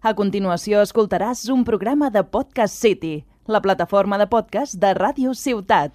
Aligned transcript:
A 0.00 0.14
continuació 0.16 0.78
escoltaràs 0.80 1.42
un 1.52 1.60
programa 1.60 2.06
de 2.08 2.22
Podcast 2.24 2.72
City, 2.72 3.18
la 3.44 3.60
plataforma 3.60 4.16
de 4.16 4.24
podcast 4.32 4.78
de 4.80 4.94
Ràdio 4.96 5.34
Ciutat. 5.36 5.92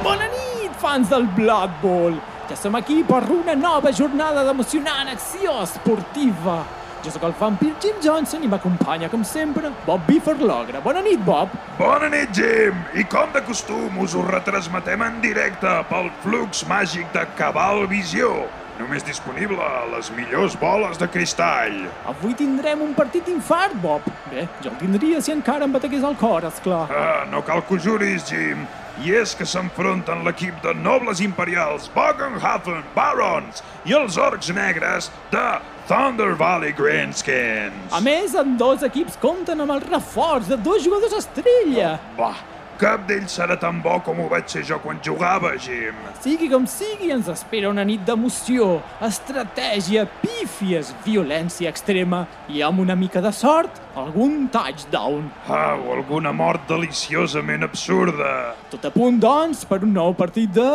Bona 0.00 0.32
nit, 0.32 0.72
fans 0.80 1.12
del 1.12 1.28
Blood 1.36 1.76
Bowl! 1.84 2.16
Ja 2.48 2.56
som 2.56 2.80
aquí 2.80 3.02
per 3.04 3.26
una 3.28 3.52
nova 3.52 3.92
jornada 3.92 4.48
d'emocionant 4.48 5.12
acció 5.12 5.60
esportiva. 5.68 6.62
Jo 7.00 7.08
sóc 7.14 7.22
el 7.24 7.32
vampir 7.40 7.70
Jim 7.80 7.96
Johnson 8.04 8.42
i 8.44 8.48
m'acompanya, 8.52 9.08
com 9.08 9.22
sempre, 9.24 9.70
Bob 9.86 10.02
Bifford 10.04 10.42
Logra. 10.44 10.82
Bona 10.84 11.00
nit, 11.00 11.20
Bob! 11.24 11.48
Bona 11.78 12.10
nit, 12.12 12.28
Jim! 12.36 12.76
I 12.92 13.06
com 13.08 13.30
de 13.32 13.40
costum, 13.46 13.96
us 14.04 14.12
ho 14.12 14.24
retransmetem 14.26 15.00
en 15.06 15.16
directe 15.24 15.72
pel 15.88 16.10
flux 16.20 16.60
màgic 16.68 17.08
de 17.16 17.22
Cabal 17.38 17.86
Visió, 17.88 18.28
només 18.76 19.06
disponible 19.06 19.64
a 19.64 19.86
les 19.94 20.12
millors 20.12 20.58
boles 20.60 21.00
de 21.00 21.08
cristall. 21.08 21.86
Avui 22.12 22.36
tindrem 22.36 22.84
un 22.84 22.92
partit 22.92 23.32
infart, 23.32 23.80
Bob. 23.80 24.04
Bé, 24.28 24.44
jo 24.60 24.68
el 24.74 24.76
tindria 24.82 25.24
si 25.24 25.32
encara 25.32 25.64
em 25.64 25.72
bategués 25.72 26.04
el 26.04 26.20
cor, 26.20 26.44
esclar. 26.52 26.84
Ah, 26.92 27.24
no 27.32 27.40
cal 27.48 27.64
que 27.64 27.78
ho 27.78 27.80
juris, 27.80 28.28
Jim. 28.28 28.68
I 29.00 29.14
és 29.16 29.32
que 29.32 29.46
s'enfronten 29.48 30.26
l'equip 30.26 30.58
de 30.60 30.74
nobles 30.76 31.22
imperials 31.24 31.86
Bogenhafen 31.94 32.82
Barons 32.92 33.62
i 33.88 33.94
els 33.96 34.18
orcs 34.20 34.50
negres 34.52 35.08
de 35.32 35.44
Thunder 35.90 36.36
Valley 36.38 36.70
Grandskins. 36.70 37.90
A 37.90 37.98
més, 37.98 38.36
en 38.38 38.52
dos 38.54 38.84
equips 38.86 39.16
compten 39.18 39.58
amb 39.58 39.72
el 39.74 39.80
reforç 39.82 40.46
de 40.46 40.58
dos 40.62 40.84
jugadors 40.84 41.16
estrella. 41.18 41.96
Bah, 42.14 42.36
cap 42.78 43.08
d'ells 43.08 43.34
serà 43.34 43.56
tan 43.58 43.80
bo 43.82 43.96
com 44.06 44.20
ho 44.22 44.28
vaig 44.30 44.46
ser 44.52 44.62
jo 44.68 44.78
quan 44.84 45.00
jugava, 45.02 45.50
Jim. 45.58 45.98
Sigui 46.22 46.46
com 46.52 46.68
sigui, 46.70 47.10
ens 47.10 47.26
espera 47.34 47.72
una 47.74 47.82
nit 47.82 48.06
d'emoció, 48.06 48.76
estratègia, 49.02 50.06
pífies, 50.22 50.94
violència 51.02 51.74
extrema 51.74 52.22
i 52.46 52.62
amb 52.62 52.86
una 52.86 52.94
mica 52.94 53.18
de 53.24 53.34
sort, 53.34 53.82
algun 53.98 54.46
touchdown. 54.54 55.26
Ah, 55.48 55.74
o 55.74 55.90
alguna 55.98 56.30
mort 56.30 56.70
deliciosament 56.70 57.66
absurda. 57.66 58.54
Tot 58.70 58.86
a 58.86 58.94
punt, 58.94 59.18
doncs, 59.18 59.66
per 59.66 59.82
un 59.82 59.98
nou 59.98 60.14
partit 60.14 60.54
de... 60.54 60.70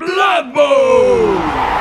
Blood 0.00 0.54
Bowl! 0.56 1.76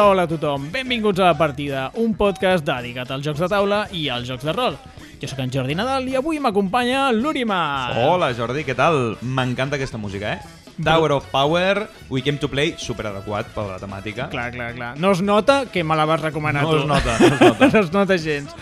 Hola, 0.00 0.08
hola 0.12 0.22
a 0.22 0.28
tothom. 0.28 0.70
Benvinguts 0.72 1.20
a 1.20 1.24
La 1.26 1.34
Partida, 1.36 1.90
un 2.00 2.14
podcast 2.16 2.64
dedicat 2.64 3.10
als 3.12 3.20
jocs 3.26 3.40
de 3.42 3.48
taula 3.52 3.82
i 3.92 4.06
als 4.08 4.24
jocs 4.30 4.46
de 4.48 4.54
rol. 4.56 4.78
Jo 5.20 5.28
sóc 5.28 5.42
en 5.44 5.50
Jordi 5.52 5.74
Nadal 5.76 6.06
i 6.08 6.14
avui 6.16 6.38
m'acompanya 6.40 7.10
l'Urima. 7.12 7.58
Hola 8.00 8.30
Jordi, 8.32 8.64
què 8.64 8.72
tal? 8.78 9.18
M'encanta 9.20 9.76
aquesta 9.76 10.00
música, 10.00 10.38
eh? 10.38 10.72
Tower 10.80 11.12
of 11.18 11.26
Power, 11.28 11.82
We 12.08 12.22
Came 12.24 12.40
to 12.40 12.48
Play, 12.48 12.78
super 12.80 13.10
adequat 13.10 13.52
per 13.52 13.66
la 13.68 13.76
temàtica. 13.82 14.30
Clar, 14.32 14.48
clar, 14.54 14.70
clar. 14.78 14.94
No 14.98 15.12
es 15.12 15.20
nota 15.20 15.66
que 15.68 15.84
me 15.84 15.94
la 16.00 16.06
vas 16.08 16.22
recomanar 16.24 16.62
No 16.64 16.70
tu. 16.70 16.78
es 16.78 16.86
nota, 16.86 17.18
no 17.20 17.26
es 17.26 17.40
nota. 17.42 17.68
no 17.74 17.80
es 17.84 17.92
nota 17.92 18.16
gens. 18.16 18.56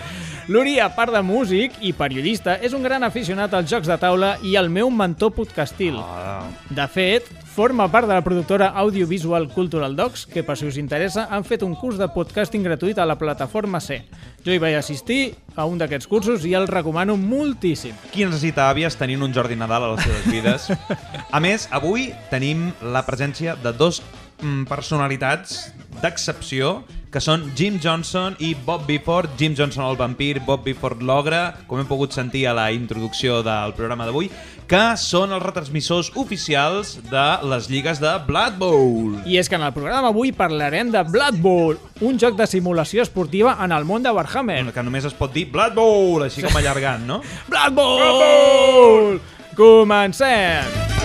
L'Uri, 0.48 0.78
a 0.80 0.88
part 0.96 1.12
de 1.14 1.20
músic 1.22 1.74
i 1.84 1.92
periodista, 1.92 2.56
és 2.64 2.72
un 2.74 2.82
gran 2.82 3.04
aficionat 3.06 3.54
als 3.54 3.70
jocs 3.70 3.86
de 3.86 3.98
taula 4.00 4.38
i 4.42 4.56
el 4.56 4.70
meu 4.72 4.90
mentor 4.90 5.30
podcastil. 5.36 6.00
Ah, 6.02 6.48
De 6.72 6.86
fet, 6.88 7.28
forma 7.58 7.90
part 7.90 8.06
de 8.06 8.14
la 8.14 8.22
productora 8.22 8.68
audiovisual 8.68 9.48
Cultural 9.48 9.96
Docs, 9.96 10.28
que, 10.30 10.44
per 10.46 10.54
si 10.54 10.68
us 10.68 10.76
interessa, 10.78 11.24
han 11.34 11.42
fet 11.42 11.64
un 11.66 11.72
curs 11.74 11.96
de 11.98 12.06
podcasting 12.14 12.62
gratuït 12.62 13.00
a 13.02 13.06
la 13.08 13.16
plataforma 13.18 13.80
C. 13.82 13.96
Jo 14.46 14.54
hi 14.54 14.60
vaig 14.62 14.76
assistir 14.78 15.32
a 15.58 15.66
un 15.66 15.80
d'aquests 15.80 16.06
cursos 16.06 16.46
i 16.46 16.54
el 16.54 16.68
recomano 16.70 17.16
moltíssim. 17.18 17.98
qui 18.12 18.22
necessita 18.22 18.68
àvies 18.70 18.94
tenint 18.94 19.26
un 19.26 19.34
Jordi 19.34 19.58
Nadal 19.58 19.88
a 19.88 19.90
les 19.96 20.06
seves 20.06 20.30
vides? 20.30 20.70
A 21.34 21.40
més, 21.42 21.66
avui 21.74 22.12
tenim 22.30 22.68
la 22.94 23.02
presència 23.02 23.56
de 23.58 23.74
dos 23.74 24.04
personalitats 24.68 25.72
d'excepció 26.02 26.82
que 27.08 27.20
són 27.24 27.46
Jim 27.56 27.78
Johnson 27.80 28.36
i 28.44 28.52
Bob 28.66 28.84
Bifford. 28.86 29.32
Jim 29.40 29.54
Johnson 29.56 29.86
el 29.86 29.96
vampir, 29.96 30.40
Bob 30.44 30.64
Bifford 30.66 31.02
l'ogre, 31.02 31.40
com 31.66 31.80
hem 31.80 31.88
pogut 31.88 32.12
sentir 32.12 32.44
a 32.48 32.54
la 32.56 32.68
introducció 32.74 33.40
del 33.46 33.72
programa 33.76 34.06
d'avui, 34.08 34.28
que 34.68 34.82
són 35.00 35.32
els 35.32 35.44
retransmissors 35.44 36.12
oficials 36.20 36.98
de 37.08 37.26
les 37.48 37.70
lligues 37.72 38.02
de 38.02 38.12
Blood 38.28 38.58
Bowl. 38.60 39.16
I 39.24 39.40
és 39.40 39.48
que 39.48 39.56
en 39.56 39.64
el 39.64 39.72
programa 39.76 40.12
avui 40.12 40.34
parlarem 40.36 40.92
de 40.92 41.02
Blood 41.08 41.40
Bowl, 41.40 41.80
un 42.04 42.20
joc 42.20 42.36
de 42.36 42.46
simulació 42.50 43.02
esportiva 43.06 43.56
en 43.64 43.72
el 43.72 43.88
món 43.88 44.04
de 44.04 44.12
Warhammer. 44.12 44.60
que 44.72 44.82
només 44.82 45.04
es 45.08 45.14
pot 45.16 45.32
dir 45.32 45.48
Blood 45.50 45.74
Bowl, 45.74 46.22
així 46.22 46.44
com 46.44 46.54
allargant, 46.56 47.06
no? 47.06 47.22
Blood 47.50 47.74
Bowl! 47.74 49.20
Comencem! 49.56 50.68
Doncs 50.68 50.97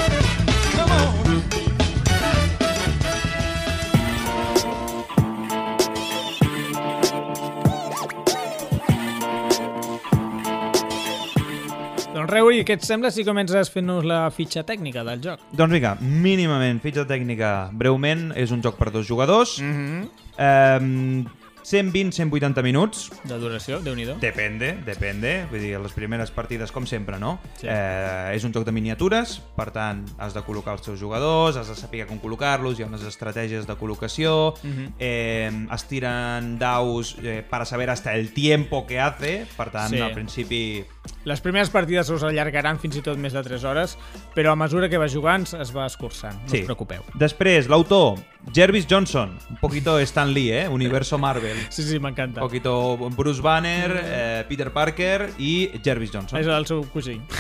Reuri, 12.34 12.64
què 12.66 12.74
et 12.80 12.86
sembla 12.86 13.12
si 13.14 13.24
comences 13.28 13.70
fent-nos 13.70 14.06
la 14.10 14.24
fitxa 14.34 14.64
tècnica 14.66 15.04
del 15.06 15.22
joc? 15.22 15.44
Doncs 15.54 15.76
vinga, 15.78 15.94
mínimament, 16.02 16.82
fitxa 16.82 17.06
tècnica 17.10 17.70
breument, 17.72 18.32
és 18.40 18.52
un 18.56 18.64
joc 18.66 18.80
per 18.80 18.90
dos 18.92 19.06
jugadors. 19.08 19.60
Mm. 19.62 19.74
-hmm. 19.74 20.10
eh, 20.38 21.42
120-180 21.64 22.62
minuts, 22.62 23.10
De 23.24 23.38
duració, 23.40 23.80
déu 23.80 23.96
nhi 23.96 24.04
depende, 24.20 24.74
depende, 24.86 25.46
vull 25.50 25.62
dir, 25.64 25.80
les 25.80 25.94
primeres 25.96 26.30
partides 26.32 26.72
com 26.72 26.86
sempre, 26.86 27.18
no? 27.20 27.38
Sí. 27.56 27.68
Eh, 27.70 28.36
és 28.36 28.44
un 28.44 28.52
joc 28.52 28.66
de 28.66 28.72
miniatures, 28.76 29.38
per 29.56 29.72
tant, 29.72 30.04
has 30.18 30.34
de 30.36 30.42
col·locar 30.44 30.74
els 30.74 30.82
teus 30.82 31.00
jugadors, 31.00 31.56
has 31.56 31.70
de 31.70 31.76
saber 31.76 32.06
com 32.06 32.20
col·locar-los, 32.20 32.78
hi 32.80 32.84
ha 32.84 32.88
unes 32.88 33.04
estratègies 33.08 33.66
de 33.66 33.78
col·locació, 33.80 34.54
Mhm. 34.62 34.94
eh, 35.00 35.68
es 35.74 35.84
tiren 35.88 36.58
daus 36.60 37.16
eh, 37.24 37.44
para 37.50 37.66
saber 37.66 37.90
hasta 37.90 38.14
el 38.16 38.34
tiempo 38.34 38.86
que 38.86 39.00
hace, 39.00 39.46
per 39.56 39.70
tant, 39.72 39.94
Sí. 39.94 40.02
al 40.02 40.12
principi 40.14 40.84
Les 41.26 41.40
primeres 41.40 41.70
partides 41.72 42.10
us 42.12 42.24
allargaran 42.24 42.78
fins 42.80 42.98
i 43.00 43.02
tot 43.04 43.18
més 43.20 43.32
de 43.36 43.42
3 43.44 43.64
hores, 43.64 43.98
però 44.36 44.52
a 44.52 44.56
mesura 44.60 44.90
que 44.92 45.00
vas 45.00 45.12
jugant 45.14 45.46
es 45.60 45.72
va 45.76 45.86
escurçant, 45.88 46.36
no 46.44 46.50
Sí. 46.52 46.60
us 46.62 46.66
preocupeu. 46.66 47.02
Després, 47.16 47.68
l'autor, 47.72 48.20
Jervis 48.54 48.86
Johnson, 48.90 49.38
un 49.50 49.58
poquito 49.58 49.98
Stan 50.00 50.34
Lee, 50.34 50.52
eh? 50.64 50.68
Universo 50.68 51.18
Marvel. 51.18 51.58
Sí, 51.70 51.84
sí, 51.84 52.00
m'encanta. 52.00 52.42
Un 52.42 52.48
poquito 52.48 52.98
Bruce 53.16 53.42
Banner, 53.42 53.92
eh, 54.04 54.46
Peter 54.50 54.72
Parker 54.72 55.30
i 55.40 55.72
Jervis 55.84 56.12
Johnson. 56.12 56.40
És 56.40 56.48
el 56.48 56.66
seu 56.66 56.84
cosí. 56.92 57.20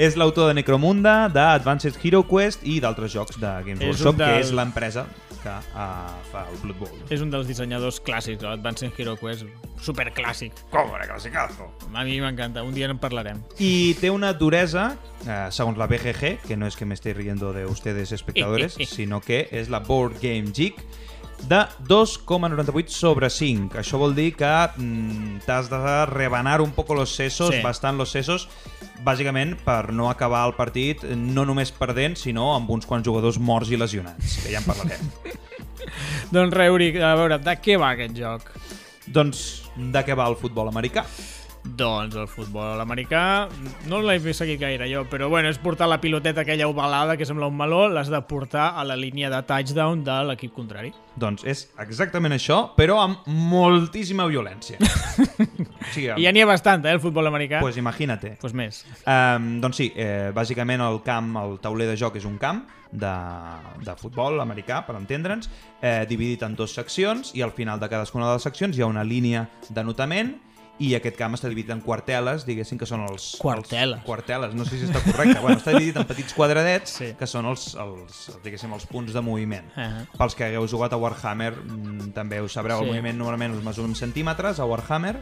És 0.00 0.14
l'autor 0.16 0.48
de 0.48 0.54
Necromunda, 0.56 1.26
d'Advanced 1.28 1.98
Hero 2.02 2.22
Quest 2.24 2.62
i 2.64 2.78
d'altres 2.80 3.12
jocs 3.12 3.36
de 3.40 3.50
Games 3.66 3.82
Workshop, 3.84 4.16
del- 4.16 4.30
que 4.30 4.38
és 4.46 4.52
l'empresa 4.56 5.02
que 5.42 5.48
uh, 5.52 6.14
fa 6.30 6.46
el 6.50 6.56
Blood 6.62 6.78
Bowl. 6.80 7.02
És 7.12 7.20
un 7.24 7.30
dels 7.32 7.46
dissenyadors 7.48 7.98
clàssics, 8.04 8.40
l'Advanced 8.44 8.96
Hero 9.00 9.14
Quest, 9.20 9.44
superclàssic. 9.84 10.52
Cobra, 10.72 11.04
clasicazo. 11.08 11.68
A 11.92 12.04
mi 12.04 12.18
m'encanta, 12.20 12.62
un 12.64 12.72
dia 12.76 12.88
en 12.88 12.98
parlarem. 13.00 13.42
I 13.60 13.94
té 14.00 14.10
una 14.12 14.32
duresa, 14.36 14.94
eh, 15.26 15.46
segons 15.52 15.76
la 15.80 15.86
BGG, 15.88 16.38
que 16.46 16.56
no 16.56 16.66
és 16.68 16.76
que 16.76 16.84
me 16.88 16.94
esté 16.96 17.12
riendo 17.14 17.52
de 17.52 17.66
ustedes 17.66 18.12
espectadores, 18.12 18.76
sinó 18.88 19.20
que 19.20 19.46
és 19.52 19.68
la 19.72 19.80
Board 19.80 20.16
Game 20.22 20.52
Geek, 20.52 20.80
de 21.48 21.62
2,98 21.88 22.88
sobre 22.92 23.30
5. 23.30 23.78
Això 23.80 23.98
vol 23.98 24.14
dir 24.14 24.32
que 24.36 24.50
mm, 24.76 25.40
t'has 25.46 25.70
de 25.70 25.80
rebanar 26.10 26.60
un 26.60 26.72
poco 26.72 26.94
los 26.94 27.14
sesos, 27.14 27.54
Sí. 27.54 27.62
bastant 27.62 27.96
los 27.98 28.10
sesos, 28.10 28.48
bàsicament 29.04 29.56
per 29.64 29.92
no 29.92 30.10
acabar 30.10 30.46
el 30.46 30.54
partit 30.54 31.02
no 31.16 31.46
només 31.48 31.72
perdent, 31.72 32.16
sinó 32.20 32.54
amb 32.54 32.70
uns 32.70 32.86
quants 32.86 33.06
jugadors 33.06 33.38
morts 33.38 33.70
i 33.70 33.76
lesionats, 33.80 34.38
que 34.44 34.52
ja 34.52 34.58
en 34.58 34.64
parlarem. 34.68 35.10
Doncs 36.30 36.54
Reuri, 36.54 36.92
a 37.02 37.14
veure, 37.18 37.38
de 37.42 37.56
què 37.58 37.78
va 37.80 37.94
aquest 37.96 38.14
joc? 38.18 38.50
doncs, 39.10 39.62
de 39.74 40.04
què 40.06 40.14
va 40.14 40.28
el 40.30 40.36
futbol 40.38 40.68
americà? 40.70 41.02
Doncs 41.64 42.16
el 42.16 42.26
futbol 42.28 42.80
americà 42.80 43.22
no 43.90 44.00
l'he 44.00 44.16
seguit 44.32 44.60
gaire 44.60 44.86
jo, 44.88 45.02
però 45.10 45.28
bueno, 45.28 45.50
és 45.52 45.58
portar 45.60 45.88
la 45.90 46.00
piloteta 46.00 46.40
aquella 46.42 46.68
ovalada 46.70 47.18
que 47.20 47.26
sembla 47.28 47.50
un 47.50 47.56
meló, 47.56 47.82
l'has 47.88 48.08
de 48.08 48.20
portar 48.24 48.70
a 48.80 48.84
la 48.84 48.96
línia 48.96 49.28
de 49.30 49.42
touchdown 49.44 50.04
de 50.04 50.16
l'equip 50.30 50.54
contrari. 50.56 50.92
Doncs 51.20 51.44
és 51.44 51.66
exactament 51.82 52.32
això, 52.32 52.62
però 52.78 53.00
amb 53.02 53.28
moltíssima 53.28 54.24
violència. 54.30 54.80
o 54.80 55.92
sigui, 55.92 56.08
I 56.16 56.24
ja 56.24 56.32
n'hi 56.32 56.44
ha 56.44 56.48
bastant, 56.48 56.86
eh, 56.86 56.96
el 56.96 57.00
futbol 57.04 57.28
americà. 57.28 57.60
pues 57.60 57.76
imagínate. 57.76 58.36
pues 58.40 58.54
més. 58.54 58.84
Um, 59.04 59.60
doncs 59.60 59.76
sí, 59.76 59.92
eh, 59.96 60.32
bàsicament 60.34 60.80
el 60.80 61.02
camp, 61.04 61.34
el 61.36 61.58
tauler 61.60 61.90
de 61.92 61.96
joc 61.96 62.16
és 62.16 62.24
un 62.24 62.38
camp 62.38 62.64
de, 62.90 63.14
de 63.84 63.96
futbol 64.00 64.40
americà, 64.40 64.80
per 64.86 64.96
entendre'ns, 64.96 65.50
eh, 65.80 66.06
dividit 66.08 66.42
en 66.42 66.56
dues 66.56 66.72
seccions 66.74 67.34
i 67.36 67.42
al 67.42 67.52
final 67.52 67.80
de 67.80 67.88
cadascuna 67.88 68.26
de 68.28 68.38
les 68.38 68.48
seccions 68.48 68.76
hi 68.76 68.82
ha 68.82 68.88
una 68.90 69.04
línia 69.04 69.48
d'anotament 69.68 70.38
i 70.80 70.94
aquest 70.96 71.16
camp 71.18 71.34
està 71.36 71.48
dividit 71.52 71.70
en 71.74 71.82
quarteles, 71.84 72.46
diguéssim 72.48 72.78
que 72.80 72.86
són 72.88 73.02
els... 73.04 73.34
Quarteles. 73.40 73.98
Els, 74.00 74.06
quarteles, 74.06 74.54
no 74.56 74.64
sé 74.64 74.78
si 74.80 74.86
està 74.88 75.02
correcte. 75.04 75.38
bueno, 75.44 75.58
està 75.60 75.74
dividit 75.76 76.00
en 76.00 76.06
petits 76.08 76.32
quadradets, 76.34 76.96
Sí. 77.02 77.10
que 77.18 77.28
són 77.28 77.46
els, 77.50 77.74
els, 77.76 78.22
diguéssim, 78.42 78.72
els 78.72 78.86
punts 78.88 79.12
de 79.12 79.20
moviment. 79.20 79.68
Ah. 79.76 80.06
Pels 80.16 80.34
que 80.34 80.48
hagueu 80.48 80.66
jugat 80.66 80.96
a 80.96 81.00
Warhammer, 81.00 81.52
mm, 81.60 82.10
també 82.16 82.40
ho 82.40 82.48
sabreu, 82.48 82.78
Sí. 82.80 82.84
el 82.88 82.90
moviment 82.94 83.18
normalment 83.18 83.58
es 83.58 83.62
mesura 83.64 83.88
en 83.88 83.94
centímetres 83.94 84.58
a 84.58 84.64
Warhammer, 84.64 85.18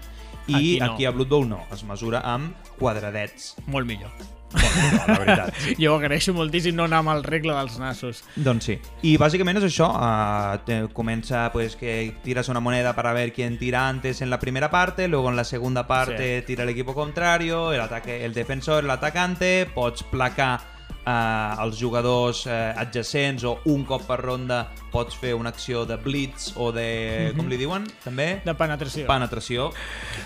i 0.46 0.54
Aquí 0.54 0.80
aquí, 0.80 1.02
no. 1.04 1.08
a 1.10 1.12
Blood 1.12 1.28
Bowl 1.28 1.48
no, 1.48 1.60
es 1.72 1.82
mesura 1.84 2.20
amb 2.24 2.54
quadradets. 2.78 3.56
Molt 3.66 3.86
millor. 3.86 4.37
Bueno, 4.52 5.02
la 5.06 5.18
veritat, 5.18 5.54
sí. 5.60 5.74
Jo 5.78 5.96
agraeixo 5.98 6.32
moltíssim 6.32 6.76
no 6.76 6.86
anar 6.88 7.02
amb 7.02 7.12
el 7.12 7.22
regle 7.24 7.52
dels 7.52 7.78
nassos. 7.78 8.22
Doncs 8.36 8.64
sí. 8.70 8.78
I 9.04 9.16
bàsicament 9.20 9.60
és 9.60 9.66
això. 9.68 9.90
Uh, 9.92 10.88
comença 10.96 11.50
pues 11.52 11.76
que 11.76 12.14
tiras 12.24 12.48
una 12.48 12.60
moneda 12.60 12.94
para 12.96 13.12
ver 13.12 13.32
quién 13.32 13.58
tira 13.58 13.88
antes 13.88 14.22
en 14.22 14.30
la 14.30 14.38
primera 14.38 14.70
parte, 14.70 15.08
luego 15.08 15.28
en 15.28 15.36
la 15.36 15.44
segunda 15.44 15.86
parte 15.86 16.40
Sí. 16.40 16.46
tira 16.46 16.62
el 16.64 16.70
equipo 16.70 16.94
contrario, 16.94 17.72
el, 17.72 17.80
ataque, 17.80 18.24
el 18.24 18.32
defensor, 18.34 18.84
l'atacante, 18.84 19.66
pots 19.74 20.02
placar 20.02 20.60
uh, 21.06 21.62
els 21.64 21.78
jugadors 21.78 22.46
uh, 22.46 22.72
adjacents 22.80 23.44
o 23.44 23.58
un 23.66 23.84
cop 23.84 24.06
per 24.08 24.18
ronda 24.20 24.68
pots 24.90 25.14
fer 25.20 25.34
una 25.36 25.50
acció 25.50 25.84
de 25.84 25.96
blitz 26.00 26.54
o 26.56 26.70
de... 26.72 27.32
com 27.36 27.48
li 27.48 27.58
diuen? 27.60 27.84
També? 28.04 28.40
De 28.44 28.54
penetració. 28.56 29.04
penetració. 29.06 29.66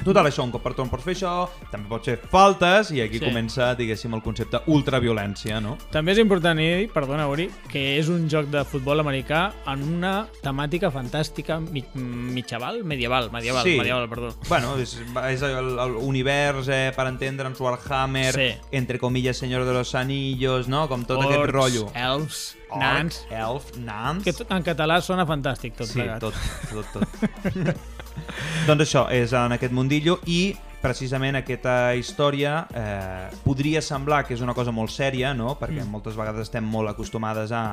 Total 0.06 0.28
això, 0.30 0.44
un 0.46 0.52
cop 0.54 0.62
per 0.62 0.72
torn 0.78 0.88
pots 0.92 1.02
fer 1.04 1.16
això, 1.16 1.32
també 1.72 1.88
pots 1.90 2.06
fer 2.12 2.18
faltes 2.30 2.92
i 2.94 3.00
aquí 3.02 3.18
Sí. 3.18 3.24
comença, 3.26 3.72
diguéssim, 3.78 4.14
el 4.14 4.22
concepte 4.22 4.60
ultraviolència, 4.66 5.60
no? 5.60 5.76
També 5.90 6.12
és 6.14 6.18
important 6.22 6.58
dir, 6.58 6.88
perdona, 6.94 7.26
Uri, 7.28 7.48
que 7.70 7.98
és 7.98 8.08
un 8.08 8.28
joc 8.30 8.46
de 8.50 8.62
futbol 8.64 9.00
americà 9.02 9.52
en 9.66 9.82
una 9.82 10.28
temàtica 10.42 10.90
fantàstica 10.94 11.58
mi 11.60 11.84
mitjaval, 11.94 12.82
medieval, 12.84 13.30
medieval, 13.32 13.64
Sí. 13.64 13.76
medieval, 13.78 14.08
perdó. 14.08 14.34
Bueno, 14.48 14.76
és, 14.78 14.96
és 15.30 15.42
el, 15.42 15.78
el 15.78 15.96
univers, 15.96 16.68
eh, 16.68 16.92
per 16.94 17.06
entendre'ns, 17.08 17.60
Warhammer, 17.60 18.32
Sí. 18.32 18.48
entre 18.70 18.98
comillas, 18.98 19.36
Señor 19.36 19.64
de 19.64 19.72
los 19.72 19.94
Anillos, 19.94 20.68
no? 20.72 20.86
Com 20.90 21.04
tot 21.08 21.20
aquest 21.20 21.38
Orcs, 21.44 21.54
rotllo. 21.54 21.86
elfs, 21.94 22.42
Orc, 22.70 22.80
nans... 22.80 23.20
Elf, 23.30 23.70
nans... 23.84 24.24
Que 24.26 24.34
en 24.48 24.64
català 24.66 24.98
sona 25.04 25.26
fantàstic 25.28 25.76
tot 25.78 25.90
sí, 25.92 26.00
plegat. 26.00 26.24
tot, 26.24 26.34
tot, 26.72 26.86
tot. 26.96 27.72
doncs 28.68 28.86
això, 28.86 29.06
és 29.14 29.32
en 29.36 29.56
aquest 29.58 29.74
mundillo 29.76 30.18
i 30.26 30.54
precisament 30.82 31.36
aquesta 31.38 31.92
història 31.94 32.56
eh, 32.74 33.28
podria 33.44 33.82
semblar 33.84 34.24
que 34.26 34.34
és 34.34 34.40
una 34.42 34.54
cosa 34.56 34.72
molt 34.74 34.90
sèria, 34.90 35.30
no? 35.38 35.54
perquè 35.60 35.84
Mm. 35.84 35.92
moltes 35.94 36.16
vegades 36.18 36.48
estem 36.48 36.64
molt 36.66 36.90
acostumades 36.90 37.52
a 37.54 37.66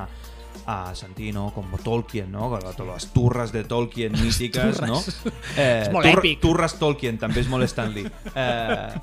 a 0.66 0.94
sentir, 0.98 1.32
no? 1.32 1.52
com 1.54 1.64
Tolkien, 1.82 2.30
no? 2.30 2.48
les 2.58 3.06
turres 3.14 3.52
de 3.54 3.62
Tolkien 3.64 4.12
mítiques, 4.22 4.80
no? 4.82 4.98
Eh, 5.56 5.84
És 5.86 5.92
molt 5.94 6.06
èpic. 6.10 6.40
Turres 6.42 6.74
Tolkien, 6.78 7.18
també 7.22 7.40
és 7.44 7.48
molt 7.50 7.66
Stanley. 7.70 8.06
Eh, 8.34 8.94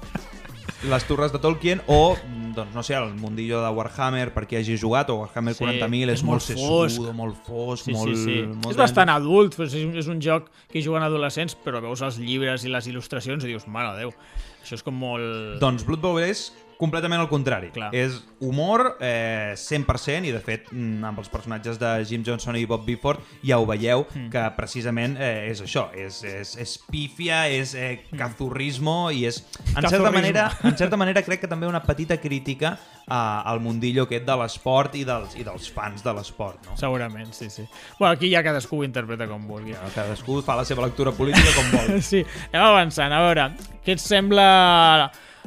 les 0.85 1.06
torres 1.09 1.31
de 1.33 1.39
Tolkien 1.41 1.81
o, 1.89 2.15
doncs, 2.53 2.74
no 2.75 2.83
sé, 2.85 2.94
el 2.94 3.15
mundillo 3.18 3.63
de 3.63 3.71
Warhammer, 3.74 4.29
per 4.35 4.45
qui 4.45 4.59
hagi 4.59 4.77
jugat, 4.77 5.09
o 5.09 5.21
Warhammer 5.24 5.56
Sí, 5.57 5.63
40.000, 5.65 6.12
és, 6.13 6.19
és 6.19 6.25
molt 6.27 6.38
molt 6.38 6.45
sessudo, 6.45 7.13
molt 7.18 7.39
fosc, 7.47 7.88
Sí, 7.88 7.95
molt... 7.95 8.13
sí, 8.13 8.24
sí. 8.24 8.38
molt 8.51 8.75
és 8.75 8.79
bastant 8.79 9.09
adult, 9.13 9.57
és 9.65 9.74
un, 9.81 9.95
és 9.97 10.12
un 10.12 10.21
joc 10.21 10.51
que 10.69 10.83
juguen 10.85 11.06
adolescents, 11.06 11.57
però 11.65 11.81
veus 11.81 12.03
els 12.06 12.21
llibres 12.21 12.68
i 12.68 12.74
les 12.74 12.91
il·lustracions 12.91 13.44
i 13.44 13.53
dius, 13.56 13.65
mare 13.68 13.95
de 13.95 14.06
Déu, 14.06 14.13
això 14.62 14.77
és 14.77 14.85
com 14.85 14.97
molt... 15.01 15.57
Doncs 15.63 15.88
Blood 15.88 16.06
Bowl 16.06 16.21
és 16.21 16.51
completament 16.77 17.21
el 17.24 17.29
contrari. 17.29 17.71
Clar. 17.74 17.89
És 17.95 18.19
humor 18.39 18.97
eh, 19.01 19.53
100% 19.57 20.29
i 20.29 20.33
de 20.35 20.41
fet 20.44 20.71
mm, 20.71 21.03
amb 21.09 21.21
els 21.24 21.29
personatges 21.33 21.79
de 21.81 21.94
Jim 22.06 22.24
Johnson 22.25 22.56
i 22.59 22.65
Bob 22.69 22.85
Bifford 22.85 23.24
ja 23.45 23.57
ho 23.59 23.65
veieu 23.65 24.06
Mm. 24.07 24.29
que 24.31 24.41
precisament 24.56 25.18
eh, 25.19 25.50
és 25.51 25.59
això, 25.62 25.88
és, 25.97 26.21
és, 26.24 26.53
és 26.62 26.75
pífia, 26.89 27.47
és 27.51 27.74
eh, 27.75 28.03
cazurrismo 28.18 29.09
i 29.12 29.25
és, 29.27 29.41
en 29.75 29.88
certa, 29.89 30.12
manera, 30.12 30.45
en 30.69 30.77
certa 30.77 30.97
manera 30.97 31.24
crec 31.25 31.41
que 31.44 31.50
també 31.50 31.68
una 31.68 31.81
petita 31.83 32.18
crítica 32.21 32.77
a, 33.07 33.41
al 33.41 33.59
mundillo 33.63 34.06
aquest 34.07 34.25
de 34.27 34.35
l'esport 34.41 34.95
i 35.00 35.03
dels, 35.07 35.35
i 35.39 35.44
dels 35.47 35.69
fans 35.73 36.03
de 36.06 36.13
l'esport. 36.13 36.63
No? 36.68 36.77
Segurament, 36.80 37.31
sí, 37.33 37.50
sí. 37.50 37.65
Bueno, 38.00 38.13
aquí 38.13 38.30
ja 38.31 38.44
cadascú 38.45 38.81
ho 38.81 38.88
interpreta 38.88 39.27
com 39.27 39.47
vulgui. 39.47 39.75
Cadascú 39.95 40.41
fa 40.45 40.57
la 40.59 40.65
seva 40.68 40.85
lectura 40.85 41.12
política 41.15 41.56
com 41.56 41.71
vol. 41.75 42.01
Sí, 42.07 42.23
anem 42.51 42.68
avançant. 42.68 43.13
A 43.13 43.23
veure, 43.25 43.50
què 43.83 43.95
et 43.97 44.03
sembla 44.03 44.47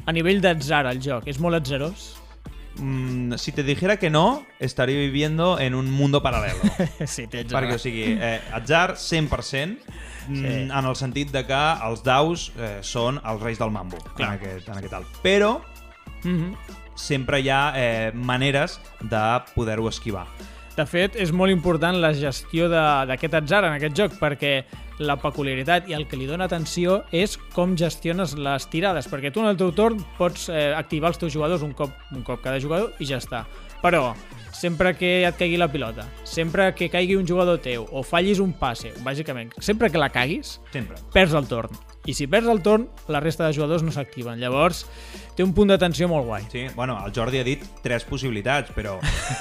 a 0.05 0.11
nivell 0.11 0.41
d'atzar 0.41 0.85
el 0.91 0.99
joc? 1.03 1.27
És 1.27 1.39
molt 1.39 1.55
atzarós? 1.59 2.17
Mm, 2.77 3.35
si 3.35 3.51
te 3.51 3.63
dijera 3.63 3.97
que 3.99 4.09
no, 4.09 4.45
estaría 4.59 4.97
viviendo 4.97 5.59
en 5.59 5.75
un 5.75 5.91
mundo 5.91 6.21
paralelo. 6.23 6.59
sí, 7.05 7.27
tens 7.27 7.51
Perquè, 7.51 7.75
o 7.75 7.79
sigui, 7.79 8.05
eh, 8.17 8.39
atzar 8.53 8.95
100%, 8.97 9.77
mm, 10.29 10.35
Sí. 10.35 10.45
en 10.71 10.85
el 10.85 10.95
sentit 10.95 11.31
de 11.31 11.45
que 11.45 11.59
els 11.87 12.03
daus 12.03 12.51
eh, 12.57 12.79
són 12.81 13.19
els 13.25 13.41
reis 13.41 13.59
del 13.59 13.71
mambo, 13.71 13.97
en 13.97 14.15
Clar. 14.15 14.31
aquest, 14.39 14.69
en 14.69 14.77
aquest 14.79 14.93
alt. 14.93 15.07
Però 15.21 15.59
Mhm. 16.23 16.55
sempre 16.95 17.39
hi 17.41 17.49
ha 17.49 17.73
eh, 17.75 18.11
maneres 18.13 18.79
de 19.01 19.41
poder-ho 19.55 19.89
esquivar. 19.89 20.27
De 20.81 20.85
fet, 20.89 21.13
és 21.19 21.29
molt 21.35 21.51
important 21.53 21.93
la 22.01 22.09
gestió 22.17 22.65
de- 22.71 23.05
d'aquest 23.05 23.35
atzar 23.37 23.59
en 23.67 23.73
aquest 23.75 23.93
joc, 23.99 24.13
perquè 24.17 24.63
la 24.97 25.15
peculiaritat 25.21 25.89
i 25.89 25.93
el 25.93 26.07
que 26.09 26.17
li 26.17 26.25
dona 26.25 26.47
atenció 26.47 27.03
és 27.11 27.35
com 27.53 27.75
gestiones 27.77 28.33
les 28.37 28.65
tirades, 28.71 29.05
perquè 29.11 29.29
tu 29.33 29.41
en 29.43 29.51
el 29.51 29.57
teu 29.59 29.69
torn 29.77 29.99
pots 30.17 30.47
eh, 30.49 30.71
activar 30.77 31.11
els 31.11 31.19
teus 31.21 31.33
jugadors 31.33 31.61
un 31.61 31.73
cop, 31.77 31.91
un 32.15 32.23
cop 32.25 32.41
cada 32.41 32.59
jugador 32.59 32.93
i 32.97 33.05
ja 33.05 33.17
està. 33.21 33.43
Però, 33.81 34.15
sempre 34.53 34.95
que 34.97 35.23
et 35.27 35.37
caigui 35.37 35.57
la 35.57 35.67
pilota, 35.71 36.07
sempre 36.23 36.71
que 36.73 36.89
caigui 36.89 37.15
un 37.17 37.27
jugador 37.27 37.59
teu, 37.61 37.85
o 37.91 38.01
fallis 38.01 38.39
un 38.39 38.53
passe, 38.53 38.93
bàsicament, 39.05 39.53
sempre 39.59 39.89
que 39.91 39.97
la 40.01 40.09
caguis, 40.09 40.59
Sempre. 40.71 40.97
perds 41.13 41.33
el 41.37 41.47
torn. 41.47 41.69
I 42.09 42.15
si 42.17 42.25
perds 42.25 42.49
el 42.49 42.63
torn, 42.65 42.87
la 43.13 43.19
resta 43.21 43.45
de 43.45 43.53
jugadors 43.53 43.83
no 43.85 43.91
s'activen. 43.93 44.39
Llavors, 44.41 44.87
té 45.37 45.45
un 45.45 45.51
punt 45.53 45.69
d'atenció 45.69 46.07
molt 46.09 46.25
guai. 46.25 46.47
Sí, 46.49 46.63
bueno, 46.73 46.95
el 47.05 47.13
Jordi 47.13 47.37
ha 47.37 47.45
dit 47.45 47.61
tres 47.83 48.07
possibilitats, 48.09 48.73
però 48.73 48.95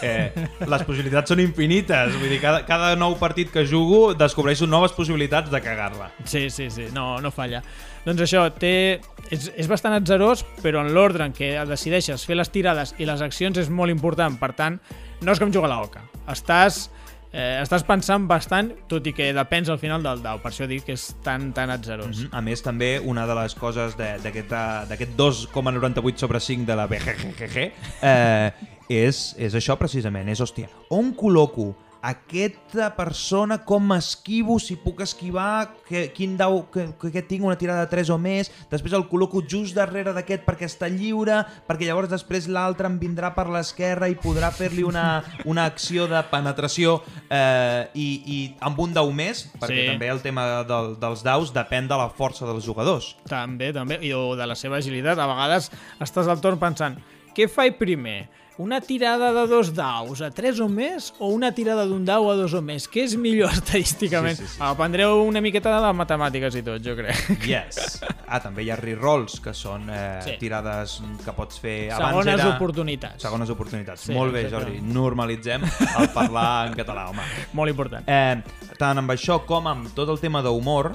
eh, 0.05 0.29
les 0.61 0.85
possibilitats 0.85 1.33
són 1.33 1.41
infinites. 1.41 2.13
Vull 2.21 2.35
dir, 2.35 2.41
cada, 2.43 2.67
cada 2.69 2.93
nou 3.01 3.17
partit 3.21 3.49
que 3.55 3.65
jugo 3.65 4.13
descobreixo 4.13 4.69
noves 4.69 4.93
possibilitats 4.93 5.49
de 5.53 5.63
cagar-la. 5.65 6.11
Sí, 6.29 6.51
sí, 6.53 6.69
sí, 6.71 6.91
no, 6.93 7.15
no 7.25 7.33
falla. 7.33 7.63
Doncs 8.05 8.27
això, 8.29 8.45
té, 8.53 9.01
és, 9.33 9.51
és 9.57 9.69
bastant 9.69 9.97
atzarós, 9.97 10.45
però 10.61 10.85
en 10.85 10.93
l'ordre 10.93 11.25
en 11.25 11.37
què 11.37 11.55
decideixes 11.69 12.29
fer 12.29 12.37
les 12.37 12.53
tirades 12.53 12.93
i 13.01 13.09
les 13.09 13.25
accions 13.25 13.57
és 13.61 13.73
molt 13.73 13.93
important. 13.93 14.37
Per 14.41 14.53
tant, 14.57 14.77
no 15.25 15.33
és 15.33 15.41
com 15.41 15.53
jugar 15.53 15.73
a 15.73 15.75
la 15.79 15.83
oca. 15.89 16.05
Estàs, 16.29 16.91
eh, 17.33 17.61
estàs 17.63 17.85
pensant 17.87 18.27
bastant, 18.31 18.73
tot 18.91 19.07
i 19.07 19.15
que 19.17 19.31
depens 19.37 19.71
al 19.71 19.79
final 19.83 20.03
del 20.03 20.23
dau. 20.25 20.41
Per 20.43 20.51
això 20.53 20.69
dic 20.71 20.87
que 20.89 20.97
és 20.99 21.07
tan, 21.25 21.51
tan 21.57 21.71
atzarós. 21.71 22.27
Mhm. 22.27 22.33
A 22.33 22.41
més, 22.45 22.63
també, 22.63 22.99
una 23.01 23.27
de 23.27 23.37
les 23.39 23.55
coses 23.55 23.97
d'aquest 23.97 25.17
2,98 25.17 26.19
sobre 26.19 26.41
5 26.41 26.67
de 26.67 26.77
la 26.77 26.87
BGGG 26.91 27.57
eh, 28.03 28.51
és, 28.89 29.23
és 29.39 29.55
això 29.55 29.77
precisament, 29.79 30.29
és, 30.29 30.41
hòstia, 30.41 30.71
on 30.91 31.15
col·loco 31.15 31.75
aquesta 32.03 32.89
persona, 32.97 33.59
com 33.69 33.85
m'esquivo, 33.91 34.57
si 34.63 34.77
puc 34.81 35.03
esquivar, 35.05 35.75
que, 35.89 36.07
quin 36.17 36.37
dau, 36.39 36.63
que, 36.73 36.87
que 37.13 37.23
tinc 37.27 37.45
una 37.45 37.59
tirada 37.61 37.85
de 37.85 37.91
3 37.93 38.11
o 38.15 38.19
més, 38.21 38.49
després 38.71 38.95
el 38.97 39.05
col·loco 39.11 39.43
just 39.45 39.77
darrere 39.77 40.15
d'aquest 40.17 40.47
perquè 40.47 40.69
està 40.71 40.89
lliure, 40.89 41.43
perquè 41.69 41.89
llavors 41.91 42.09
després 42.13 42.49
l'altre 42.49 42.89
em 42.89 42.97
vindrà 43.03 43.33
per 43.37 43.47
l'esquerra 43.53 44.09
i 44.09 44.17
podrà 44.17 44.49
fer-li 44.55 44.83
una, 44.87 45.21
una 45.53 45.67
acció 45.69 46.09
de 46.11 46.23
penetració 46.33 46.97
eh, 47.29 47.91
i, 47.95 48.09
i 48.25 48.41
amb 48.65 48.81
un 48.81 48.97
dau 48.97 49.13
més, 49.13 49.47
perquè 49.61 49.81
Sí. 49.81 49.87
també 49.93 50.09
el 50.11 50.25
tema 50.25 50.49
del, 50.67 50.95
dels 51.01 51.23
daus 51.25 51.53
depèn 51.55 51.87
de 51.89 51.97
la 52.01 52.09
força 52.11 52.49
dels 52.49 52.65
jugadors. 52.65 53.13
També, 53.29 53.71
també, 53.77 54.01
i 54.03 54.11
o 54.17 54.35
de 54.37 54.47
la 54.49 54.57
seva 54.59 54.81
agilitat. 54.81 55.19
A 55.21 55.29
vegades 55.31 55.71
estàs 56.01 56.29
al 56.29 56.41
torn 56.41 56.59
pensant, 56.61 56.97
què 57.37 57.47
faig 57.49 57.77
primer? 57.79 58.25
Una 58.61 58.79
tirada 58.85 59.31
de 59.33 59.47
dos 59.49 59.71
daus 59.73 60.21
a 60.21 60.29
tres 60.37 60.59
o 60.61 60.67
més 60.69 61.15
o 61.19 61.31
una 61.33 61.49
tirada 61.57 61.87
d'un 61.89 62.03
dau 62.05 62.27
a 62.29 62.35
dos 62.37 62.53
o 62.53 62.61
més? 62.61 62.85
Què 62.93 63.07
és 63.07 63.15
millor 63.17 63.49
estadísticament? 63.57 64.37
Sí, 64.37 64.45
sí, 64.45 64.57
sí. 64.59 64.61
Aprendreu 64.67 65.23
una 65.25 65.41
miqueta 65.41 65.73
de 65.81 65.93
matemàtiques 65.97 66.59
i 66.61 66.63
tot, 66.67 66.83
jo 66.85 66.93
crec. 66.99 67.23
Yes. 67.49 68.03
Ah, 68.29 68.37
també 68.45 68.67
hi 68.67 68.69
ha 68.71 68.77
rerolls, 68.77 69.39
que 69.41 69.55
són 69.57 69.89
eh, 69.89 70.21
Sí. 70.27 70.35
tirades 70.43 70.99
que 71.25 71.33
pots 71.33 71.57
fer... 71.63 71.77
Abans 71.97 72.11
Segones 72.19 72.35
era... 72.45 72.51
oportunitats. 72.59 73.23
Segones 73.25 73.51
oportunitats. 73.57 74.05
Sí, 74.11 74.13
Molt 74.13 74.37
bé, 74.37 74.45
exacte. 74.45 74.75
Jordi. 74.77 74.93
Normalitzem 74.93 75.65
el 75.65 76.11
parlar 76.13 76.69
en 76.69 76.77
català, 76.77 77.09
home. 77.15 77.25
Molt 77.59 77.73
important. 77.73 78.05
Eh, 78.13 78.75
tant 78.77 79.01
amb 79.01 79.17
això 79.17 79.41
com 79.49 79.73
amb 79.73 79.89
tot 79.97 80.13
el 80.13 80.21
tema 80.21 80.45
d'humor, 80.45 80.93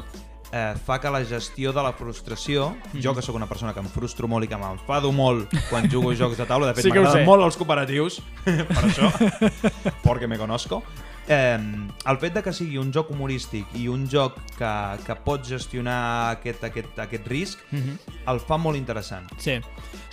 eh, 0.52 0.74
fa 0.86 1.00
que 1.02 1.10
la 1.10 1.24
gestió 1.25 1.74
de 1.74 1.82
la 1.84 1.94
frustració, 1.94 2.75
Mhm. 2.94 3.02
jo 3.04 3.14
que 3.16 3.22
sóc 3.22 3.36
una 3.36 3.48
persona 3.48 3.74
que 3.74 3.80
em 3.80 3.88
frustro 3.88 4.28
molt 4.28 4.46
i 4.46 4.48
que 4.48 4.56
m'enfado 4.58 5.12
molt 5.12 5.50
quan 5.70 5.90
jugo 5.92 6.12
a 6.12 6.16
jocs 6.16 6.38
de 6.38 6.46
taula, 6.46 6.68
de 6.68 6.74
fet 6.75 6.84
Sí 6.86 6.90
m'agraden 6.92 7.25
molt 7.25 7.44
els 7.44 7.58
cooperatius, 7.58 8.22
per 8.46 8.84
això, 8.86 9.12
perquè 10.06 10.28
me 10.28 10.38
conozco, 10.38 10.84
eh, 11.28 11.58
el 12.06 12.18
fet 12.22 12.34
de 12.36 12.44
que 12.44 12.54
sigui 12.54 12.78
un 12.78 12.92
joc 12.94 13.10
humorístic 13.12 13.66
i 13.75 13.88
un 13.90 14.08
joc 14.08 14.38
que, 14.58 14.72
que 15.06 15.16
pot 15.25 15.44
gestionar 15.46 16.32
aquest, 16.38 16.64
aquest, 16.64 17.00
aquest 17.00 17.28
risc, 17.28 17.60
Mhm. 17.72 17.98
el 18.28 18.40
fa 18.40 18.58
molt 18.58 18.78
interessant. 18.78 19.28
Sí. 19.38 19.60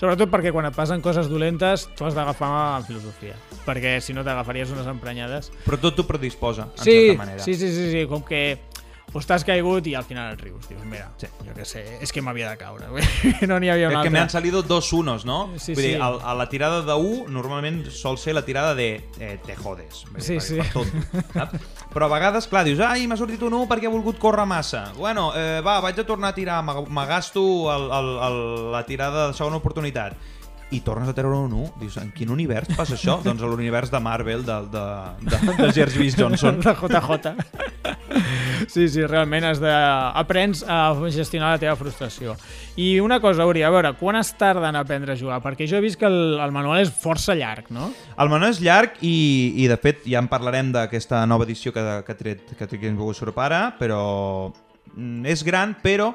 Sobretot 0.01 0.31
perquè 0.31 0.51
quan 0.53 0.67
et 0.67 0.75
passen 0.75 1.01
coses 1.01 1.29
dolentes 1.29 1.89
tu 1.95 2.05
has 2.05 2.15
d'agafar 2.15 2.79
en 2.81 2.85
filosofia. 2.87 3.35
Perquè 3.67 4.01
si 4.01 4.13
no 4.13 4.25
t'agafaries 4.25 4.71
unes 4.71 4.87
emprenyades. 4.87 5.53
Però 5.67 5.79
tot 5.79 5.95
t'ho 5.95 6.07
predisposa, 6.07 6.63
en 6.77 6.83
Sí, 6.83 7.07
certa 7.09 7.19
manera. 7.19 7.43
sí, 7.45 7.55
sí, 7.55 7.69
sí, 7.71 7.91
sí, 7.93 8.07
com 8.09 8.23
que 8.25 8.59
pues 9.13 9.27
t'has 9.29 9.45
caigut 9.45 9.87
i 9.87 9.95
al 9.95 10.05
final 10.05 10.33
et 10.33 10.41
rius. 10.41 10.67
Dius, 10.69 10.83
mira, 10.89 11.11
Sí. 11.21 11.27
jo 11.45 11.53
què 11.55 11.65
sé, 11.69 11.83
és 12.01 12.11
que 12.13 12.23
m'havia 12.23 12.49
de 12.51 12.57
caure. 12.57 12.87
no 13.47 13.59
n'hi 13.61 13.69
havia 13.69 13.89
un 13.89 13.93
Crec 13.95 14.03
que 14.05 14.11
me 14.11 14.19
han 14.19 14.23
altre. 14.25 14.39
salido 14.39 14.63
dos 14.63 14.93
unos, 14.93 15.25
no? 15.25 15.51
Sí, 15.59 15.75
Vull 15.75 15.83
dir, 15.85 15.95
sí. 15.97 16.01
a, 16.01 16.07
a 16.31 16.35
la 16.35 16.49
tirada 16.49 16.81
de 16.83 16.95
1 16.95 17.29
normalment 17.29 17.87
sol 17.91 18.17
ser 18.19 18.35
la 18.35 18.45
tirada 18.45 18.75
de 18.75 19.05
eh, 19.21 19.39
te 19.45 19.55
jodes. 19.57 20.05
Dir, 20.15 20.23
Sí, 20.23 20.33
per- 20.35 20.43
sí. 20.43 20.57
Per 20.57 20.73
tot, 20.73 21.29
saps? 21.35 21.61
Però 21.93 22.07
a 22.07 22.09
vegades, 22.09 22.47
clar, 22.49 22.65
dius, 22.65 22.81
ai, 22.81 23.07
m'ha 23.07 23.17
sortit 23.21 23.43
un 23.45 23.53
1 23.53 23.69
perquè 23.69 23.85
he 23.85 23.93
volgut 23.93 24.17
córrer 24.19 24.47
massa. 24.47 24.93
Bueno, 24.97 25.33
eh, 25.37 25.61
va, 25.61 25.79
vaig 25.85 25.99
a 26.01 26.07
tornar 26.07 26.31
a 26.31 26.35
tirar, 26.35 26.63
el, 27.77 27.91
el, 27.93 28.13
el, 28.31 28.73
la 28.73 28.87
tirada 28.87 29.29
de 29.29 29.35
segona 29.35 29.57
oportunitat. 29.61 30.17
I 30.73 30.81
tornes 30.81 31.11
a 31.11 31.15
treure 31.17 31.37
un 31.37 31.53
1. 31.53 31.73
Dius, 31.83 31.99
en 32.01 32.11
quin 32.17 32.33
univers 32.33 32.71
passa 32.77 32.97
això? 32.97 33.19
doncs 33.27 33.43
a 33.45 33.51
l'univers 33.51 33.93
de 33.93 34.01
Marvel, 34.01 34.45
de, 34.47 34.59
de, 34.73 34.85
de, 35.29 35.41
de 35.59 35.73
Jervis 35.77 36.17
Johnson. 36.19 36.61
de 36.65 36.73
JJ. 36.73 37.37
Sí, 38.71 38.87
sí, 38.89 39.03
realment 39.05 39.45
has 39.49 39.61
de... 39.61 39.73
aprens 39.73 40.63
a 40.69 40.95
gestionar 41.11 41.55
la 41.55 41.61
teva 41.61 41.75
frustració. 41.77 42.37
I 42.81 43.01
una 43.05 43.19
cosa, 43.21 43.47
Uri, 43.49 43.65
a 43.67 43.71
veure, 43.75 43.93
quan 44.01 44.17
es 44.17 44.33
tarda 44.39 44.71
en 44.71 44.79
aprendre 44.81 45.13
a 45.13 45.19
jugar? 45.19 45.41
Perquè 45.45 45.67
jo 45.69 45.77
he 45.77 45.85
vist 45.85 45.99
que 46.01 46.09
el, 46.09 46.39
el 46.41 46.55
manual 46.55 46.81
és 46.81 46.93
força 47.03 47.37
llarg, 47.37 47.69
no? 47.75 47.91
El 48.17 48.33
menú 48.33 48.49
és 48.49 48.63
llarg 48.63 49.01
i, 49.05 49.17
i 49.65 49.69
de 49.71 49.79
fet 49.83 50.07
ja 50.07 50.23
en 50.23 50.31
parlarem 50.31 50.73
d'aquesta 50.75 51.25
nova 51.29 51.49
edició 51.49 51.75
que, 51.75 51.85
que 52.07 52.17
ha 52.17 52.19
tret 52.19 52.57
que 52.57 52.69
té 52.69 52.81
Games 52.81 53.01
Workshop 53.01 53.39
ara, 53.43 53.65
però 53.79 54.03
mm, 54.95 55.27
és 55.33 55.45
gran, 55.45 55.77
però 55.83 56.13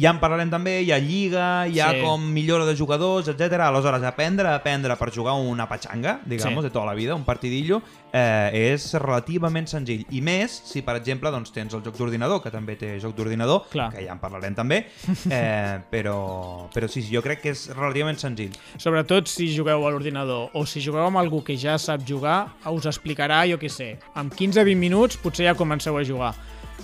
ja 0.00 0.10
en 0.14 0.20
parlarem 0.22 0.50
també, 0.50 0.78
hi 0.82 0.92
ha 0.94 0.98
lliga, 1.02 1.66
hi 1.68 1.80
ha 1.80 1.90
Sí. 1.92 2.00
com 2.04 2.22
millora 2.32 2.64
de 2.64 2.76
jugadors, 2.76 3.28
etc. 3.28 3.58
Aleshores, 3.66 4.02
aprendre 4.02 4.48
aprendre 4.48 4.96
per 4.96 5.10
jugar 5.14 5.34
una 5.34 5.66
patxanga, 5.68 6.20
digamos, 6.24 6.62
Sí. 6.62 6.68
de 6.68 6.70
tota 6.70 6.86
la 6.86 6.94
vida, 6.94 7.14
un 7.14 7.24
partidillo, 7.24 7.82
eh, 8.12 8.50
és 8.74 8.94
relativament 8.94 9.66
senzill. 9.68 10.06
I 10.10 10.20
més 10.20 10.50
si, 10.64 10.82
per 10.82 10.96
exemple, 10.96 11.30
doncs, 11.30 11.52
tens 11.52 11.74
el 11.74 11.82
joc 11.82 11.96
d'ordinador, 11.96 12.42
que 12.42 12.50
també 12.50 12.76
té 12.76 12.98
joc 13.00 13.14
d'ordinador, 13.16 13.68
que 13.70 14.04
ja 14.06 14.12
en 14.12 14.18
parlarem 14.18 14.54
també, 14.54 14.86
eh, 15.30 15.78
però, 15.90 16.68
però 16.72 16.88
sí, 16.88 17.02
sí, 17.02 17.14
jo 17.14 17.22
crec 17.22 17.42
que 17.42 17.50
és 17.50 17.68
relativament 17.74 18.18
senzill. 18.18 18.52
Sobretot 18.78 19.28
si 19.28 19.48
jugueu 19.54 19.86
a 19.86 19.90
l'ordinador 19.90 20.50
o 20.54 20.64
si 20.66 20.80
jugueu 20.80 21.06
amb 21.06 21.18
algú 21.18 21.42
que 21.44 21.56
ja 21.56 21.76
sap 21.78 22.00
jugar, 22.06 22.54
us 22.70 22.86
explicarà, 22.86 23.44
jo 23.50 23.58
què 23.58 23.68
sé, 23.68 23.98
en 24.16 24.30
15-20 24.30 24.76
minuts 24.76 25.16
potser 25.16 25.46
ja 25.46 25.54
comenceu 25.54 25.96
a 25.98 26.04
jugar. 26.04 26.34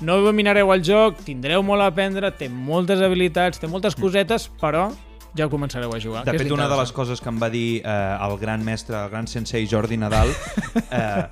No 0.02 0.18
dominareu 0.24 0.72
el 0.74 0.82
joc, 0.84 1.22
tindreu 1.26 1.62
molt 1.62 1.84
a 1.84 1.90
aprendre, 1.92 2.32
té 2.34 2.48
moltes 2.50 3.02
habilitats, 3.04 3.60
té 3.62 3.70
moltes 3.70 3.94
cosetes, 3.94 4.48
però 4.60 4.88
ja 5.34 5.48
començareu 5.50 5.90
a 5.94 5.98
jugar. 5.98 6.22
De 6.24 6.34
és 6.34 6.42
fet, 6.42 6.52
una 6.54 6.68
de 6.70 6.76
les 6.78 6.92
coses 6.94 7.20
que 7.20 7.28
em 7.30 7.38
va 7.42 7.48
dir 7.50 7.82
eh, 7.82 8.26
el 8.26 8.36
gran 8.38 8.62
mestre, 8.64 8.96
el 9.00 9.10
gran 9.10 9.26
sensei 9.30 9.66
Jordi 9.70 9.98
Nadal, 9.98 10.30
eh, 10.94 11.24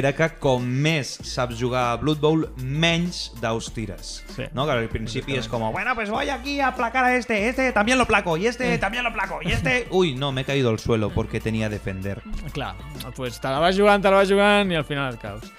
era 0.00 0.12
que 0.16 0.30
com 0.40 0.64
més 0.64 1.12
saps 1.28 1.60
jugar 1.60 1.84
a 1.90 1.98
Blood 2.00 2.22
Bowl, 2.24 2.46
menys 2.56 3.26
daus 3.40 3.70
tires. 3.76 4.20
Sí. 4.34 4.48
¿no? 4.56 4.64
Que 4.66 4.72
al 4.72 4.88
principi 4.88 5.36
es 5.36 5.48
como, 5.48 5.72
bueno, 5.72 5.94
pues 5.94 6.10
voy 6.10 6.30
aquí 6.30 6.60
a 6.60 6.68
aplacar 6.68 7.04
a 7.04 7.16
este, 7.16 7.48
este 7.48 7.72
también 7.72 7.98
lo 7.98 8.06
placo, 8.06 8.36
y 8.36 8.46
este 8.46 8.78
también 8.78 9.04
lo 9.04 9.12
placo, 9.12 9.40
y 9.42 9.52
este... 9.52 9.86
Uy, 9.90 10.14
no, 10.14 10.32
me 10.32 10.42
he 10.42 10.44
caído 10.44 10.70
al 10.70 10.78
suelo 10.78 11.10
porque 11.10 11.40
tenía 11.40 11.68
defender. 11.68 12.22
Clar, 12.52 12.74
doncs 13.02 13.40
te 13.40 13.48
la 13.48 13.58
vas 13.58 13.76
jugant, 13.76 14.02
te 14.02 14.10
la 14.10 14.16
vas 14.16 14.30
jugant 14.30 14.72
i 14.72 14.78
al 14.78 14.84
final 14.84 15.12
et 15.14 15.20
caus. 15.20 15.52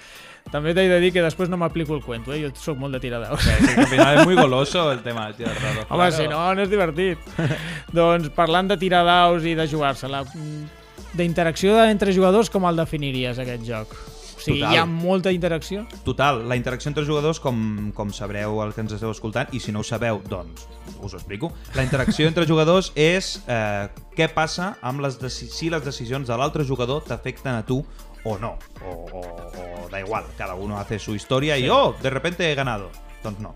També 0.52 0.74
t'he 0.76 0.84
de 0.84 0.98
dir 1.00 1.14
que 1.14 1.22
després 1.24 1.48
no 1.48 1.56
m'aplico 1.56 1.96
el 1.96 2.02
cuento, 2.04 2.34
eh? 2.34 2.42
jo 2.42 2.50
sóc 2.60 2.76
molt 2.76 2.92
de 2.92 3.00
tirar 3.00 3.22
daus. 3.22 3.40
Sí, 3.40 3.72
que 3.72 3.80
al 3.80 3.88
final 3.88 4.18
es 4.18 4.26
muy 4.28 4.36
goloso 4.36 4.90
el 4.92 5.00
tema 5.00 5.26
de 5.30 5.40
tirar 5.40 5.54
dados. 5.56 5.86
Home, 5.88 6.10
claro. 6.10 6.16
si 6.18 6.28
no, 6.28 6.42
no 6.54 6.66
és 6.66 6.68
divertit. 6.68 7.30
doncs 7.96 8.28
parlant 8.36 8.68
de 8.68 8.76
tirar 8.76 9.00
daus 9.08 9.48
i 9.48 9.54
de 9.56 9.64
jugar-se-la, 9.70 10.26
mm, 10.28 11.14
d'interacció 11.16 11.78
entre 11.86 12.12
jugadors, 12.12 12.52
com 12.52 12.68
el 12.68 12.84
definiries, 12.84 13.40
aquest 13.40 13.64
joc? 13.64 13.96
O 13.96 14.44
sigui, 14.44 14.60
Total. 14.60 14.74
hi 14.74 14.82
ha 14.82 14.84
molta 14.84 15.32
interacció? 15.32 15.86
Total, 16.04 16.42
la 16.50 16.56
interacció 16.58 16.90
entre 16.90 17.06
jugadors, 17.08 17.40
com, 17.40 17.90
com 17.96 18.12
sabreu 18.12 18.60
el 18.64 18.76
que 18.76 18.84
ens 18.84 18.92
esteu 18.98 19.12
escoltant, 19.14 19.48
i 19.56 19.60
si 19.62 19.72
no 19.72 19.80
ho 19.80 19.86
sabeu, 19.86 20.20
doncs 20.28 20.66
us 20.98 21.14
ho 21.14 21.16
explico. 21.16 21.52
La 21.78 21.86
interacció 21.86 22.28
entre 22.28 22.44
jugadors 22.44 22.90
és 22.98 23.38
eh, 23.46 23.88
què 24.18 24.28
passa 24.34 24.74
amb 24.82 25.00
les 25.00 25.16
si 25.32 25.72
les 25.72 25.84
decisions 25.86 26.28
de 26.28 26.36
l'altre 26.36 26.66
jugador 26.68 27.06
t'afecten 27.06 27.54
a 27.54 27.64
tu 27.64 27.84
o 28.24 28.38
no. 28.38 28.58
O, 28.84 28.90
o, 28.90 29.20
o 29.22 29.88
da 29.90 30.00
igual, 30.00 30.24
cada 30.38 30.54
uno 30.54 30.78
hace 30.78 30.98
su 30.98 31.14
historia 31.14 31.58
i 31.58 31.68
oh, 31.68 31.94
de 32.02 32.10
repente 32.10 32.50
he 32.50 32.54
ganado. 32.54 32.90
Doncs 33.22 33.40
no. 33.40 33.54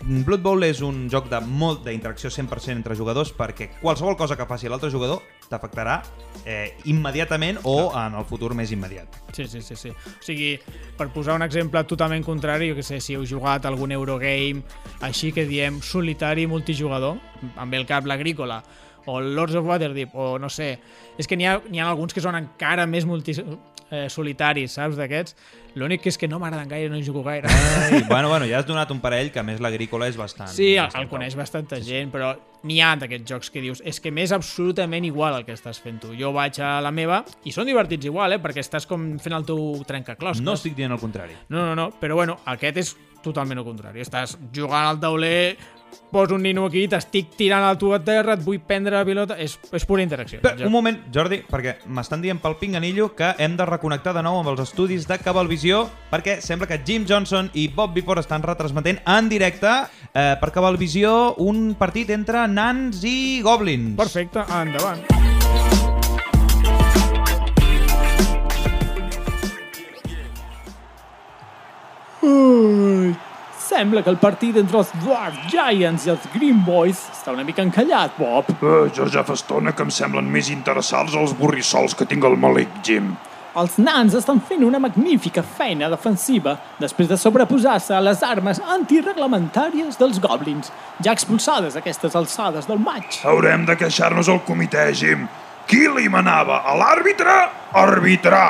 Blood 0.00 0.40
Bowl 0.40 0.64
és 0.64 0.80
un 0.80 1.10
joc 1.12 1.26
de 1.28 1.38
molt 1.44 1.82
d'interacció 1.84 2.30
100% 2.32 2.72
entre 2.72 2.96
jugadors 2.96 3.34
perquè 3.36 3.68
qualsevol 3.82 4.16
cosa 4.16 4.36
que 4.36 4.46
faci 4.48 4.70
l'altre 4.70 4.88
jugador 4.88 5.20
t'afectarà 5.50 5.98
eh, 6.46 6.72
immediatament 6.88 7.58
o 7.68 7.90
en 7.98 8.16
el 8.16 8.24
futur 8.24 8.54
més 8.56 8.72
immediat. 8.72 9.18
Sí, 9.36 9.44
sí, 9.50 9.60
sí, 9.60 9.76
sí. 9.76 9.90
O 9.92 10.24
sigui, 10.24 10.54
per 10.96 11.10
posar 11.12 11.36
un 11.36 11.44
exemple 11.44 11.82
totalment 11.84 12.24
contrari, 12.24 12.70
jo 12.70 12.78
que 12.78 12.86
sé, 12.86 13.00
si 13.04 13.18
heu 13.18 13.26
jugat 13.28 13.66
algun 13.68 13.92
Eurogame, 13.92 14.62
així 15.04 15.34
que 15.36 15.44
diem 15.44 15.82
solitari 15.84 16.46
multijugador, 16.48 17.18
amb 17.60 17.76
el 17.76 17.84
cap 17.90 18.08
l'agrícola, 18.08 18.62
o 19.10 19.18
Lords 19.20 19.58
of 19.58 19.68
Waterdeep, 19.68 20.14
o 20.14 20.38
no 20.38 20.48
sé... 20.48 20.78
És 21.20 21.28
que 21.28 21.36
n'hi 21.36 21.44
ha, 21.50 21.58
ha 21.60 21.90
alguns 21.90 22.14
que 22.16 22.22
són 22.24 22.38
encara 22.38 22.86
més 22.88 23.04
multi, 23.04 23.34
eh, 23.90 24.08
solitaris, 24.08 24.72
saps, 24.78 24.96
d'aquests. 24.98 25.36
L'únic 25.78 26.02
que 26.02 26.10
és 26.10 26.18
que 26.18 26.26
no 26.26 26.40
m'agraden 26.42 26.70
gaire, 26.70 26.88
no 26.90 26.98
hi 26.98 27.04
jugo 27.06 27.22
gaire. 27.26 27.50
Ai, 27.50 28.02
bueno, 28.08 28.28
bueno, 28.28 28.46
ja 28.50 28.58
has 28.58 28.66
donat 28.66 28.90
un 28.90 29.02
parell 29.02 29.30
que 29.30 29.42
a 29.42 29.44
més 29.46 29.60
l'agrícola 29.62 30.08
és 30.10 30.18
bastant... 30.18 30.50
Sí, 30.50 30.72
el, 30.74 30.86
bastant 30.88 31.04
el 31.04 31.10
coneix 31.12 31.36
bastanta 31.38 31.78
gent, 31.84 32.10
però 32.14 32.32
n'hi 32.66 32.80
ha 32.82 32.94
d'aquests 33.00 33.30
jocs 33.30 33.52
que 33.52 33.62
dius 33.64 33.80
és 33.86 34.00
que 34.02 34.12
m'és 34.12 34.34
absolutament 34.36 35.06
igual 35.08 35.38
el 35.38 35.46
que 35.46 35.54
estàs 35.56 35.78
fent 35.82 36.00
tu. 36.02 36.14
Jo 36.18 36.32
vaig 36.36 36.58
a 36.64 36.78
la 36.82 36.90
meva 36.94 37.22
i 37.46 37.54
són 37.54 37.70
divertits 37.70 38.10
igual, 38.10 38.34
eh? 38.34 38.40
perquè 38.42 38.64
estàs 38.64 38.88
com 38.90 39.12
fent 39.22 39.36
el 39.36 39.46
teu 39.48 39.78
trencaclosques. 39.86 40.44
No 40.44 40.58
estic 40.58 40.76
dient 40.78 40.96
el 40.96 41.02
contrari. 41.02 41.38
No, 41.48 41.62
no, 41.70 41.76
no, 41.78 41.90
però 42.00 42.18
bueno, 42.18 42.40
aquest 42.50 42.82
és 42.82 42.96
totalment 43.24 43.60
el 43.60 43.66
contrari. 43.66 44.02
Estàs 44.02 44.36
jugant 44.56 44.88
al 44.90 45.00
tauler, 45.00 45.56
poso 46.10 46.34
un 46.34 46.42
nino 46.42 46.66
aquí, 46.66 46.86
t'estic 46.90 47.34
tirant 47.38 47.64
a 47.68 47.76
tu 47.78 47.92
a 47.94 48.00
terra, 48.02 48.34
et 48.34 48.44
vull 48.44 48.60
prendre 48.66 48.96
la 48.96 49.04
pilota... 49.06 49.38
És, 49.40 49.56
és 49.76 49.86
pura 49.88 50.04
interacció. 50.04 50.40
Però, 50.44 50.56
un 50.66 50.72
moment, 50.74 50.98
Jordi, 51.14 51.40
perquè 51.48 51.78
m'estan 51.86 52.22
dient 52.24 52.40
pel 52.42 52.58
pinganillo 52.60 53.10
que 53.16 53.32
hem 53.38 53.56
de 53.58 53.66
reconnectar 53.68 54.14
de 54.16 54.24
nou 54.26 54.40
amb 54.40 54.52
els 54.52 54.64
estudis 54.66 55.06
de 55.08 55.20
Cabalvisió 55.22 55.84
perquè 56.10 56.38
sembla 56.44 56.68
que 56.70 56.80
Jim 56.86 57.06
Johnson 57.08 57.50
i 57.54 57.68
Bob 57.74 57.94
Biford 57.96 58.24
estan 58.24 58.44
retransmetent 58.46 59.02
en 59.06 59.30
directe 59.30 59.70
eh, 59.70 60.34
per 60.40 60.52
Cabalvisió 60.54 61.34
un 61.42 61.74
partit 61.78 62.10
entre 62.14 62.46
nans 62.50 63.04
i 63.06 63.40
goblins. 63.46 63.96
Perfecte, 64.00 64.44
endavant. 64.60 65.06
Ui, 65.14 65.79
sembla 73.80 74.02
que 74.04 74.12
el 74.12 74.18
partit 74.20 74.58
entre 74.60 74.76
els 74.82 74.90
Dwarf 75.00 75.36
Giants 75.48 76.04
i 76.04 76.10
els 76.12 76.24
Green 76.34 76.58
Boys 76.66 76.98
està 77.14 77.32
una 77.32 77.46
mica 77.46 77.64
encallat, 77.64 78.12
Bob. 78.18 78.50
Uh, 78.60 78.90
jo 78.92 79.06
ja 79.08 79.22
fa 79.24 79.36
estona 79.38 79.72
que 79.72 79.86
em 79.86 79.92
semblen 79.94 80.28
més 80.28 80.50
interessants 80.52 81.16
els 81.16 81.32
borrissols 81.38 81.96
que 81.96 82.04
tinc 82.10 82.26
al 82.28 82.36
malic, 82.36 82.74
Jim. 82.84 83.14
Els 83.60 83.78
nans 83.80 84.14
estan 84.18 84.42
fent 84.46 84.66
una 84.66 84.78
magnífica 84.82 85.42
feina 85.42 85.88
defensiva 85.90 86.58
després 86.78 87.08
de 87.08 87.16
sobreposar-se 87.18 87.96
a 87.96 88.04
les 88.04 88.20
armes 88.22 88.60
antireglamentàries 88.76 89.96
dels 89.98 90.20
goblins, 90.22 90.68
ja 91.00 91.16
expulsades 91.16 91.74
a 91.74 91.80
aquestes 91.80 92.14
alçades 92.20 92.68
del 92.68 92.84
maig. 92.84 93.22
Haurem 93.24 93.64
de 93.66 93.80
queixar-nos 93.80 94.28
al 94.28 94.44
comitè, 94.44 94.90
Jim. 94.92 95.24
Qui 95.70 95.86
li 95.88 96.08
manava 96.12 96.66
a 96.68 96.76
l'àrbitre? 96.76 97.42
Arbitrar. 97.80 98.48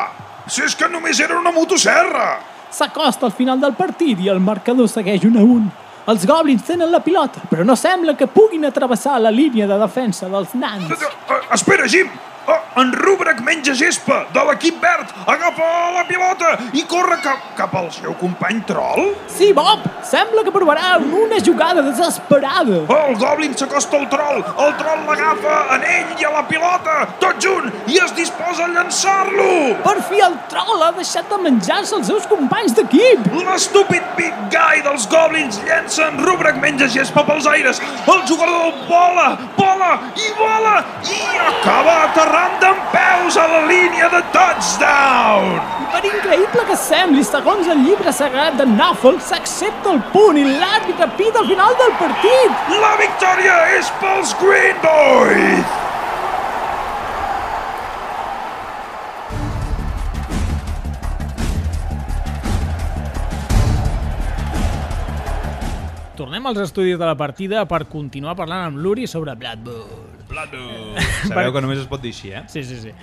Si 0.51 0.67
és 0.67 0.75
que 0.75 0.91
només 0.91 1.23
era 1.23 1.39
una 1.39 1.55
motosserra. 1.55 2.50
S'acosta 2.71 3.27
al 3.27 3.33
final 3.35 3.61
del 3.61 3.75
partit 3.75 4.21
i 4.23 4.31
el 4.31 4.41
marcador 4.41 4.89
segueix 4.89 5.27
1 5.27 5.39
a 5.39 5.43
1. 5.43 5.71
Els 6.11 6.25
goblins 6.27 6.65
tenen 6.67 6.91
la 6.91 7.03
pilota, 7.05 7.43
però 7.51 7.65
no 7.67 7.77
sembla 7.77 8.17
que 8.19 8.31
puguin 8.31 8.65
atrevessar 8.67 9.19
la 9.21 9.31
línia 9.31 9.69
de 9.71 9.79
defensa 9.79 10.31
dels 10.33 10.55
nans. 10.59 10.91
Uh, 10.91 11.41
espera, 11.55 11.87
Jim! 11.91 12.09
Uh, 12.51 12.81
en 12.81 12.93
Rubrec 12.93 13.39
menja 13.47 13.75
gespa, 13.79 14.25
de 14.35 14.43
l'equip 14.49 14.81
verd, 14.83 15.11
agafa 15.29 15.67
la 15.95 16.03
pilota 16.09 16.49
i 16.75 16.83
corre 16.91 17.19
cap, 17.23 17.45
cap 17.59 17.75
al 17.79 17.91
seu 17.95 18.15
company 18.19 18.59
troll. 18.67 19.13
Sí, 19.31 19.53
Bob! 19.55 19.85
Sembla 20.11 20.43
que 20.43 20.51
provarà 20.55 20.97
una 20.99 21.39
jugada 21.47 21.85
desesperada. 21.87 22.81
El 22.97 23.15
Goblin 23.21 23.55
s'acosta 23.55 24.01
al 24.01 24.09
troll, 24.11 24.41
el 24.65 24.75
troll 24.81 25.05
l'agafa 25.07 25.59
en 25.77 25.85
ell 25.93 26.17
i 26.19 26.27
a 26.27 26.33
la 26.35 26.43
pilota, 26.49 26.97
tot 27.23 27.39
junt, 27.45 27.71
i 27.87 28.01
es 28.03 28.15
disposa 28.19 28.67
a 28.67 28.73
llançar-lo. 28.73 29.77
Per 29.85 29.97
fi 30.09 30.25
el 30.27 30.35
troll 30.51 30.83
ha 30.89 30.91
deixat 30.99 31.31
de 31.31 31.39
menjar-se 31.45 31.95
els 32.01 32.11
seus 32.11 32.27
companys 32.33 32.75
d'equip. 32.79 33.31
L'estúpid 33.45 34.11
Big 34.19 34.43
Guy 34.51 34.83
dels 34.89 35.07
Goblins 35.13 35.61
llença 35.69 36.09
en 36.09 36.19
Rubrec 36.25 36.59
menja 36.65 36.91
gespa 36.91 37.27
pels 37.29 37.47
aires. 37.53 37.83
El 38.11 38.27
jugador 38.27 38.75
vola, 38.91 39.31
vola 39.61 39.95
i 40.19 40.35
vola 40.41 40.77
i 41.07 41.23
acaba 41.47 41.97
aterrant 42.09 42.40
d'en 42.63 42.79
peus 42.93 43.37
a 43.37 43.47
la 43.51 43.61
línia 43.69 44.09
de 44.13 44.21
touchdown. 44.35 45.59
Per 45.93 46.03
increïble 46.07 46.65
que 46.69 46.77
sembli, 46.79 47.25
segons 47.27 47.69
el 47.75 47.83
llibre 47.85 48.13
sagrat 48.15 48.57
de 48.61 48.67
Nuffle, 48.71 49.19
s'accepta 49.27 49.93
el 49.95 50.01
punt 50.15 50.39
i 50.41 50.47
l'àrbitre 50.47 51.11
pita 51.19 51.43
al 51.43 51.51
final 51.51 51.77
del 51.83 51.95
partit. 52.01 52.73
La 52.87 52.95
victòria 53.03 53.61
és 53.77 53.93
pels 54.01 54.35
Green 54.43 54.83
Boys. 54.87 55.79
tornem 66.21 66.47
als 66.47 66.59
estudis 66.61 66.99
de 67.01 67.07
la 67.09 67.17
partida 67.17 67.65
per 67.65 67.87
continuar 67.89 68.37
parlant 68.37 68.67
amb 68.69 68.81
l'Uri 68.85 69.07
sobre 69.09 69.33
Blood 69.41 70.10
Bowl. 70.31 70.97
Sabeu 71.29 71.53
que 71.53 71.63
només 71.65 71.83
es 71.83 71.89
pot 71.91 72.03
dir 72.03 72.15
així, 72.15 72.33
eh? 72.33 72.45
Sí, 72.53 72.63
sí, 72.67 72.79
sí. 72.83 72.95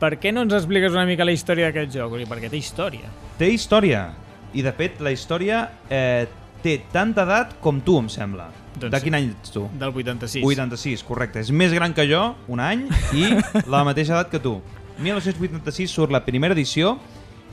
Per 0.00 0.12
què 0.20 0.32
no 0.34 0.44
ens 0.46 0.54
expliques 0.56 0.92
una 0.94 1.06
mica 1.08 1.24
la 1.24 1.34
història 1.34 1.70
d'aquest 1.70 1.96
joc? 1.96 2.18
Perquè 2.28 2.50
té 2.52 2.60
història. 2.60 3.10
Té 3.40 3.50
història. 3.52 4.06
I, 4.52 4.62
de 4.64 4.72
fet, 4.76 5.00
la 5.04 5.12
història 5.12 5.64
eh, 5.92 6.26
té 6.62 6.78
tanta 6.92 7.26
edat 7.26 7.56
com 7.64 7.80
tu, 7.84 7.98
em 8.02 8.08
sembla. 8.12 8.50
Doncs 8.76 8.92
de 8.92 8.98
sí. 9.00 9.06
quin 9.08 9.16
any 9.16 9.30
ets 9.32 9.52
tu? 9.54 9.64
Del 9.80 9.92
86. 9.92 10.44
86, 10.44 11.04
correcte. 11.08 11.40
És 11.44 11.52
més 11.52 11.72
gran 11.72 11.96
que 11.96 12.04
jo, 12.08 12.22
un 12.52 12.60
any, 12.60 12.86
i 13.16 13.30
la 13.72 13.84
mateixa 13.88 14.16
edat 14.18 14.32
que 14.32 14.42
tu. 14.42 14.58
1986 15.00 15.92
surt 15.92 16.12
la 16.12 16.22
primera 16.24 16.56
edició, 16.56 16.96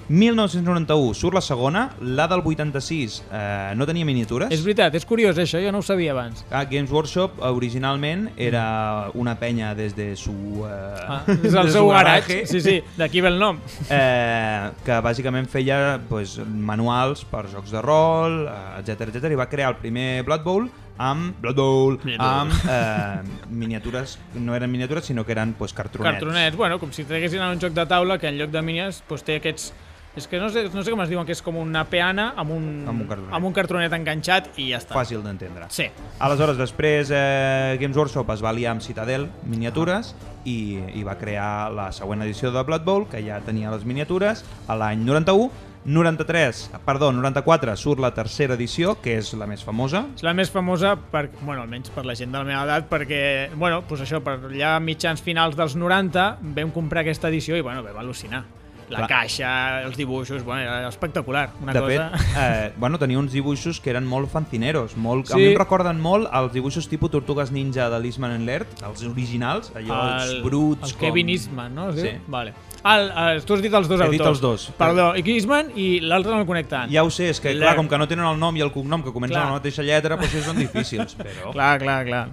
1991 0.10 1.14
surt 1.14 1.34
la 1.36 1.42
segona, 1.42 1.84
la 2.02 2.28
del 2.28 2.42
86 2.44 3.24
eh, 3.32 3.74
no 3.76 3.86
tenia 3.88 4.06
miniatures. 4.06 4.52
És 4.54 4.64
veritat, 4.66 4.96
és 5.00 5.06
curiós 5.08 5.38
això, 5.40 5.62
jo 5.64 5.72
no 5.72 5.80
ho 5.80 5.86
sabia 5.86 6.12
abans. 6.12 6.44
Ah, 6.52 6.66
Games 6.70 6.92
Workshop 6.92 7.40
eh, 7.40 7.50
originalment 7.54 8.30
era 8.38 9.10
una 9.14 9.38
penya 9.40 9.74
des 9.76 9.96
de 9.96 10.16
su... 10.16 10.34
Eh, 10.68 10.92
Ah, 11.04 11.22
des 11.28 11.54
el 11.54 11.68
de 11.68 11.72
seu 11.72 11.88
garatge. 11.90 12.46
Sí, 12.48 12.62
sí, 12.62 12.78
d'aquí 12.98 13.22
ve 13.22 13.28
el 13.30 13.40
nom. 13.40 13.58
eh, 13.90 14.70
que 14.86 15.00
bàsicament 15.04 15.48
feia 15.52 16.00
pues, 16.10 16.38
manuals 16.48 17.26
per 17.30 17.46
jocs 17.52 17.72
de 17.72 17.82
rol, 17.82 18.48
etc 18.80 19.08
etc 19.10 19.32
i 19.32 19.40
va 19.40 19.50
crear 19.50 19.74
el 19.74 19.78
primer 19.82 20.24
Blood 20.24 20.44
Bowl 20.44 20.70
amb 20.98 21.40
Blood 21.42 21.56
Bowl, 21.58 21.98
amb 22.20 22.54
eh, 22.70 23.22
miniatures, 23.50 24.18
no 24.36 24.54
eren 24.56 24.70
miniatures 24.72 25.06
sinó 25.10 25.26
que 25.26 25.32
eren 25.34 25.54
pues, 25.58 25.74
cartronets. 25.74 26.20
Cartronets, 26.20 26.56
bueno, 26.58 26.80
com 26.80 26.92
si 26.94 27.04
traguessin 27.04 27.42
un 27.42 27.60
joc 27.60 27.74
de 27.74 27.86
taula 27.90 28.20
que 28.20 28.28
en 28.30 28.38
lloc 28.38 28.52
de 28.54 28.62
minies 28.62 29.04
pues, 29.08 29.24
té 29.24 29.40
aquests... 29.42 29.74
És 30.14 30.28
que 30.30 30.38
no 30.38 30.46
sé, 30.54 30.68
no 30.70 30.84
sé 30.86 30.92
com 30.94 31.00
es 31.02 31.10
diuen, 31.10 31.26
que 31.26 31.34
és 31.34 31.40
com 31.42 31.56
una 31.58 31.82
peana 31.90 32.36
amb 32.38 32.52
un, 32.54 32.66
Amb 32.86 33.02
un 33.02 33.08
cartronet. 33.10 33.34
amb 33.34 33.48
un 33.50 33.54
cartronet 33.56 33.94
enganxat 33.98 34.52
i 34.62 34.68
ja 34.70 34.78
està. 34.78 34.94
Fàcil 34.94 35.24
d'entendre. 35.26 35.66
Sí. 35.74 35.88
Aleshores, 36.22 36.60
després 36.60 37.10
eh, 37.10 37.80
Games 37.82 37.98
Workshop 37.98 38.30
es 38.36 38.44
va 38.46 38.52
aliar 38.54 38.76
amb 38.76 38.86
Citadel 38.86 39.26
Miniatures 39.50 40.12
i, 40.46 40.78
i 40.94 41.02
va 41.02 41.16
crear 41.18 41.72
la 41.74 41.88
següent 41.92 42.22
edició 42.22 42.52
de 42.54 42.62
Blood 42.62 42.86
Bowl, 42.86 43.08
que 43.10 43.24
ja 43.26 43.40
tenia 43.42 43.74
les 43.74 43.88
miniatures, 43.90 44.46
a 44.70 44.78
l'any 44.78 45.02
91. 45.02 45.50
93, 45.86 46.72
perdó, 46.86 47.12
94 47.12 47.76
surt 47.78 48.00
la 48.00 48.14
tercera 48.16 48.56
edició, 48.56 48.96
que 49.02 49.18
és 49.20 49.34
la 49.36 49.48
més 49.50 49.64
famosa. 49.66 50.06
És 50.16 50.24
la 50.24 50.34
més 50.34 50.52
famosa, 50.52 50.96
per, 50.96 51.28
bueno, 51.42 51.62
almenys 51.62 51.92
per 51.94 52.06
la 52.08 52.16
gent 52.16 52.32
de 52.32 52.40
la 52.40 52.48
meva 52.48 52.64
edat, 52.64 52.88
perquè, 52.92 53.22
bueno, 53.56 53.82
pues 53.88 54.02
això, 54.06 54.22
per 54.24 54.38
allà 54.50 54.78
mitjans 54.84 55.22
finals 55.22 55.58
dels 55.60 55.76
90 55.76 56.28
vam 56.56 56.72
comprar 56.72 57.04
aquesta 57.04 57.28
edició 57.32 57.58
i, 57.60 57.62
bueno, 57.66 57.84
vam 57.84 58.00
al·lucinar. 58.04 58.44
La 58.90 59.00
Clar. 59.00 59.08
caixa, 59.10 59.50
els 59.88 59.96
dibuixos, 59.98 60.44
bueno, 60.44 60.62
era 60.62 60.90
espectacular. 60.90 61.50
Una 61.64 61.74
de 61.74 61.80
cosa... 61.80 62.10
fet, 62.12 62.36
eh, 62.38 62.74
bueno, 62.78 63.00
tenia 63.00 63.18
uns 63.18 63.32
dibuixos 63.32 63.80
que 63.82 63.90
eren 63.90 64.06
molt 64.06 64.30
fancineros, 64.30 64.98
molt, 64.98 65.32
a 65.32 65.38
Sí. 65.38 65.40
mi 65.40 65.46
em 65.54 65.58
recorden 65.58 66.02
molt 66.04 66.28
els 66.32 66.52
dibuixos 66.54 66.90
tipus 66.92 67.10
Tortugues 67.10 67.50
Ninja 67.52 67.90
de 67.90 68.00
l'Eastman 68.04 68.36
and 68.36 68.46
Laird, 68.46 68.68
els 68.86 69.02
originals, 69.08 69.72
allò, 69.74 70.02
els 70.20 70.44
bruts... 70.44 70.92
El 70.92 70.98
com... 70.98 71.00
Kevin 71.08 71.30
Eastman, 71.30 71.74
no? 71.74 71.92
Diu? 71.96 72.06
Sí. 72.06 72.14
Vale. 72.28 72.54
El, 72.84 73.06
el, 73.16 73.38
tu 73.48 73.56
has 73.56 73.62
dit 73.64 73.72
els 73.74 73.88
dos 73.88 73.96
He 74.02 74.04
autors. 74.04 74.18
dit 74.18 74.26
els 74.28 74.42
dos. 74.44 74.64
Perdó, 74.78 75.06
i 75.16 75.24
Eastman 75.38 75.70
i 75.80 75.86
l'altre 76.04 76.34
no 76.34 76.42
el 76.42 76.48
connecten. 76.50 76.90
Ja 76.92 77.06
ho 77.08 77.12
sé, 77.14 77.30
és 77.32 77.40
que, 77.40 77.54
clar, 77.56 77.78
com 77.78 77.88
que 77.88 77.98
no 77.98 78.08
tenen 78.12 78.26
el 78.28 78.36
nom 78.42 78.58
i 78.60 78.64
el 78.66 78.74
cognom, 78.76 79.04
que 79.06 79.14
comencen 79.16 79.38
Clar. 79.38 79.46
amb 79.48 79.56
la 79.56 79.60
mateixa 79.62 79.86
lletra, 79.88 80.18
doncs 80.20 80.34
això 80.34 80.50
són 80.50 80.60
difícils, 80.60 81.16
però... 81.16 81.54
Clar, 81.56 81.78
clar, 81.80 82.02
clar. 82.10 82.26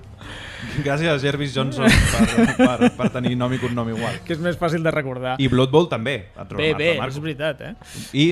Gràcies 0.85 1.09
a 1.09 1.14
Jervis 1.23 1.54
Johnson 1.54 1.87
per, 1.87 2.49
per, 2.59 2.90
per 2.99 3.07
tenir 3.14 3.37
nom 3.38 3.52
i 3.54 3.61
cognom 3.62 3.88
igual. 3.95 4.19
Que 4.26 4.35
és 4.35 4.42
més 4.42 4.59
fàcil 4.61 4.83
de 4.85 4.90
recordar. 4.92 5.37
I 5.40 5.47
Blood 5.49 5.71
Bowl 5.71 5.87
també. 5.88 6.16
et 6.35 6.52
bé, 6.59 6.75
bé, 6.75 6.90
és 7.07 7.21
veritat, 7.23 7.62
eh? 7.62 7.73
I 8.12 8.26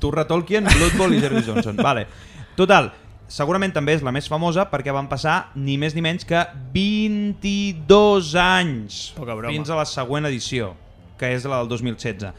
Turra 0.00 0.24
Tolkien, 0.24 0.64
Blood 0.70 0.96
Bowl 0.96 1.12
i 1.12 1.20
Jervis 1.20 1.50
Johnson. 1.50 1.76
Vale. 1.82 2.06
Total, 2.56 2.92
segurament 3.28 3.74
també 3.74 3.98
és 3.98 4.06
la 4.06 4.14
més 4.14 4.30
famosa 4.30 4.64
perquè 4.70 4.94
van 4.94 5.10
passar 5.10 5.50
ni 5.58 5.76
més 5.76 5.94
ni 5.98 6.00
menys 6.06 6.24
que 6.24 6.46
22 6.72 8.34
anys 8.38 9.12
Poca 9.18 9.34
broma. 9.34 9.52
fins 9.52 9.68
a 9.70 9.76
la 9.76 9.84
següent 9.84 10.24
edició, 10.30 10.72
que 11.18 11.32
és 11.34 11.44
la 11.44 11.60
del 11.62 11.68
2016. 11.68 12.32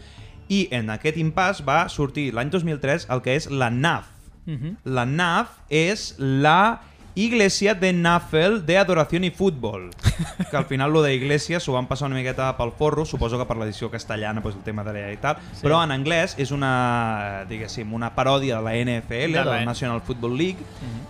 I 0.50 0.68
en 0.72 0.92
aquest 0.94 1.18
impàs 1.20 1.64
va 1.68 1.88
sortir 1.92 2.30
l'any 2.34 2.52
2003 2.54 3.10
el 3.12 3.24
que 3.26 3.36
és 3.36 3.50
la 3.52 3.70
NAF. 3.70 4.14
Mhm. 4.46 4.78
La 4.86 5.06
NAF 5.06 5.58
és 5.70 6.14
la 6.18 6.80
Iglesia 7.18 7.74
de 7.74 7.94
Nafel 7.94 8.64
de 8.68 8.78
Adoración 8.78 9.24
i 9.24 9.32
Futbol. 9.32 9.90
Que 10.52 10.56
al 10.56 10.66
final 10.66 10.94
lo 10.94 11.02
de 11.02 11.16
Iglesia 11.16 11.60
s'ho 11.60 11.74
van 11.74 11.88
passar 11.90 12.06
una 12.08 12.16
miqueta 12.16 12.52
pel 12.58 12.72
forro, 12.78 13.06
suposo 13.10 13.40
que 13.40 13.46
per 13.50 13.58
l'edició 13.58 13.90
castellana 13.90 14.42
pues, 14.42 14.56
el 14.56 14.62
tema 14.62 14.84
de 14.86 14.94
i 15.14 15.18
tal, 15.18 15.42
sí. 15.52 15.66
però 15.66 15.82
en 15.84 15.92
anglès 15.92 16.38
és 16.38 16.54
una, 16.54 17.44
diguéssim, 17.50 17.92
una 17.94 18.12
paròdia 18.16 18.62
de 18.62 18.64
la 18.64 18.76
NFL, 18.78 19.34
De 19.34 19.46
la 19.46 19.66
National 19.66 20.02
Football 20.02 20.38
League, 20.38 20.62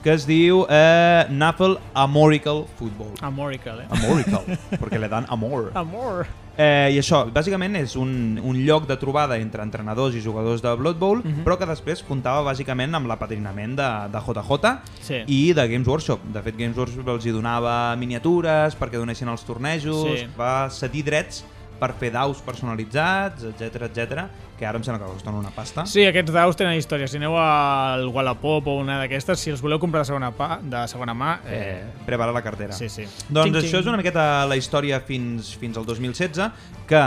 que 0.03 0.15
es 0.15 0.25
diu 0.25 0.63
eh, 0.69 1.27
Nafel 1.29 1.77
Amorical 1.93 2.65
Football. 2.79 3.13
Amorical, 3.21 3.83
eh? 3.83 3.87
Amorical, 3.89 4.47
perquè 4.81 4.99
le 4.99 5.11
dan 5.11 5.27
amor. 5.29 5.71
Amor. 5.75 6.25
Eh, 6.57 6.89
I 6.95 6.97
això, 6.97 7.19
bàsicament, 7.31 7.75
és 7.77 7.95
un, 7.95 8.39
un 8.43 8.57
lloc 8.65 8.87
de 8.89 8.95
trobada 8.97 9.37
entre 9.37 9.61
entrenadors 9.61 10.15
i 10.17 10.21
jugadors 10.21 10.61
de 10.63 10.71
Blood 10.75 10.97
Bowl, 10.97 11.21
Mhm. 11.23 11.43
però 11.45 11.55
que 11.57 11.67
després 11.69 12.01
comptava 12.03 12.41
bàsicament 12.41 12.95
amb 12.95 13.05
l'apadrinament 13.07 13.75
de, 13.77 13.89
de 14.09 14.19
JJ 14.25 14.79
Sí. 15.01 15.23
i 15.27 15.53
de 15.53 15.67
Games 15.67 15.87
Workshop. 15.87 16.19
De 16.33 16.41
fet, 16.41 16.57
Games 16.57 16.75
Workshop 16.77 17.07
els 17.09 17.25
hi 17.25 17.31
donava 17.31 17.95
miniatures 17.95 18.75
perquè 18.79 18.97
donessin 18.97 19.27
als 19.29 19.43
tornejos, 19.45 20.19
Sí. 20.19 20.25
va 20.37 20.69
cedir 20.71 21.03
drets 21.05 21.45
per 21.79 21.93
fer 21.99 22.11
daus 22.13 22.41
personalitzats, 22.45 23.45
etc 23.51 23.87
etc, 23.87 24.25
que 24.57 24.65
ara 24.65 24.79
em 24.79 24.85
sembla 24.85 25.03
que 25.03 25.11
costen 25.13 25.37
una 25.37 25.51
pasta. 25.53 25.85
Sí, 25.89 26.03
aquests 26.07 26.33
daus 26.33 26.57
tenen 26.57 26.77
història. 26.79 27.07
Si 27.07 27.19
aneu 27.19 27.37
al 27.37 28.07
Wallapop 28.13 28.67
o 28.71 28.77
una 28.81 28.97
d'aquestes, 29.03 29.39
si 29.43 29.53
els 29.53 29.61
voleu 29.61 29.79
comprar 29.81 30.01
de 30.03 30.09
segona, 30.09 30.31
pa, 30.35 30.57
de 30.63 30.83
segona 30.89 31.13
mà... 31.17 31.37
Eh, 31.45 31.83
prepara 32.07 32.33
la 32.35 32.41
cartera. 32.45 32.73
Sí, 32.73 32.89
sí. 32.89 33.05
Doncs 33.29 33.51
Xing, 33.51 33.61
això 33.61 33.77
xing. 33.77 33.85
és 33.85 33.91
una 33.93 34.01
miqueta 34.01 34.27
la 34.49 34.57
història 34.57 34.99
fins, 35.05 35.53
fins 35.61 35.77
al 35.77 35.85
2016, 35.85 36.51
que 36.89 37.05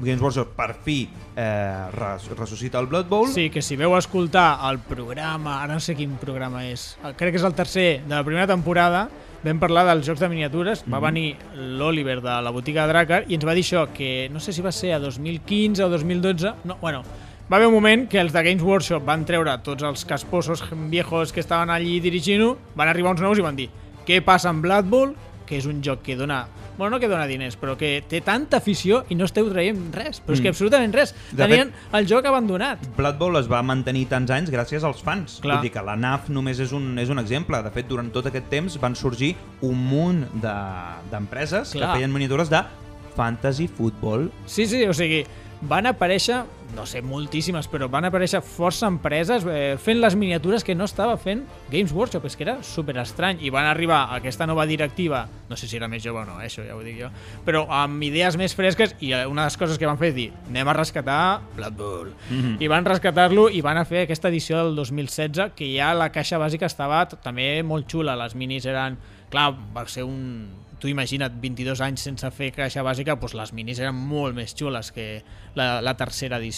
Games 0.00 0.20
Workshop 0.22 0.52
per 0.56 0.72
fi 0.84 1.00
eh, 1.36 1.90
res, 1.94 2.28
ressuscita 2.38 2.78
el 2.78 2.86
Blood 2.86 3.08
Bowl. 3.10 3.28
Sí, 3.34 3.48
que 3.50 3.62
si 3.62 3.76
veu 3.76 3.96
escoltar 3.98 4.60
el 4.70 4.78
programa, 4.86 5.58
ara 5.64 5.74
no 5.74 5.82
sé 5.84 5.96
quin 5.98 6.14
programa 6.20 6.64
és, 6.68 6.92
crec 7.18 7.34
que 7.34 7.42
és 7.42 7.46
el 7.46 7.56
tercer 7.58 7.88
de 8.04 8.14
la 8.14 8.22
primera 8.26 8.46
temporada, 8.46 9.08
vam 9.44 9.60
parlar 9.60 9.84
dels 9.86 10.06
jocs 10.06 10.20
de 10.20 10.28
miniatures, 10.28 10.84
Mhm. 10.86 10.92
va 10.92 11.00
venir 11.00 11.36
l'Oliver 11.54 12.20
de 12.20 12.42
la 12.42 12.50
botiga 12.50 12.86
de 12.86 12.92
Drakkar 12.92 13.24
i 13.28 13.34
ens 13.34 13.44
va 13.46 13.54
dir 13.54 13.62
això, 13.62 13.86
que 13.92 14.28
no 14.32 14.40
sé 14.40 14.52
si 14.52 14.62
va 14.62 14.72
ser 14.72 14.92
a 14.94 14.98
2015 14.98 15.82
o 15.84 15.88
2012, 15.88 16.52
no, 16.64 16.76
bueno, 16.80 17.02
va 17.50 17.56
haver 17.56 17.68
un 17.68 17.74
moment 17.74 18.08
que 18.08 18.20
els 18.20 18.32
de 18.32 18.42
Games 18.42 18.62
Workshop 18.62 19.04
van 19.04 19.24
treure 19.24 19.56
tots 19.62 19.82
els 19.82 20.04
casposos 20.04 20.62
viejos 20.90 21.32
que 21.32 21.40
estaven 21.40 21.70
allí 21.70 22.00
dirigint-ho, 22.00 22.58
van 22.74 22.88
arribar 22.88 23.12
uns 23.12 23.20
nous 23.20 23.38
i 23.38 23.42
van 23.42 23.56
dir 23.56 23.70
què 24.06 24.20
passa 24.22 24.48
amb 24.50 24.62
Blood 24.62 24.84
Bowl, 24.86 25.14
que 25.46 25.56
és 25.56 25.66
un 25.66 25.82
joc 25.82 26.02
que 26.02 26.16
dona 26.16 26.46
bueno, 26.78 26.96
no 26.96 27.00
que 27.00 27.08
dona 27.08 27.26
diners, 27.26 27.58
però 27.60 27.76
que 27.76 28.02
té 28.08 28.20
tanta 28.22 28.58
afició 28.58 29.04
i 29.10 29.14
no 29.18 29.26
esteu 29.26 29.50
traient 29.50 29.92
res, 29.94 30.22
però 30.24 30.32
és 30.34 30.40
que 30.40 30.48
Mm. 30.48 30.54
absolutament 30.54 30.94
res. 30.94 31.14
De 31.32 31.42
Tenien 31.44 31.72
el 31.92 32.06
joc 32.06 32.24
abandonat. 32.24 32.78
Blood 32.96 33.18
Bowl 33.18 33.36
es 33.36 33.50
va 33.50 33.60
mantenir 33.62 34.06
tants 34.08 34.30
anys 34.30 34.50
gràcies 34.50 34.84
als 34.84 35.02
fans. 35.02 35.40
Clar. 35.42 35.56
Vull 35.58 35.62
dir 35.66 35.72
que 35.72 35.82
la 35.82 35.96
NAF 35.96 36.28
només 36.30 36.58
és 36.60 36.72
un, 36.72 36.96
és 36.98 37.08
un 37.10 37.18
exemple. 37.18 37.60
De 37.62 37.70
fet, 37.70 37.88
durant 37.88 38.10
tot 38.12 38.26
aquest 38.26 38.48
temps 38.48 38.78
van 38.80 38.94
sorgir 38.96 39.34
un 39.60 39.76
munt 39.76 40.24
de- 40.40 41.10
d'empreses 41.10 41.72
de, 41.72 41.80
que 41.80 41.86
feien 41.86 42.10
monitores 42.12 42.48
de 42.48 42.62
fantasy 43.16 43.66
football. 43.68 44.30
Sí, 44.46 44.66
sí, 44.66 44.84
o 44.86 44.94
sigui, 44.94 45.24
van 45.62 45.86
aparèixer, 45.86 46.44
no 46.76 46.84
sé, 46.86 47.00
moltíssimes, 47.02 47.66
però 47.72 47.88
van 47.90 48.04
aparèixer 48.04 48.42
força 48.44 48.86
empreses 48.90 49.44
eh, 49.48 49.76
fent 49.80 50.00
les 50.02 50.14
miniatures 50.14 50.62
que 50.64 50.74
no 50.76 50.84
estava 50.84 51.16
fent 51.16 51.44
Games 51.72 51.92
Workshop, 51.96 52.26
és 52.28 52.36
que 52.36 52.44
era 52.44 52.58
super 52.62 52.96
estrany, 53.00 53.38
i 53.40 53.50
van 53.50 53.64
arribar 53.66 54.02
a 54.10 54.18
aquesta 54.20 54.46
nova 54.46 54.66
directiva, 54.68 55.22
no 55.48 55.56
sé 55.56 55.66
si 55.66 55.76
era 55.80 55.88
més 55.88 56.02
jove 56.04 56.20
o 56.20 56.26
no, 56.28 56.36
eh, 56.42 56.46
això 56.50 56.66
ja 56.66 56.76
ho 56.76 56.82
dic 56.84 56.98
jo, 57.00 57.08
però 57.46 57.64
amb 57.72 58.02
idees 58.04 58.36
més 58.36 58.54
fresques, 58.54 58.94
i 59.00 59.12
eh, 59.16 59.24
una 59.26 59.46
de 59.46 59.52
les 59.52 59.56
coses 59.56 59.78
que 59.80 59.88
van 59.88 59.98
fer 59.98 60.12
és 60.12 60.14
dir, 60.20 60.28
anem 60.50 60.68
a 60.68 60.76
rescatar 60.76 61.40
Blood 61.56 61.76
Bowl, 61.80 62.12
Mhm. 62.30 62.56
i 62.60 62.68
van 62.68 62.84
rescatar-lo 62.84 63.48
i 63.48 63.60
van 63.64 63.78
a 63.78 63.84
fer 63.88 64.04
aquesta 64.04 64.28
edició 64.28 64.58
del 64.64 64.76
2016, 64.76 65.52
que 65.56 65.72
ja 65.76 65.94
la 65.94 66.10
caixa 66.12 66.38
bàsica 66.38 66.66
estava 66.66 67.06
també 67.08 67.62
molt 67.62 67.88
xula, 67.88 68.14
les 68.16 68.34
minis 68.34 68.66
eren, 68.66 68.98
clar, 69.30 69.54
va 69.74 69.86
ser 69.88 70.04
un 70.04 70.48
tu 70.78 70.86
imagina't 70.86 71.40
22 71.42 71.80
anys 71.82 72.04
sense 72.06 72.28
fer 72.30 72.52
caixa 72.54 72.84
bàsica, 72.86 73.16
doncs 73.18 73.32
les 73.34 73.50
minis 73.52 73.80
eren 73.82 73.96
molt 73.98 74.36
més 74.36 74.52
xules 74.54 74.92
que 74.94 75.24
la, 75.58 75.80
la 75.82 75.96
tercera 75.98 76.36
edició. 76.38 76.57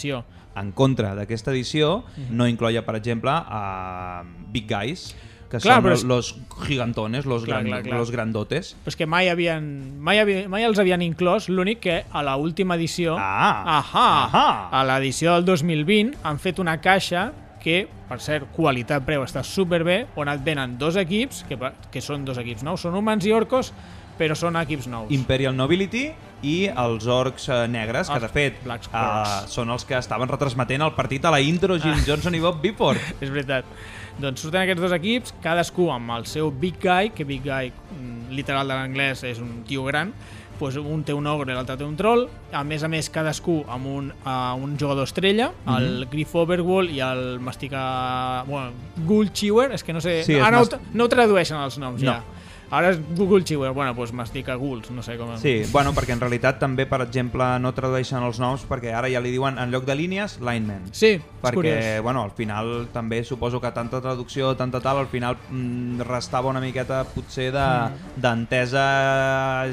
En 0.56 0.72
contra 0.72 1.14
d'aquesta 1.14 1.52
edició, 1.52 2.04
Mhm. 2.16 2.36
no 2.36 2.46
incloia, 2.48 2.84
per 2.84 2.96
exemple, 2.96 3.30
a 3.32 4.22
Big 4.52 4.66
Guys, 4.68 5.14
que 5.50 5.58
Clar, 5.58 5.82
són 5.82 5.92
és- 5.92 6.04
los 6.04 6.36
gigantones, 6.66 7.26
los, 7.26 7.44
Clar, 7.44 7.58
gran, 7.64 7.66
clar, 7.66 7.82
clar. 7.82 7.98
los 7.98 8.10
grandotes. 8.10 8.76
Però 8.84 8.88
és 8.88 8.96
que 8.96 9.06
mai 9.06 9.28
havien, 9.28 9.98
mai, 10.00 10.18
havia, 10.20 10.48
mai 10.48 10.62
els 10.64 10.78
havien 10.78 11.02
inclòs, 11.02 11.48
l'únic 11.48 11.80
que 11.80 12.04
a 12.12 12.22
la 12.22 12.36
última 12.36 12.76
edició, 12.76 13.16
Ah, 13.18 13.80
ahà, 13.82 14.30
ahà. 14.30 14.68
a 14.70 14.84
l'edició 14.84 15.34
del 15.34 15.44
2020, 15.44 16.16
han 16.22 16.38
fet 16.38 16.58
una 16.60 16.80
caixa 16.80 17.32
que, 17.60 17.88
per 18.08 18.20
cert, 18.20 18.46
qualitat-preu 18.56 19.22
està 19.22 19.42
superbé, 19.42 20.06
on 20.16 20.28
et 20.28 20.40
venen 20.42 20.78
dos 20.78 20.96
equips, 20.96 21.44
que, 21.48 21.58
que 21.90 22.00
són 22.00 22.24
dos 22.24 22.38
equips 22.38 22.62
nous, 22.62 22.80
són 22.80 22.94
humans 22.94 23.26
i 23.26 23.32
orcos, 23.32 23.72
però 24.18 24.34
són 24.36 24.54
equips 24.56 24.86
nous. 24.86 25.10
Imperial 25.10 25.56
Nobility 25.56 26.12
i 26.42 26.68
els 26.72 27.06
orcs 27.06 27.48
eh, 27.52 27.66
negres, 27.68 28.08
que 28.08 28.20
de 28.22 28.28
fet 28.32 28.60
eh, 28.66 29.46
són 29.50 29.70
els 29.70 29.84
que 29.84 29.98
estaven 29.98 30.28
retransmetent 30.30 30.82
el 30.86 30.94
partit 30.96 31.24
a 31.24 31.30
la 31.34 31.40
intro, 31.40 31.76
Jim 31.78 31.92
Ah. 31.98 32.04
Johnson 32.06 32.34
i 32.34 32.40
Bob 32.40 32.60
Bifford. 32.62 33.00
És 33.20 33.30
veritat. 33.30 33.64
Doncs 34.20 34.40
surten 34.44 34.62
aquests 34.62 34.82
dos 34.82 34.92
equips, 34.92 35.34
cadascú 35.40 35.90
amb 35.92 36.10
el 36.18 36.26
seu 36.28 36.50
big 36.50 36.76
guy, 36.82 37.10
que 37.16 37.24
big 37.24 37.42
guy, 37.44 37.70
mm, 37.72 38.30
literal 38.36 38.68
de 38.68 38.74
l'anglès, 38.76 39.22
és 39.24 39.38
un 39.40 39.62
tio 39.68 39.84
gran, 39.84 40.12
doncs 40.60 40.76
un 40.76 41.00
té 41.08 41.14
un 41.16 41.24
ogre 41.26 41.52
i 41.52 41.56
l'altre 41.56 41.78
té 41.80 41.84
un 41.86 41.94
troll, 41.96 42.26
a 42.52 42.60
més 42.68 42.82
a 42.84 42.88
més 42.92 43.08
cadascú 43.08 43.62
amb 43.66 43.86
un, 43.88 44.10
uh, 44.26 44.52
un 44.60 44.74
jugador 44.76 45.06
estrella, 45.08 45.46
el 45.72 46.04
Griff 46.12 46.34
Overwall 46.36 46.90
i 46.92 47.00
el 47.00 47.40
Mastica... 47.40 48.44
Bueno, 48.46 48.72
Ghoul 49.08 49.32
Chewer, 49.32 49.70
és 49.72 49.82
que 49.84 49.94
no 49.96 50.02
sé... 50.04 50.18
Sí, 50.26 50.36
ah, 50.36 50.50
no, 50.52 50.58
mas- 50.60 50.76
no 50.92 51.04
ho 51.06 51.08
tradueixen 51.08 51.56
els 51.64 51.78
noms 51.80 52.02
No. 52.02 52.12
ja. 52.12 52.39
Ara 52.70 52.92
és 52.92 52.98
Google 53.18 53.42
Chewer, 53.42 53.72
bueno, 53.74 53.94
doncs 53.98 54.12
Mastica 54.14 54.54
Ghouls, 54.54 54.92
no 54.94 55.02
sé 55.02 55.16
com... 55.18 55.32
Sí, 55.42 55.64
bueno, 55.72 55.90
perquè 55.96 56.14
en 56.14 56.20
realitat 56.22 56.60
també, 56.62 56.84
per 56.86 57.00
exemple, 57.02 57.42
no 57.58 57.72
tradueixen 57.74 58.22
els 58.22 58.38
noms 58.38 58.62
perquè 58.70 58.92
ara 58.94 59.10
ja 59.10 59.18
li 59.18 59.32
diuen, 59.34 59.58
en 59.58 59.72
lloc 59.74 59.84
de 59.88 59.96
línies, 59.98 60.36
linemen. 60.38 60.84
Sí, 60.94 61.16
perquè, 61.42 61.54
curiós. 61.56 62.02
bueno, 62.06 62.22
al 62.22 62.30
final 62.30 62.86
també 62.94 63.24
suposo 63.26 63.58
que 63.60 63.72
tanta 63.74 63.98
traducció, 64.00 64.52
tanta 64.54 64.78
tal, 64.80 64.98
al 65.02 65.08
final 65.10 65.34
mm, 65.50 66.06
restava 66.06 66.48
una 66.54 66.62
miqueta 66.62 67.02
potser 67.10 67.50
de- 67.50 67.90
d'entesa 68.22 68.86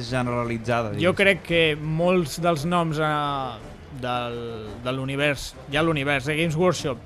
generalitzada. 0.02 0.90
Jo 0.96 0.98
diguéssim. 0.98 1.18
crec 1.22 1.44
que 1.46 1.62
molts 1.78 2.40
dels 2.42 2.66
noms 2.66 2.98
eh, 2.98 3.12
del, 4.02 4.40
de 4.84 4.92
l'univers, 4.98 5.52
ja 5.74 5.84
l'univers 5.86 6.26
de 6.26 6.36
Games 6.38 6.56
Workshop, 6.58 6.98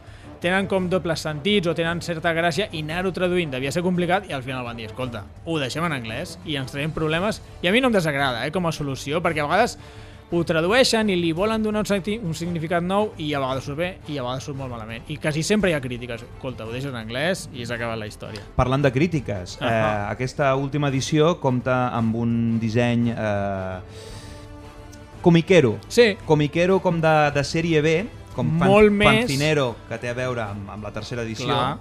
tenen 0.42 0.68
com 0.68 0.90
dobles 0.90 1.22
sentits 1.22 1.70
o 1.70 1.76
tenen 1.78 2.02
certa 2.02 2.34
gràcia 2.34 2.68
i 2.74 2.82
anar-ho 2.82 3.14
traduint 3.14 3.54
devia 3.54 3.72
ser 3.72 3.84
complicat 3.86 4.28
i 4.30 4.34
al 4.34 4.44
final 4.44 4.66
van 4.66 4.80
dir, 4.80 4.90
escolta, 4.90 5.24
ho 5.46 5.58
deixem 5.62 5.86
en 5.86 5.94
anglès 5.94 6.38
i 6.46 6.58
ens 6.60 6.74
traiem 6.74 6.94
problemes 6.96 7.42
i 7.62 7.70
a 7.70 7.74
mi 7.74 7.82
no 7.82 7.92
em 7.92 7.98
desagrada 7.98 8.46
eh, 8.46 8.52
com 8.52 8.66
a 8.66 8.74
solució 8.74 9.22
perquè 9.22 9.44
a 9.44 9.50
vegades 9.50 9.78
ho 10.32 10.40
tradueixen 10.48 11.10
i 11.12 11.18
li 11.20 11.34
volen 11.36 11.62
donar 11.62 11.84
un, 11.84 12.06
un 12.24 12.34
significat 12.34 12.82
nou 12.82 13.12
i 13.20 13.34
a 13.36 13.42
vegades 13.44 13.68
surt 13.68 13.78
bé 13.78 13.90
i 14.08 14.18
a 14.18 14.24
vegades 14.24 14.48
surt 14.48 14.58
molt 14.58 14.72
malament 14.72 15.10
i 15.12 15.18
quasi 15.22 15.44
sempre 15.44 15.70
hi 15.70 15.76
ha 15.76 15.82
crítiques 15.84 16.24
escolta, 16.24 16.66
ho 16.66 16.72
deixes 16.72 16.90
en 16.90 16.98
anglès 16.98 17.50
i 17.54 17.66
s'ha 17.66 17.76
acabat 17.76 18.00
la 18.00 18.08
història 18.10 18.46
Parlant 18.56 18.82
de 18.82 18.94
crítiques, 18.96 19.60
eh, 19.60 19.68
Ahà. 19.68 20.10
aquesta 20.10 20.56
última 20.56 20.90
edició 20.90 21.36
compta 21.44 21.92
amb 21.94 22.16
un 22.16 22.34
disseny 22.60 23.12
eh, 23.12 24.10
comiquero. 25.22 25.78
Sí, 25.88 26.18
Comiquero 26.26 26.80
com 26.82 27.00
de, 27.02 27.14
de 27.36 27.44
sèrie 27.46 27.82
B, 27.86 27.94
com 28.36 28.48
Molt 28.62 28.92
més- 28.92 29.26
Fancinero, 29.26 29.76
que 29.90 29.98
té 29.98 30.10
a 30.10 30.14
veure 30.18 30.42
amb, 30.44 30.70
amb 30.70 30.84
la 30.84 30.92
tercera 30.92 31.24
edició. 31.24 31.48
Clar. 31.48 31.78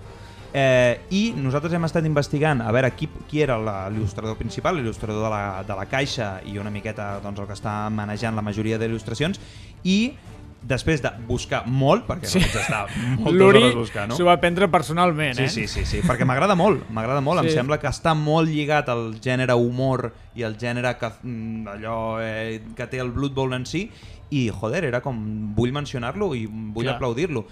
Eh, 0.53 1.01
I 1.15 1.33
nosaltres 1.39 1.73
hem 1.79 1.85
estat 1.87 2.05
investigant 2.09 2.61
a 2.65 2.73
veure 2.75 2.91
qui, 2.99 3.07
qui 3.31 3.39
era 3.45 3.55
l'il·lustrador 3.57 4.35
principal, 4.37 4.77
l'il·lustrador 4.81 5.23
de, 5.23 5.31
la, 5.31 5.63
de 5.63 5.77
la 5.79 5.87
caixa 5.87 6.41
i 6.45 6.59
una 6.59 6.71
miqueta 6.75 7.21
doncs, 7.23 7.39
el 7.39 7.47
que 7.47 7.55
està 7.55 7.75
manejant 7.95 8.35
la 8.35 8.43
majoria 8.43 8.79
d'il·lustracions 8.81 9.39
i 9.85 10.13
després 10.62 11.01
de 11.03 11.11
buscar 11.27 11.62
molt, 11.66 12.07
perquè 12.07 12.27
Sí. 12.29 12.38
vaig 12.38 12.57
estar 12.61 12.87
moltes 13.18 13.42
hores 13.46 13.75
buscant, 13.75 14.09
no? 14.11 14.16
s'ho 14.16 14.25
va 14.27 14.37
prendre 14.40 14.68
personalment, 14.68 15.35
Sí, 15.37 15.42
eh? 15.44 15.49
sí, 15.49 15.66
sí, 15.66 15.85
sí, 15.87 16.01
perquè 16.07 16.27
m'agrada 16.29 16.55
molt, 16.55 16.85
m'agrada 16.90 17.20
molt, 17.20 17.40
Sí. 17.42 17.49
em 17.49 17.55
sembla 17.62 17.79
que 17.81 17.88
està 17.88 18.14
molt 18.14 18.49
lligat 18.49 18.88
al 18.88 19.14
gènere 19.20 19.55
humor 19.55 20.12
i 20.35 20.42
al 20.44 20.57
gènere 20.59 20.96
que, 20.99 21.11
mm, 21.23 21.66
allò 21.68 22.18
eh, 22.20 22.61
que 22.77 22.87
té 22.87 22.99
el 23.01 23.11
Blood 23.11 23.33
Bowl 23.35 23.55
en 23.55 23.64
si 23.66 23.90
i, 24.31 24.49
joder, 24.51 24.85
era 24.85 25.01
com, 25.01 25.55
vull 25.57 25.73
mencionar-lo 25.73 26.35
i 26.35 26.46
vull 26.46 26.88
aplaudir-lo. 26.88 27.46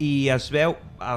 I 0.00 0.28
es 0.30 0.50
veu, 0.50 0.76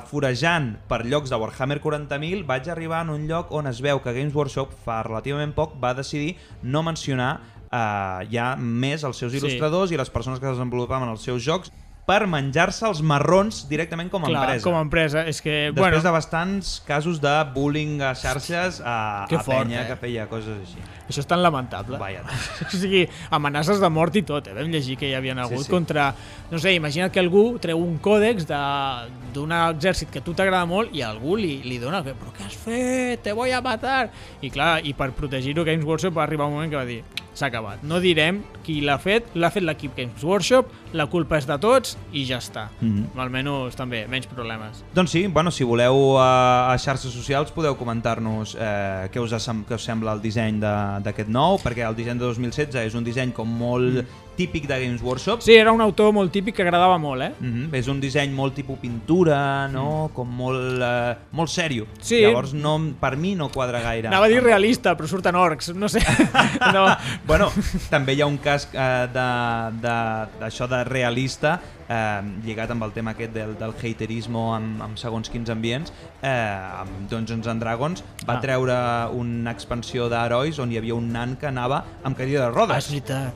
forejant 0.09 0.73
per 0.89 1.05
llocs 1.05 1.29
de 1.31 1.37
Warhammer 1.39 1.79
40.000, 1.79 2.43
vaig 2.45 2.67
arribar 2.69 3.01
en 3.05 3.11
un 3.13 3.27
lloc 3.29 3.51
on 3.55 3.67
es 3.67 3.79
veu 3.81 4.01
que 4.03 4.11
Games 4.11 4.33
Workshop 4.35 4.73
fa 4.83 5.01
relativament 5.03 5.53
poc 5.55 5.77
va 5.81 5.93
decidir 5.93 6.35
no 6.63 6.83
mencionar 6.83 7.39
eh, 7.73 8.27
ja 8.29 8.53
més 8.57 9.03
els 9.03 9.17
seus 9.17 9.33
Sí. 9.33 9.39
il·lustradors 9.41 9.91
i 9.91 9.97
les 9.97 10.09
persones 10.13 10.39
que 10.39 10.45
desenvolupaven 10.45 11.09
els 11.09 11.25
seus 11.25 11.41
jocs 11.43 11.73
per 12.03 12.25
menjar-se 12.27 12.83
els 12.83 12.99
marrons 13.01 13.61
directament 13.69 14.09
com 14.11 14.25
a 14.25 14.27
Clar, 14.27 14.41
empresa. 14.43 14.63
com 14.65 14.75
a 14.75 14.81
empresa. 14.83 15.21
És 15.25 15.37
que, 15.41 15.69
Després 15.71 15.79
bueno, 15.79 16.01
de 16.03 16.11
bastants 16.11 16.81
casos 16.85 17.21
de 17.23 17.31
bullying 17.55 18.01
a 18.03 18.09
xarxes 18.13 18.81
a, 18.83 19.23
Que 19.29 19.37
a 19.37 19.39
fort, 19.39 19.61
penya 19.63 19.85
eh? 19.85 19.87
que 19.87 19.95
feia 20.01 20.25
coses 20.27 20.57
així. 20.65 20.83
això 21.07 21.21
és 21.23 21.29
tan 21.31 21.41
lamentable. 21.41 21.95
Vaja. 21.97 22.25
O 22.67 22.75
sigui, 22.75 23.05
amenaces 23.31 23.79
de 23.79 23.89
mort 23.89 24.13
i 24.19 24.23
tot, 24.27 24.49
eh? 24.51 24.53
Vam 24.53 24.67
llegir 24.67 24.97
que 24.99 25.07
hi 25.07 25.13
havien 25.15 25.39
hagut 25.39 25.59
sí. 25.63 25.63
sí. 25.63 25.71
contra... 25.71 26.09
No 26.51 26.59
sé, 26.59 26.73
imagina't 26.75 27.09
que 27.09 27.21
algú 27.23 27.57
treu 27.63 27.79
un 27.79 27.95
còdex 28.03 28.47
de- 28.51 29.31
d'un 29.33 29.55
exèrcit 29.55 30.11
que 30.11 30.19
a 30.19 30.23
tu 30.27 30.33
t'agrada 30.35 30.65
molt 30.67 30.91
i 30.93 31.01
algú 31.07 31.37
li, 31.39 31.61
li 31.63 31.79
dona 31.79 32.03
que, 32.03 32.11
però 32.19 32.35
què 32.35 32.43
has 32.49 32.59
fet? 32.67 33.23
Te 33.23 33.31
voy 33.31 33.51
a 33.55 33.61
matar! 33.63 34.09
I 34.41 34.51
clar, 34.51 34.81
i 34.83 34.91
per 34.93 35.13
protegir-ho 35.15 35.63
Games 35.63 35.85
Workshop 35.87 36.17
va 36.19 36.23
arribar 36.27 36.51
un 36.51 36.59
moment 36.59 36.69
que 36.69 36.75
va 36.75 36.85
dir 36.85 36.99
s'ha 37.33 37.47
acabat. 37.47 37.81
No 37.83 37.99
direm 37.99 38.43
qui 38.63 38.79
l'ha 38.81 38.97
fet, 39.01 39.31
l'ha 39.35 39.49
fet 39.51 39.63
l'equip 39.63 39.95
Games 39.97 40.23
Workshop, 40.23 40.67
la 40.93 41.07
culpa 41.09 41.37
és 41.37 41.47
de 41.49 41.57
tots 41.59 41.97
i 42.13 42.25
ja 42.29 42.37
està. 42.37 42.67
Mhm. 42.79 43.07
Almenys 43.19 43.75
també, 43.75 44.03
menys 44.07 44.27
problemes. 44.27 44.83
Doncs 44.93 45.11
sí, 45.11 45.25
bueno, 45.27 45.51
si 45.51 45.63
voleu 45.63 46.17
a, 46.19 46.71
a 46.71 46.77
xarxes 46.77 47.11
socials 47.13 47.51
podeu 47.51 47.75
comentar-nos 47.75 48.55
eh, 48.59 49.09
què, 49.11 49.19
us 49.19 49.33
sem- 49.43 49.63
què 49.65 49.75
us 49.75 49.83
sembla 49.83 50.13
el 50.13 50.21
disseny 50.21 50.59
d'aquest 50.59 51.29
nou, 51.29 51.57
perquè 51.63 51.87
el 51.87 51.95
disseny 51.95 52.19
de 52.19 52.25
2016 52.25 52.75
és 52.87 52.95
un 52.95 53.03
disseny 53.03 53.31
com 53.33 53.47
molt 53.49 54.05
típic 54.35 54.67
de 54.67 54.79
Games 54.85 55.01
Workshop. 55.01 55.41
Sí, 55.41 55.53
era 55.55 55.71
un 55.71 55.81
autor 55.81 56.11
molt 56.13 56.31
típic 56.31 56.55
que 56.55 56.61
agradava 56.63 56.97
molt, 56.97 57.21
eh? 57.21 57.31
Mm 57.39 57.53
-hmm. 57.69 57.73
És 57.75 57.87
un 57.87 57.99
disseny 57.99 58.31
molt 58.31 58.53
tipus 58.55 58.77
pintura, 58.79 59.67
no? 59.67 60.09
Com 60.13 60.27
molt, 60.29 60.81
eh, 60.81 61.15
molt 61.31 61.49
sèrio. 61.49 61.83
Mm. 61.85 62.01
Sí. 62.01 62.21
Llavors, 62.21 62.53
no, 62.53 62.79
per 62.99 63.15
mi 63.17 63.35
no 63.35 63.49
quadra 63.49 63.79
gaire. 63.81 64.07
Anava 64.07 64.25
a 64.25 64.29
dir 64.29 64.41
realista, 64.43 64.95
però 64.97 65.07
surten 65.07 65.35
orcs, 65.35 65.73
no 65.75 65.87
sé. 65.87 65.99
no. 66.73 66.85
Bueno, 67.25 67.51
també 67.89 68.13
hi 68.13 68.21
ha 68.21 68.25
un 68.25 68.37
cas 68.37 68.67
eh, 68.73 69.07
de- 69.13 69.71
de- 69.81 70.27
d'això 70.39 70.67
de, 70.67 70.73
de 70.77 70.83
realista 70.83 71.59
eh, 71.89 72.21
lligat 72.45 72.71
amb 72.71 72.83
el 72.83 72.91
tema 72.91 73.11
aquest 73.11 73.33
del, 73.33 73.55
del 73.57 73.69
haterismo 73.71 74.55
amb, 74.55 74.81
amb 74.81 74.97
segons 74.97 75.29
quins 75.29 75.49
ambients 75.49 75.91
eh, 76.21 76.79
amb 76.81 77.09
Dungeons 77.09 77.47
and 77.47 77.61
Dragons 77.61 78.03
va 78.27 78.33
Ah. 78.37 78.39
treure 78.39 78.73
una 79.13 79.51
expansió 79.51 80.09
d'herois 80.09 80.57
on 80.59 80.71
hi 80.71 80.77
havia 80.77 80.95
un 80.95 81.11
nan 81.11 81.35
que 81.37 81.47
anava 81.47 81.83
amb 82.03 82.17
cadira 82.17 82.39
de 82.39 82.45
Ah, 82.45 82.49
és 82.49 82.55
rodes 82.55 82.89
veritat. 82.89 83.33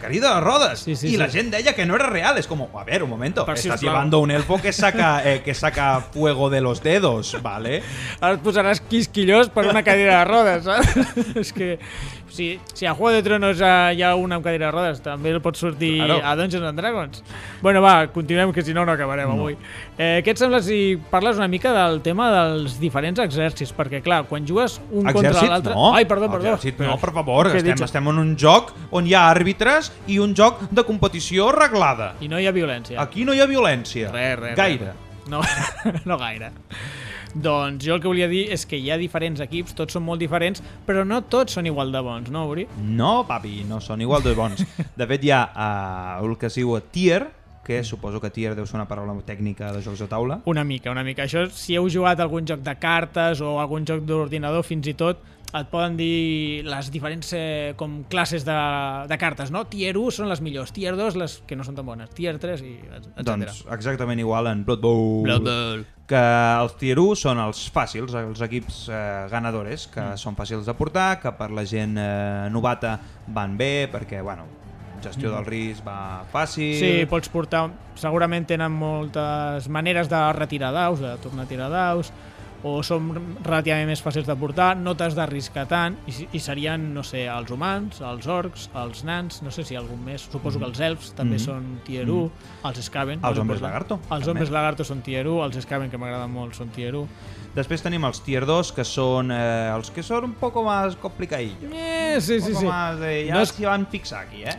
Cadira 0.00 0.34
de 0.36 0.40
rodes 0.40 0.80
Sí, 0.80 0.94
sí, 0.96 1.08
i 1.08 1.10
sí. 1.12 1.16
la 1.16 1.28
gent 1.28 1.50
deia 1.50 1.74
que 1.74 1.86
no 1.86 1.96
era 1.96 2.06
real 2.06 2.38
es 2.38 2.46
como, 2.46 2.70
a 2.78 2.84
ver, 2.84 3.02
un 3.02 3.10
momento 3.10 3.44
Per 3.46 3.56
estás 3.56 3.80
llevando 3.80 4.20
un 4.20 4.30
elfo 4.30 4.60
que 4.60 4.72
saca, 4.72 5.22
eh, 5.24 5.42
que 5.42 5.54
saca 5.54 6.00
fuego 6.12 6.50
de 6.50 6.60
los 6.60 6.82
dedos 6.82 7.36
¿vale? 7.42 7.82
Ara 8.20 8.36
et 8.36 8.42
posaràs 8.44 8.80
quisquillós 8.80 9.48
per 9.50 9.66
una 9.66 9.82
cadira 9.82 10.18
de 10.20 10.24
rodes, 10.28 10.64
saps? 10.64 11.36
és 11.36 11.52
que 11.56 11.78
si, 12.30 12.58
si 12.72 12.86
a 12.86 12.94
Juego 12.94 13.14
de 13.16 13.22
Tronos 13.22 13.60
eh, 13.60 13.94
hi 13.98 14.02
ha 14.02 14.14
una 14.16 14.36
amb 14.38 14.44
cadira 14.46 14.66
de 14.66 14.72
rodes, 14.72 15.02
també 15.04 15.30
el 15.34 15.40
pot 15.44 15.56
sortir 15.58 15.98
Claro. 15.98 16.20
a 16.24 16.34
Dungeons 16.38 16.66
and 16.66 16.78
Dragons. 16.80 17.22
Bueno, 17.60 17.82
va, 17.82 18.06
continuem, 18.14 18.52
que 18.52 18.62
si 18.62 18.72
no 18.72 18.84
no 18.86 18.92
acabarem 18.92 19.28
No. 19.28 19.34
avui. 19.34 19.56
Eh, 19.98 20.22
què 20.24 20.30
et 20.32 20.38
sembla 20.38 20.62
si 20.62 20.96
parles 21.10 21.36
una 21.36 21.48
mica 21.48 21.72
del 21.74 22.00
tema 22.00 22.30
dels 22.32 22.78
diferents 22.80 23.20
exèrcits? 23.20 23.74
Perquè, 23.76 24.00
clar, 24.02 24.24
quan 24.30 24.46
jugues 24.46 24.80
un 24.90 25.04
contra 25.04 25.30
Exèrcit, 25.30 25.50
l'altre... 25.50 25.74
no. 25.74 25.90
Ai, 25.94 26.04
perdó, 26.06 26.30
perdó. 26.30 26.54
Exèrcit, 26.54 26.78
no, 26.80 26.96
per 26.98 27.12
favor, 27.12 27.46
estem, 27.52 27.74
dit? 27.74 27.84
estem 27.84 28.08
en 28.08 28.18
un 28.18 28.36
joc 28.38 28.72
on 28.90 29.06
hi 29.06 29.14
ha 29.14 29.26
àrbitres 29.30 29.92
i 30.08 30.18
un 30.18 30.34
joc 30.34 30.62
de 30.70 30.84
competició 30.88 31.50
reglada. 31.52 32.14
I 32.20 32.28
no 32.28 32.38
hi 32.40 32.46
ha 32.46 32.52
violència. 32.56 33.00
Aquí 33.02 33.24
no 33.24 33.34
hi 33.34 33.40
ha 33.40 33.46
violència. 33.50 34.10
Res, 34.14 34.38
res. 34.38 34.56
Gaire. 34.56 34.92
res. 34.94 35.28
No, 35.30 35.42
no 36.06 36.16
gaire. 36.18 36.50
Doncs 37.34 37.84
jo 37.84 37.94
el 37.94 38.00
que 38.02 38.08
volia 38.10 38.28
dir 38.30 38.46
és 38.50 38.64
que 38.66 38.78
hi 38.78 38.90
ha 38.90 38.98
diferents 38.98 39.40
equips, 39.44 39.74
tots 39.78 39.94
són 39.94 40.02
molt 40.06 40.22
diferents, 40.22 40.62
però 40.86 41.04
no 41.06 41.20
tots 41.30 41.54
són 41.58 41.68
igual 41.70 41.92
de 41.94 42.02
bons, 42.02 42.30
no, 42.34 42.46
Uri? 42.50 42.66
No, 42.82 43.20
papi, 43.28 43.60
no 43.68 43.78
són 43.84 44.02
igual 44.02 44.24
de 44.26 44.34
bons. 44.34 44.64
De 44.98 45.06
fet, 45.06 45.26
hi 45.26 45.34
ha 45.34 45.44
uh, 45.50 46.24
el 46.26 46.34
que 46.40 46.50
es 46.50 46.58
diu 46.58 46.74
tier, 46.90 47.22
que 47.64 47.84
suposo 47.84 48.18
que 48.20 48.32
tier 48.34 48.56
deu 48.58 48.66
ser 48.66 48.80
una 48.80 48.88
paraula 48.90 49.14
tècnica 49.26 49.70
de 49.70 49.82
jocs 49.84 50.00
de 50.02 50.08
taula. 50.10 50.40
Una 50.50 50.64
mica, 50.66 50.90
una 50.90 51.04
mica. 51.06 51.28
Això, 51.28 51.44
si 51.54 51.76
heu 51.78 51.86
jugat 51.92 52.18
algun 52.18 52.48
joc 52.48 52.64
de 52.66 52.74
cartes 52.80 53.42
o 53.44 53.58
algun 53.62 53.86
joc 53.86 54.02
d'ordinador, 54.08 54.64
fins 54.66 54.88
i 54.90 54.96
tot, 54.98 55.22
et 55.54 55.66
poden 55.70 55.96
dir 55.98 56.62
les 56.66 56.90
diferents 56.94 57.32
eh, 57.34 57.72
com 57.76 58.04
classes 58.10 58.44
de, 58.46 58.58
de 59.10 59.18
cartes, 59.18 59.50
no? 59.50 59.64
Tier 59.70 59.96
1 59.98 60.12
són 60.20 60.28
les 60.30 60.40
millors, 60.44 60.70
tier 60.76 60.92
2 60.96 61.16
les 61.18 61.38
que 61.48 61.56
no 61.58 61.64
són 61.66 61.74
tan 61.78 61.86
bones, 61.88 62.10
tier 62.14 62.36
3 62.38 62.62
i 62.62 62.74
etc. 62.98 63.24
Doncs 63.26 63.64
exactament 63.74 64.20
igual 64.22 64.46
en 64.52 64.62
Blood 64.64 64.80
Bowl. 64.84 65.22
Blood 65.26 65.42
Bowl. 65.48 65.82
Que 66.10 66.20
els 66.60 66.72
tier 66.78 66.96
1 66.98 67.18
són 67.18 67.38
els 67.38 67.64
fàcils, 67.70 68.14
els 68.18 68.40
equips 68.46 68.84
eh, 68.90 69.26
ganadores, 69.30 69.88
que 69.90 70.00
Mm. 70.00 70.16
són 70.18 70.34
fàcils 70.38 70.66
de 70.66 70.74
portar, 70.74 71.20
que 71.22 71.30
per 71.38 71.50
la 71.54 71.62
gent 71.64 71.94
eh, 71.98 72.48
novata 72.50 72.98
van 73.28 73.56
bé, 73.58 73.88
perquè, 73.92 74.22
bueno, 74.22 74.46
gestió 75.00 75.30
del 75.32 75.46
risc 75.46 75.84
va 75.86 76.24
fàcil. 76.32 76.74
Mm. 76.74 76.80
Sí, 76.80 77.06
pots 77.08 77.30
portar... 77.32 77.70
Segurament 78.00 78.46
tenen 78.48 78.72
moltes 78.72 79.66
maneres 79.68 80.08
de 80.08 80.18
retirar 80.32 80.70
daus, 80.72 81.00
de 81.00 81.14
tornar 81.20 81.44
a 81.44 81.48
tirar 81.48 81.70
daus. 81.72 82.10
O 82.62 82.82
són 82.84 83.06
relativament 83.42 83.88
més 83.88 84.02
fàcils 84.04 84.26
de 84.28 84.34
portar, 84.36 84.74
no 84.76 84.92
t'has 84.94 85.14
d'arriscar 85.16 85.66
tant, 85.70 85.96
i, 86.06 86.12
i 86.36 86.40
serien, 86.42 86.90
no 86.94 87.02
sé, 87.02 87.22
els 87.32 87.50
humans, 87.50 88.00
els 88.04 88.26
orcs, 88.28 88.68
els 88.76 89.04
nans, 89.08 89.40
no 89.42 89.50
sé 89.50 89.64
si 89.64 89.76
algun 89.76 90.02
més, 90.04 90.26
suposo 90.30 90.58
que 90.60 90.66
els 90.68 90.80
elfs 90.80 91.12
també 91.16 91.36
Mhm. 91.38 91.44
són 91.44 91.80
tier 91.86 92.04
1, 92.08 92.30
els 92.64 92.78
Skaven... 92.84 93.18
Els 93.18 93.22
molt 93.22 93.38
hombres 93.38 93.60
important. 93.60 93.62
lagarto, 93.62 93.94
Els 94.02 94.10
també. 94.10 94.30
hombres 94.30 94.50
lagarto 94.50 94.84
són 94.84 95.00
tier 95.02 95.26
1, 95.26 95.44
els 95.44 95.56
Skaven, 95.64 95.90
que 95.90 95.96
m'agraden 95.98 96.30
molt, 96.30 96.54
són 96.54 96.68
tier 96.68 96.94
1. 96.94 97.06
Després 97.54 97.82
tenim 97.82 98.04
els 98.04 98.20
tier 98.22 98.44
2, 98.46 98.72
que 98.72 98.84
són 98.84 99.30
eh, 99.32 99.70
els 99.74 99.90
que 99.90 100.02
són 100.02 100.24
un 100.24 100.34
poco 100.34 100.62
más 100.62 100.94
complicadillos. 100.96 101.72
Eh, 101.72 102.18
sí, 102.20 102.40
sí, 102.40 102.52
poco 102.52 102.60
sí. 102.60 102.66
más 102.66 102.98
de... 103.00 103.26
Ja 103.26 103.34
No 103.34 103.40
és- 103.40 103.52
s'hi 103.56 103.64
van 103.64 103.86
fixar 103.90 104.26
aquí, 104.26 104.44
eh? 104.44 104.54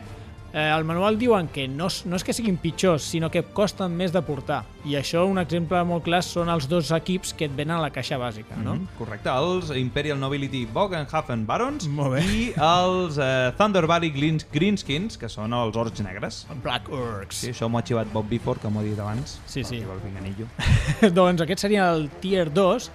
Eh, 0.53 0.59
al 0.59 0.83
manual 0.83 1.17
diuen 1.17 1.47
que 1.47 1.67
no, 1.67 1.87
no 2.05 2.15
és 2.19 2.23
que 2.27 2.33
siguin 2.35 2.57
pitjors, 2.59 3.05
sinó 3.07 3.29
que 3.31 3.41
costen 3.55 3.93
més 3.95 4.11
de 4.11 4.19
portar. 4.21 4.65
I 4.83 4.97
això, 4.99 5.21
un 5.29 5.37
exemple 5.39 5.79
molt 5.87 6.03
clar, 6.03 6.19
són 6.25 6.49
els 6.51 6.65
dos 6.67 6.89
equips 6.91 7.31
que 7.37 7.45
et 7.47 7.53
venen 7.55 7.77
a 7.77 7.81
la 7.85 7.91
caixa 7.93 8.17
bàsica, 8.19 8.57
no? 8.57 8.73
Mhm, 8.75 8.87
Correcte, 8.97 9.29
els 9.31 9.69
Imperial 9.79 10.19
Nobility 10.19 10.65
Bogenhafen 10.65 11.45
Barons 11.47 11.85
i 11.87 12.51
els 12.57 13.17
eh, 13.21 13.53
Thunder 13.57 13.85
Valley 13.87 14.11
Greens- 14.11 14.45
Greenskins, 14.51 15.17
que 15.17 15.29
són 15.29 15.53
els 15.53 15.77
orcs 15.77 16.01
negres. 16.03 16.41
Black 16.63 16.89
Orcs. 16.91 17.45
Sí, 17.45 17.53
això 17.53 17.69
m'ho 17.69 17.79
ha 17.79 17.85
xivat 17.85 18.11
Bob 18.11 18.27
Bifford, 18.27 18.59
que 18.61 18.67
m'ho 18.69 18.81
ha 18.81 18.83
dit 18.83 18.99
abans. 18.99 19.39
Sí, 19.45 19.63
sí. 19.63 19.81
Pinganillo. 20.03 20.47
doncs 21.15 21.41
aquest 21.45 21.61
seria 21.63 21.91
el 21.93 22.09
tier 22.19 22.49
2 22.51 22.89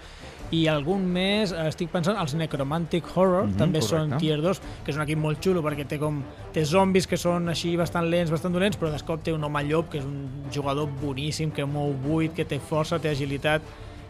i 0.52 0.66
algun 0.68 1.02
més, 1.10 1.50
eh, 1.52 1.66
estic 1.68 1.90
pensant, 1.90 2.16
els 2.20 2.34
Necromantic 2.34 3.04
Horror, 3.16 3.46
Mhm, 3.48 3.56
també 3.56 3.80
correcte. 3.80 4.10
són 4.10 4.18
tier 4.18 4.40
2, 4.40 4.60
que 4.84 4.90
és 4.92 4.96
un 4.96 5.02
equip 5.02 5.18
molt 5.18 5.40
xulo 5.42 5.62
perquè 5.62 5.86
té 5.86 5.98
com 5.98 6.22
té 6.52 6.64
zombis 6.64 7.06
que 7.06 7.16
són 7.16 7.48
així 7.48 7.76
bastant 7.76 8.08
lents, 8.08 8.30
bastant 8.30 8.52
dolents, 8.52 8.78
però 8.78 8.90
d'escop 8.92 9.22
té 9.22 9.32
un 9.32 9.42
home 9.42 9.64
llop 9.64 9.90
que 9.90 9.98
és 9.98 10.04
un 10.04 10.28
jugador 10.52 10.88
boníssim, 11.02 11.50
que 11.50 11.64
mou 11.64 11.92
buit, 11.92 12.32
que 12.34 12.44
té 12.44 12.58
força, 12.60 12.98
té 13.00 13.08
agilitat, 13.10 13.60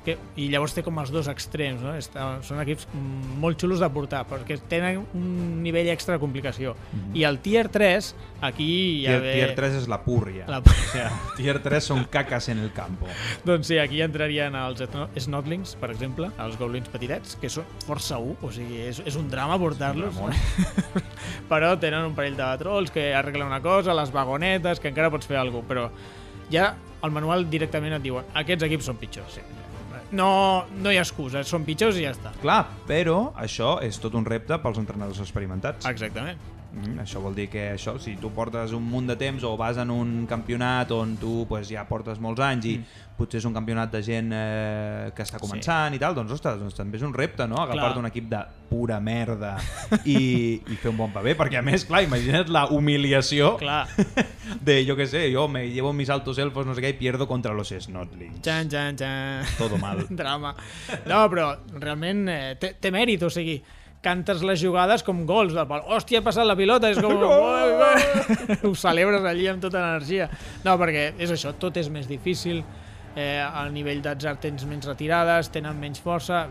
que, 0.07 0.15
i 0.39 0.47
llavors 0.53 0.73
té 0.77 0.85
com 0.87 0.97
els 1.03 1.11
dos 1.11 1.27
extrems, 1.29 1.83
no? 1.83 1.93
Està, 1.99 2.27
són 2.47 2.61
equips 2.63 2.87
mm, 2.93 3.35
molt 3.43 3.59
xulos 3.61 3.83
de 3.83 3.89
portar, 3.91 4.23
perquè 4.31 4.57
tenen 4.71 5.03
un 5.19 5.59
nivell 5.65 5.91
extra 5.93 6.15
de 6.17 6.23
complicació. 6.23 6.77
I 7.19 7.25
el 7.27 7.41
tier 7.45 7.67
3, 7.75 8.13
aquí 8.47 8.69
ja. 9.03 9.17
Tier, 9.17 9.21
ve... 9.25 9.33
tier 9.41 9.51
3 9.59 9.79
és 9.83 9.89
la 9.91 9.99
púrria. 10.07 10.47
La- 10.51 10.63
O 10.67 10.75
sea, 10.97 11.11
tier 11.37 11.59
3 11.65 11.85
són 11.91 12.05
caques 12.09 12.47
en 12.53 12.61
el 12.63 12.71
campo. 12.73 13.09
Doncs 13.45 13.67
sí, 13.69 13.77
aquí 13.83 14.01
entrarien 14.05 14.55
els 14.57 14.81
Snotlings, 15.27 15.75
per 15.81 15.91
exemple, 15.93 16.31
els 16.41 16.55
goblins 16.61 16.89
petitets, 16.89 17.35
que 17.43 17.51
són 17.53 17.67
força 17.85 18.21
U, 18.23 18.37
o 18.41 18.53
sigui, 18.55 18.79
és, 18.87 19.03
és 19.05 19.19
un 19.19 19.27
drama 19.29 19.59
portar-los. 19.61 20.15
Però 21.51 21.75
tenen 21.83 22.07
un 22.09 22.15
parell 22.17 22.37
de 22.39 22.47
trolls 22.61 22.91
que 22.95 23.11
arreglen 23.15 23.49
una 23.51 23.61
cosa, 23.65 23.95
les 23.95 24.13
vagonetes, 24.15 24.81
que 24.81 24.89
encara 24.93 25.11
pots 25.13 25.27
fer 25.29 25.37
alguna 25.41 25.63
cosa, 25.67 25.69
però 25.69 25.89
ja 26.53 26.67
al 27.03 27.13
manual 27.15 27.45
directament 27.51 27.95
et 27.97 28.03
diuen 28.05 28.27
aquests 28.39 28.65
equips 28.67 28.87
són 28.91 28.99
pitjors. 29.01 29.37
Sí. 29.37 29.43
No, 30.15 30.67
no 30.79 30.93
hi 30.93 31.01
ha 31.01 31.03
excuses, 31.03 31.49
són 31.51 31.65
pitjors 31.67 31.97
i 31.99 32.05
ja 32.07 32.13
està. 32.15 32.31
Clar, 32.43 32.61
però 32.87 33.33
això 33.43 33.77
és 33.83 33.99
tot 34.03 34.15
un 34.15 34.27
repte 34.29 34.59
pels 34.63 34.79
entrenadors 34.83 35.23
experimentats. 35.25 35.89
Exactament. 35.91 36.39
Mm, 36.77 36.99
això 37.01 37.23
vol 37.25 37.33
dir 37.35 37.47
que 37.49 37.71
això, 37.73 37.95
si 37.99 38.19
tu 38.21 38.29
portes 38.37 38.75
un 38.77 38.85
munt 38.85 39.07
de 39.09 39.15
temps 39.17 39.43
o 39.49 39.55
vas 39.57 39.79
en 39.81 39.89
un 39.91 40.27
campionat 40.29 40.91
on 40.93 41.15
tu 41.17 41.47
pues, 41.49 41.71
ja 41.73 41.87
portes 41.89 42.21
molts 42.21 42.43
anys 42.45 42.67
i 42.69 42.75
Mm. 42.77 42.85
potser 43.17 43.39
és 43.41 43.47
un 43.49 43.55
campionat 43.57 43.89
de 43.95 44.03
gent 44.05 44.29
eh, 44.37 45.11
que 45.17 45.25
està 45.25 45.39
començant 45.41 45.95
i 45.97 45.99
tal, 45.99 46.13
doncs, 46.15 46.35
ostres, 46.37 46.59
doncs 46.61 46.75
també 46.77 46.99
és 46.99 47.03
un 47.07 47.15
repte, 47.17 47.47
no? 47.49 47.57
Agafar-te 47.63 47.95
Clar. 47.95 48.03
un 48.03 48.09
equip 48.11 48.27
de 48.29 48.41
pura 48.69 48.99
merda 49.01 49.55
i, 50.05 50.61
i 50.61 50.77
fer 50.77 50.91
un 50.93 50.99
bon 50.99 51.15
paper, 51.15 51.33
perquè 51.39 51.57
a 51.59 51.63
més, 51.65 51.87
clar, 51.89 52.03
imagina't 52.05 52.53
la 52.53 52.67
humiliació 52.69 53.55
Clar, 53.57 53.87
de, 54.69 54.77
jo 54.85 54.99
què 55.01 55.07
sé, 55.09 55.25
jo 55.33 55.47
me 55.49 55.65
llevo 55.71 55.95
mis 55.97 56.11
altos 56.13 56.37
elfos, 56.45 56.67
no 56.69 56.75
sé 56.77 56.85
què, 56.85 56.93
i 56.93 56.99
pierdo 57.01 57.27
contra 57.27 57.55
los 57.57 57.73
snotlings. 57.73 58.43
Txan, 58.45 58.69
txan, 58.69 59.01
txan. 59.01 59.49
Todo 59.57 59.79
mal. 59.81 60.05
Drama. 60.21 60.53
No, 61.09 61.25
però 61.33 61.55
realment 61.73 62.27
eh, 62.29 62.55
té, 62.61 62.75
té 62.79 62.93
mèrit, 62.93 63.23
o 63.25 63.33
sigui, 63.33 63.57
cantes 64.07 64.43
les 64.47 64.63
jugades 64.63 65.03
com 65.07 65.25
gols 65.27 65.55
del 65.57 65.67
pal. 65.69 65.85
Hòstia, 65.91 66.23
he 66.23 66.27
passat 66.27 66.47
la 66.47 66.57
pilota, 66.59 66.91
és 66.95 67.03
com... 67.03 67.19
Ho 68.67 68.75
celebres 68.79 69.27
allí 69.27 69.51
amb 69.51 69.63
tota 69.63 69.83
l'energia. 69.83 70.31
No, 70.65 70.79
perquè 70.81 71.11
és 71.19 71.33
això, 71.35 71.57
tot 71.59 71.77
és 71.81 71.91
més 71.93 72.07
difícil, 72.11 72.63
eh, 73.17 73.41
al 73.41 73.73
nivell 73.73 74.03
d'atzar 74.05 74.37
tens 74.43 74.67
menys 74.69 74.87
retirades, 74.87 75.51
tenen 75.53 75.79
menys 75.81 76.03
força, 76.05 76.45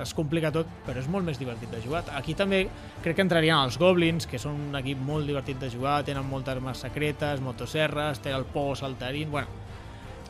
es 0.00 0.12
complica 0.16 0.52
tot, 0.54 0.68
però 0.86 1.00
és 1.00 1.08
molt 1.10 1.26
més 1.26 1.40
divertit 1.40 1.72
de 1.72 1.80
jugar. 1.82 2.04
Aquí 2.16 2.36
també 2.38 2.66
crec 3.02 3.18
que 3.18 3.26
entrarien 3.26 3.64
els 3.64 3.80
Goblins, 3.80 4.28
que 4.28 4.38
són 4.38 4.60
un 4.68 4.78
equip 4.78 5.00
molt 5.04 5.26
divertit 5.28 5.58
de 5.60 5.72
jugar, 5.72 6.00
tenen 6.06 6.28
moltes 6.28 6.54
armes 6.54 6.84
secretes, 6.86 7.42
motosserres, 7.44 8.20
té 8.22 8.36
el 8.36 8.46
Po 8.52 8.70
saltarín, 8.76 9.32
bueno, 9.32 9.59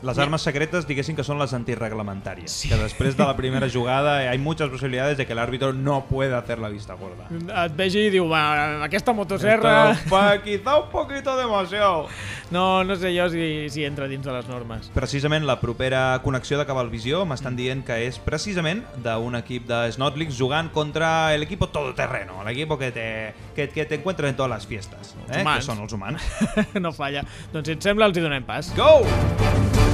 Les 0.01 0.17
armes 0.17 0.41
secretes, 0.41 0.87
diguéssim 0.89 1.15
que 1.17 1.23
són 1.25 1.37
les 1.41 1.53
antirreglamentàries. 1.53 2.51
Sí. 2.63 2.71
Que 2.71 2.79
després 2.81 3.17
de 3.17 3.25
la 3.27 3.35
primera 3.37 3.69
jugada 3.69 4.17
hay 4.29 4.39
muchas 4.41 4.69
posibilidades 4.69 5.17
de 5.17 5.27
que 5.27 5.33
el 5.33 5.39
árbitro 5.39 5.73
no 5.73 6.05
pueda 6.05 6.39
hacer 6.39 6.59
la 6.59 6.69
vista 6.69 6.95
gorda. 6.95 7.27
et 7.65 7.75
vegi 7.77 8.07
i 8.07 8.09
diu, 8.09 8.27
va, 8.29 8.83
aquesta 8.85 9.13
motosserra... 9.13 9.91
Esto, 9.91 10.21
quizá 10.43 10.77
un 10.79 10.89
poquito 10.89 11.35
demasiado. 11.37 12.07
No, 12.49 12.83
no 12.83 12.95
sé 12.95 13.13
jo 13.17 13.29
si, 13.29 13.69
si 13.69 13.85
entra 13.85 14.07
dins 14.07 14.25
de 14.25 14.33
les 14.33 14.47
normes. 14.49 14.89
Precisament 14.95 15.45
la 15.45 15.59
propera 15.61 16.19
connexió 16.23 16.57
de 16.59 16.65
Cabalvisió 16.65 17.23
m'estan 17.29 17.55
dient 17.55 17.85
que 17.85 18.01
és 18.07 18.17
precisament 18.19 18.83
d'un 19.05 19.37
equip 19.39 19.69
de 19.69 19.83
Snotlings 19.93 20.37
jugant 20.37 20.71
contra 20.73 21.33
el 21.35 21.45
equipo 21.45 21.69
todoterreno, 21.69 22.41
l'equipo 22.47 22.77
que 22.77 22.91
te, 22.91 23.07
que, 23.55 23.69
que 23.69 23.85
te 23.85 24.01
encuentras 24.01 24.29
en 24.31 24.35
todas 24.35 24.49
las 24.49 24.67
fiestas, 24.67 25.15
eh? 25.29 25.31
que 25.31 25.41
humans. 25.45 25.65
són 25.65 25.85
els 25.85 25.93
humans. 25.93 26.27
no 26.83 26.91
falla. 26.91 27.23
Doncs 27.53 27.71
si 27.71 27.77
et 27.77 27.89
sembla, 27.91 28.11
els 28.11 28.17
hi 28.19 28.27
donem 28.27 28.47
pas. 28.47 28.73
Go! 28.75 29.90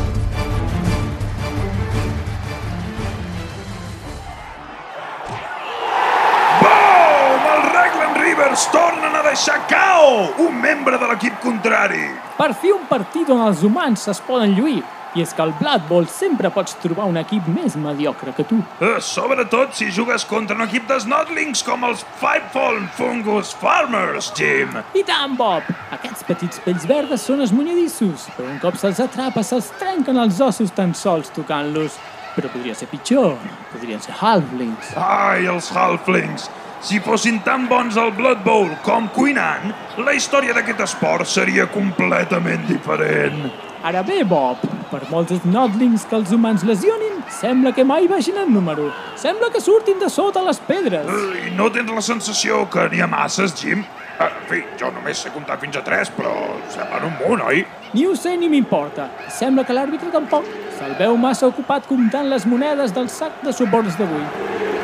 KO 9.45 10.33
un 10.41 10.55
membre 10.59 10.97
de 10.97 11.07
l'equip 11.11 11.35
contrari. 11.43 12.07
Per 12.39 12.55
fi 12.57 12.71
un 12.73 12.87
partit 12.89 13.29
on 13.29 13.43
els 13.45 13.61
humans 13.61 14.07
es 14.09 14.21
poden 14.25 14.55
lluir. 14.57 14.81
I 15.13 15.21
és 15.21 15.33
que 15.33 15.43
al 15.43 15.53
Blood 15.59 15.85
Bowl 15.87 16.07
sempre 16.09 16.49
pots 16.53 16.73
trobar 16.81 17.05
un 17.09 17.19
equip 17.21 17.45
més 17.53 17.77
mediocre 17.77 18.33
que 18.33 18.43
tu. 18.49 18.57
Eh, 18.81 18.97
sobretot 18.99 19.77
si 19.77 19.91
jugues 19.93 20.25
contra 20.25 20.57
un 20.57 20.65
equip 20.65 20.89
de 20.89 20.97
Snotlings 21.05 21.61
com 21.65 21.85
els 21.85 22.01
Fivefallen 22.17 22.89
Fungus 22.97 23.53
Farmers, 23.61 24.33
Jim. 24.37 24.73
I 24.97 25.05
tant, 25.05 25.37
Bob! 25.37 25.69
Aquests 25.93 26.25
petits 26.25 26.61
pells 26.65 26.89
verdes 26.89 27.29
són 27.29 27.45
esmunyadissos, 27.45 28.27
però 28.35 28.49
un 28.49 28.61
cop 28.63 28.77
se'ls 28.81 29.01
atrapa 29.05 29.45
se'ls 29.45 29.69
trenquen 29.77 30.17
els 30.17 30.41
ossos 30.41 30.73
tan 30.73 30.97
sols 30.97 31.29
tocant-los. 31.37 32.01
Però 32.35 32.49
podria 32.53 32.75
ser 32.77 32.89
pitjor. 32.89 33.37
Podrien 33.71 34.01
ser 34.01 34.17
halflings. 34.17 34.95
Ai, 34.97 35.45
els 35.45 35.69
Halflings. 35.73 36.49
Si 36.81 36.99
fossin 37.01 37.39
tan 37.43 37.67
bons 37.67 37.97
al 37.97 38.11
Blood 38.13 38.43
Bowl 38.45 38.69
com 38.85 39.07
cuinant, 39.15 39.71
la 39.97 40.13
història 40.13 40.53
d'aquest 40.53 40.83
esport 40.85 41.25
seria 41.27 41.65
completament 41.73 42.67
diferent. 42.69 43.47
Ara 43.87 44.03
bé, 44.05 44.21
Bob, 44.27 44.61
per 44.91 45.01
molts 45.09 45.33
snotlings 45.41 46.05
que 46.09 46.15
els 46.17 46.31
humans 46.33 46.63
lesionin, 46.67 47.19
sembla 47.33 47.73
que 47.73 47.85
mai 47.85 48.07
vagin 48.07 48.37
en 48.43 48.53
número. 48.53 48.91
Sembla 49.17 49.49
que 49.53 49.61
surtin 49.61 49.99
de 49.99 50.09
sota 50.09 50.43
les 50.45 50.59
pedres. 50.69 51.09
I 51.47 51.53
no 51.57 51.69
tens 51.73 51.91
la 51.93 52.03
sensació 52.05 52.65
que 52.69 52.87
n'hi 52.91 53.01
ha 53.01 53.09
masses, 53.09 53.55
Jim? 53.57 53.83
Eh, 54.19 54.25
En 54.27 54.47
fi, 54.49 54.63
jo 54.79 54.87
només 54.95 55.19
sé 55.21 55.29
comptar 55.29 55.59
fins 55.61 55.75
a 55.77 55.83
tres, 55.85 56.09
però 56.09 56.31
semblen 56.73 57.09
un 57.09 57.17
munt, 57.19 57.43
oi? 57.45 57.65
Ni 57.93 58.05
ho 58.07 58.15
sé 58.15 58.37
ni 58.37 58.49
m'importa. 58.49 59.09
Sembla 59.29 59.65
que 59.65 59.73
l'àrbitre 59.75 60.09
tampoc. 60.13 60.45
Se'l 60.77 60.95
veu 60.97 61.17
massa 61.17 61.49
ocupat 61.49 61.85
comptant 61.89 62.29
les 62.29 62.45
monedes 62.45 62.93
del 62.93 63.09
sac 63.09 63.41
de 63.43 63.53
suports 63.53 63.97
d'avui. 63.97 64.76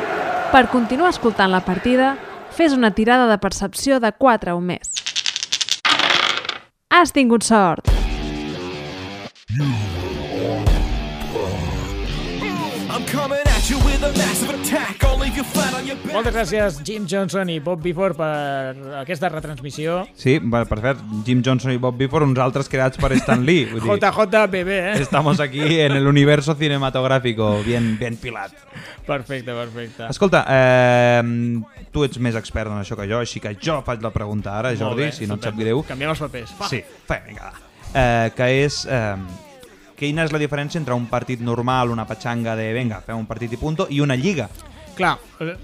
Per 0.54 0.68
continuar 0.70 1.10
escoltant 1.10 1.50
la 1.50 1.63
partida, 1.66 2.12
fes 2.54 2.76
una 2.78 2.92
tirada 2.94 3.26
de 3.26 3.39
percepció 3.42 3.98
de 3.98 4.12
4 4.13 4.54
o 4.54 4.62
més. 4.62 4.94
Has 6.94 7.16
tingut 7.16 7.42
sort! 7.42 7.89
You 9.50 10.03
Moltes 16.14 16.36
gràcies, 16.36 16.76
Jim 16.86 17.08
Johnson 17.10 17.50
i 17.50 17.56
Bob 17.64 17.80
Bifford, 17.82 18.20
per 18.20 19.00
aquesta 19.00 19.32
retransmissió. 19.34 19.96
Sí, 20.14 20.36
va, 20.38 20.62
per 20.70 20.78
cert, 20.84 21.00
Jim 21.26 21.42
Johnson 21.42 21.74
i 21.74 21.80
Bob 21.82 21.98
Bifford, 21.98 22.28
uns 22.28 22.42
altres 22.44 22.70
creats 22.70 23.02
per 23.02 23.10
Stan 23.18 23.42
Lee. 23.48 23.66
Vull 23.72 23.82
dir, 23.82 24.12
JJBB, 24.14 24.76
eh? 24.76 24.92
estamos 25.02 25.42
aquí 25.42 25.64
en 25.80 25.98
el 25.98 26.06
universo 26.06 26.54
cinematográfico, 26.54 27.64
bien, 27.66 27.98
bien 27.98 28.18
pilat. 28.22 28.54
Perfecte, 29.08 29.56
perfecte. 29.58 30.12
Escolta, 30.14 30.44
eh, 30.54 31.24
tu 31.90 32.06
ets 32.06 32.22
més 32.22 32.38
expert 32.38 32.70
en 32.70 32.84
això 32.84 33.00
que 33.00 33.08
jo, 33.10 33.24
així 33.26 33.42
que 33.42 33.56
jo 33.58 33.80
faig 33.88 34.06
la 34.06 34.14
pregunta 34.14 34.54
ara, 34.60 34.76
Jordi, 34.78 35.08
bé, 35.08 35.16
si 35.18 35.26
no 35.26 35.40
et 35.42 35.50
sap 35.50 35.58
greu. 35.58 35.82
Canviem 35.90 36.14
els 36.14 36.22
papers. 36.28 36.54
Fa. 36.62 36.70
Sí, 36.70 36.84
fa, 37.10 37.24
vinga, 37.26 37.50
va. 37.50 37.74
Eh, 37.90 38.30
que 38.38 38.52
és... 38.68 38.84
Eh, 38.86 39.50
quina 39.98 40.24
és 40.26 40.32
la 40.34 40.40
diferència 40.42 40.80
entre 40.82 40.94
un 40.98 41.06
partit 41.12 41.42
normal, 41.42 41.92
una 41.94 42.06
patxanga 42.10 42.56
de, 42.60 42.72
venga, 42.74 43.02
fem 43.06 43.18
un 43.18 43.28
partit 43.30 43.54
i 43.54 43.58
punto, 43.62 43.88
i 43.90 44.00
una 44.04 44.16
lliga? 44.16 44.50
Clar, 44.98 45.18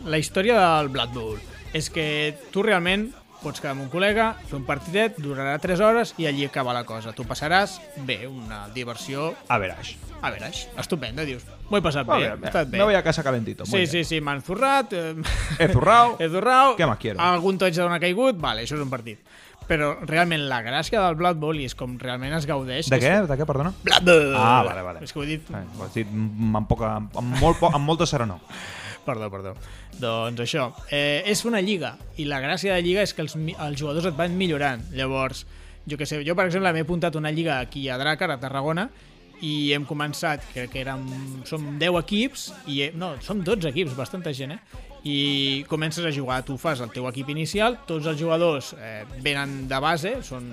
la 0.06 0.18
història 0.18 0.58
del 0.60 0.90
Blood 0.90 1.14
Bowl 1.14 1.40
és 1.74 1.90
que 1.94 2.36
tu 2.52 2.64
realment 2.66 3.12
pots 3.40 3.62
quedar 3.62 3.72
amb 3.72 3.86
un 3.86 3.90
col·lega, 3.94 4.34
fer 4.50 4.58
un 4.58 4.66
partidet, 4.68 5.16
durarà 5.24 5.54
3 5.64 5.80
hores 5.80 6.10
i 6.20 6.26
allí 6.28 6.44
acaba 6.44 6.74
la 6.76 6.82
cosa. 6.84 7.14
Tu 7.16 7.24
passaràs 7.24 7.78
bé, 8.04 8.26
una 8.28 8.66
diversió 8.76 9.30
A 9.48 9.58
veraix. 9.62 9.94
a 10.22 10.30
veure, 10.34 10.50
estupenda, 10.78 11.24
dius. 11.24 11.46
M'ho 11.70 11.78
he 11.78 11.82
passat 11.86 12.06
bé, 12.10 12.18
bien, 12.18 12.44
he 12.44 12.48
estat 12.50 12.68
bé. 12.68 12.78
Me 12.80 12.84
voy 12.84 12.96
a 12.96 13.04
casa 13.04 13.24
calentito. 13.24 13.66
Sí, 13.66 13.86
sí, 13.88 14.04
sí, 14.04 14.20
m'han 14.20 14.42
zurrat, 14.44 14.92
eh, 14.92 15.16
He 15.58 15.70
zurrao. 15.72 16.18
he 16.20 16.28
zurrau, 16.28 16.76
Què 16.76 16.86
más 16.90 16.98
quiero? 17.00 17.22
algun 17.22 17.58
toig 17.62 17.78
d'on 17.78 17.94
ha 17.96 18.00
caigut, 18.02 18.36
vale, 18.42 18.66
això 18.68 18.76
és 18.76 18.84
un 18.84 18.90
partit. 18.92 19.22
Però 19.70 19.92
realment 20.10 20.48
la 20.50 20.64
gràcia 20.66 21.04
del 21.04 21.16
Blood 21.20 21.38
Bowl 21.38 21.60
i 21.62 21.68
és 21.70 21.76
com 21.78 21.94
realment 22.02 22.34
es 22.34 22.48
gaudeix... 22.50 22.90
De 22.90 22.98
és- 22.98 23.04
què? 23.06 23.12
De 23.30 23.36
què, 23.38 23.46
perdona? 23.46 23.70
Blood 23.86 24.08
Bowl! 24.08 24.34
Ah, 24.36 24.64
vale, 24.66 24.82
vale. 24.82 25.04
És 25.06 25.14
que 25.14 25.20
ho 25.22 25.24
he 25.28 25.30
dit... 25.36 25.50
Eh, 25.54 25.62
Ho 25.78 25.86
has 25.86 25.94
dit 25.94 26.10
amb, 26.10 26.64
poca, 26.68 26.96
amb, 26.98 27.36
molt, 27.40 27.60
po- 27.62 27.70
amb 27.70 27.86
molta 27.86 28.08
serenor. 28.10 28.42
Perdó, 29.10 29.30
perdó. 29.32 29.54
Doncs 29.98 30.42
això, 30.44 30.68
eh, 30.94 31.24
és 31.32 31.40
una 31.48 31.62
lliga, 31.66 31.94
i 32.22 32.26
la 32.30 32.38
gràcia 32.44 32.74
de 32.76 32.82
la 32.82 32.84
lliga 32.86 33.02
és 33.02 33.14
que 33.16 33.24
els, 33.24 33.34
els 33.40 33.80
jugadors 33.80 34.06
et 34.10 34.18
van 34.18 34.36
millorant. 34.38 34.84
Llavors, 34.94 35.46
jo 35.90 35.98
que 35.98 36.06
sé, 36.06 36.20
jo 36.28 36.36
per 36.38 36.46
exemple 36.50 36.70
m'he 36.76 36.84
apuntat 36.86 37.16
una 37.18 37.32
lliga 37.34 37.56
aquí 37.64 37.88
a 37.90 37.98
Dràcar, 37.98 38.28
a 38.36 38.38
Tarragona, 38.42 38.90
i 39.42 39.72
hem 39.74 39.86
començat, 39.90 40.44
crec 40.54 40.70
que 40.76 40.84
érem, 40.84 41.08
som 41.48 41.64
10 41.80 41.98
equips, 42.04 42.50
i 42.70 42.82
he, 42.84 42.92
no, 42.92 43.14
som 43.26 43.42
12 43.42 43.72
equips, 43.72 43.96
bastanta 43.98 44.34
gent, 44.36 44.58
eh? 44.60 44.89
I 45.04 45.66
comences 45.70 46.06
a 46.06 46.12
jugar, 46.12 46.44
tu 46.44 46.58
fas 46.60 46.82
el 46.84 46.92
teu 46.92 47.08
equip 47.08 47.30
inicial, 47.32 47.78
tots 47.88 48.10
els 48.10 48.20
jugadors 48.20 48.74
eh, 48.76 49.06
venen 49.24 49.68
de 49.72 49.80
base, 49.80 50.18
són 50.28 50.50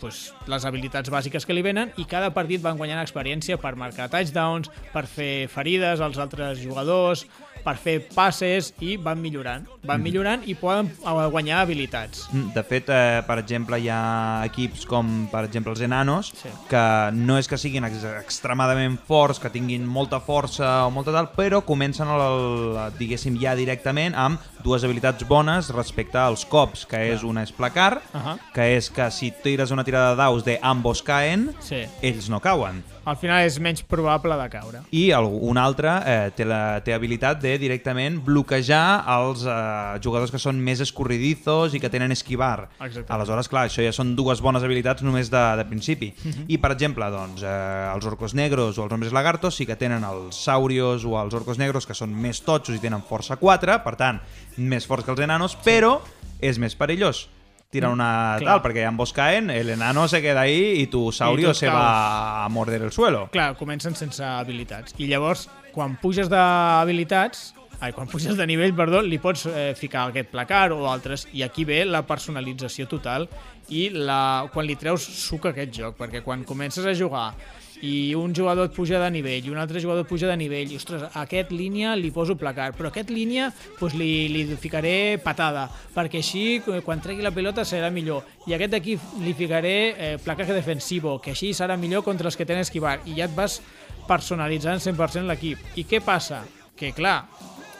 pues, 0.00 0.32
les 0.50 0.66
habilitats 0.66 1.10
bàsiques 1.12 1.46
que 1.46 1.54
li 1.54 1.62
venen 1.62 1.92
i 2.00 2.06
cada 2.08 2.32
partit 2.34 2.62
van 2.64 2.78
guanyant 2.78 3.02
experiència 3.02 3.58
per 3.62 3.76
marcar 3.78 4.08
touchdowns, 4.12 4.70
per 4.92 5.06
fer 5.10 5.46
ferides 5.52 6.02
als 6.02 6.18
altres 6.22 6.58
jugadors, 6.62 7.26
per 7.66 7.74
fer 7.82 7.96
passes 8.14 8.70
i 8.84 8.94
van 9.02 9.18
millorant. 9.20 9.66
Van 9.86 10.02
millorant 10.02 10.44
i 10.46 10.54
poden 10.58 10.86
eh, 10.92 11.26
guanyar 11.34 11.64
habilitats. 11.64 12.28
Mm, 12.32 12.52
De 12.54 12.62
fet, 12.62 12.88
eh, 12.94 13.22
per 13.26 13.38
exemple, 13.42 13.78
hi 13.82 13.88
ha 13.90 14.44
equips 14.46 14.86
com, 14.86 15.26
per 15.32 15.42
exemple, 15.48 15.72
els 15.74 15.82
enanos, 15.82 16.30
Sí. 16.36 16.48
que 16.70 16.84
no 17.14 17.38
és 17.38 17.48
que 17.50 17.58
siguin 17.58 17.84
ex 17.84 18.04
extremadament 18.04 18.98
forts, 19.08 19.40
que 19.42 19.50
tinguin 19.50 19.84
molta 19.86 20.20
força 20.20 20.86
o 20.86 20.90
molta 20.94 21.12
tal, 21.12 21.30
però 21.34 21.62
comencen, 21.66 22.08
el, 22.08 22.20
el, 22.22 22.92
diguéssim, 22.98 23.38
ja 23.42 23.54
directament 23.58 24.14
amb 24.14 24.40
dues 24.62 24.84
habilitats 24.84 25.26
bones 25.28 25.70
respecte 25.74 26.18
als 26.18 26.44
cops, 26.46 26.86
que 26.86 27.00
és 27.12 27.22
una 27.26 27.42
és 27.42 27.52
placar, 27.52 28.00
Ahà. 28.12 28.36
que 28.54 28.76
és 28.76 28.90
que 28.90 29.10
si 29.10 29.30
tires 29.42 29.70
una 29.70 29.84
tirada 29.84 30.10
de 30.10 30.16
daus 30.22 30.44
de 30.44 30.58
ambos 30.62 31.02
caen, 31.02 31.50
Sí. 31.60 31.84
ells 32.02 32.28
no 32.28 32.40
cauen. 32.40 32.84
Al 33.06 33.14
final 33.20 33.44
és 33.46 33.60
menys 33.62 33.84
probable 33.86 34.34
de 34.34 34.46
caure. 34.50 34.80
I 34.90 35.04
un 35.14 35.60
altre 35.62 35.92
eh, 36.02 36.30
té, 36.34 36.42
la, 36.48 36.80
té 36.82 36.94
habilitat 36.94 37.38
de 37.38 37.52
directament 37.62 38.18
bloquejar 38.26 39.04
els 39.14 39.44
eh, 39.46 39.54
jugadors 40.02 40.32
que 40.34 40.40
són 40.42 40.58
més 40.58 40.82
escorridizos 40.82 41.76
i 41.76 41.80
que 41.82 41.90
tenen 41.92 42.10
esquivar. 42.10 42.66
Exacte. 42.80 43.06
Aleshores, 43.14 43.50
clar, 43.52 43.68
això 43.70 43.84
ja 43.86 43.94
són 43.94 44.16
dues 44.18 44.42
bones 44.42 44.66
habilitats 44.66 45.06
només 45.06 45.30
de, 45.30 45.44
de 45.60 45.68
principi. 45.70 46.10
Mhm. 46.16 46.48
I, 46.50 46.58
per 46.58 46.72
exemple, 46.74 47.06
doncs, 47.14 47.46
eh, 47.46 47.54
els 47.92 48.10
orcos 48.10 48.34
negros 48.34 48.80
o 48.80 48.88
els 48.88 48.98
hombres 48.98 49.14
lagartos 49.14 49.54
sí 49.54 49.68
que 49.70 49.78
tenen 49.78 50.02
els 50.04 50.42
saurios 50.48 51.06
o 51.06 51.14
els 51.22 51.38
orcos 51.38 51.62
negros 51.62 51.86
que 51.86 51.94
són 51.94 52.10
més 52.10 52.42
totxos 52.42 52.74
i 52.74 52.82
tenen 52.82 53.06
força 53.06 53.38
4, 53.38 53.78
per 53.86 53.94
tant, 53.94 54.20
més 54.58 54.86
forts 54.86 55.06
que 55.06 55.14
els 55.14 55.22
enanos, 55.22 55.54
però 55.62 56.00
és 56.42 56.58
més 56.58 56.74
perillós 56.74 57.28
tirar 57.70 57.90
una 57.92 58.36
Mm, 58.36 58.38
clar. 58.40 58.62
tal, 58.62 58.62
perquè 58.62 58.86
ambos 58.86 59.12
caen, 59.12 59.50
el 59.50 59.68
enano 59.70 60.06
se 60.08 60.22
queda 60.22 60.42
ahí 60.42 60.80
y 60.82 60.86
tu 60.86 61.12
saurio 61.12 61.52
se 61.54 61.68
va 61.68 62.44
a 62.44 62.48
morder 62.48 62.82
el 62.82 62.92
suelo. 62.92 63.28
Clar, 63.32 63.56
comencen 63.56 63.94
sense 63.94 64.22
habilitats. 64.24 64.94
I 64.98 65.06
llavors, 65.06 65.48
quan 65.72 65.96
puges 66.00 66.28
d'habilitats, 66.30 67.54
ai, 67.80 67.92
quan 67.92 68.08
puges 68.08 68.36
de 68.38 68.46
nivell, 68.46 68.74
perdó, 68.74 69.02
li 69.02 69.18
pots 69.18 69.46
eh, 69.50 69.74
ficar 69.76 70.06
aquest 70.08 70.30
placar 70.32 70.70
o 70.72 70.86
altres, 70.90 71.26
i 71.32 71.42
aquí 71.44 71.64
ve 71.68 71.84
la 71.84 72.02
personalització 72.06 72.86
total 72.88 73.28
i 73.68 73.90
la, 73.90 74.46
quan 74.52 74.64
li 74.66 74.76
treus 74.78 75.02
suc 75.02 75.46
a 75.46 75.50
aquest 75.52 75.74
joc, 75.74 75.96
perquè 75.98 76.22
quan 76.24 76.44
comences 76.44 76.86
a 76.86 76.94
jugar 76.96 77.34
i 77.84 78.14
un 78.16 78.34
jugador 78.34 78.70
et 78.70 78.74
puja 78.76 79.00
de 79.02 79.08
nivell 79.12 79.46
i 79.46 79.52
un 79.52 79.58
altre 79.60 79.80
jugador 79.82 80.04
et 80.06 80.08
puja 80.08 80.30
de 80.30 80.36
nivell 80.38 80.72
i, 80.72 80.78
ostres, 80.80 81.04
a 81.06 81.24
aquest 81.24 81.52
línia 81.52 81.94
li 81.98 82.10
poso 82.14 82.36
placar, 82.38 82.70
però 82.76 82.88
a 82.90 82.94
aquest 82.94 83.10
línia 83.12 83.50
pues, 83.78 83.96
li, 83.98 84.28
li 84.32 84.44
ficaré 84.60 85.18
patada, 85.22 85.66
perquè 85.94 86.22
així 86.22 86.44
eh, 86.60 86.80
quan 86.86 87.02
tregui 87.04 87.24
la 87.26 87.34
pilota 87.34 87.66
serà 87.68 87.90
millor. 87.92 88.24
I 88.46 88.54
a 88.54 88.60
aquest 88.60 88.78
aquí 88.78 88.96
li 89.24 89.34
ficaré 89.36 89.76
eh, 89.90 90.14
placaje 90.22 90.56
defensivo, 90.56 91.18
que 91.20 91.34
així 91.36 91.52
serà 91.56 91.76
millor 91.80 92.04
contra 92.06 92.30
els 92.30 92.38
que 92.38 92.48
tenen 92.48 92.64
esquivar. 92.64 92.98
I 93.04 93.18
ja 93.20 93.28
et 93.28 93.36
vas 93.36 93.60
personalitzant 94.06 94.80
100% 94.80 95.26
l'equip. 95.28 95.60
I 95.76 95.84
què 95.88 96.00
passa? 96.04 96.44
Que 96.76 96.92
clar, 96.92 97.22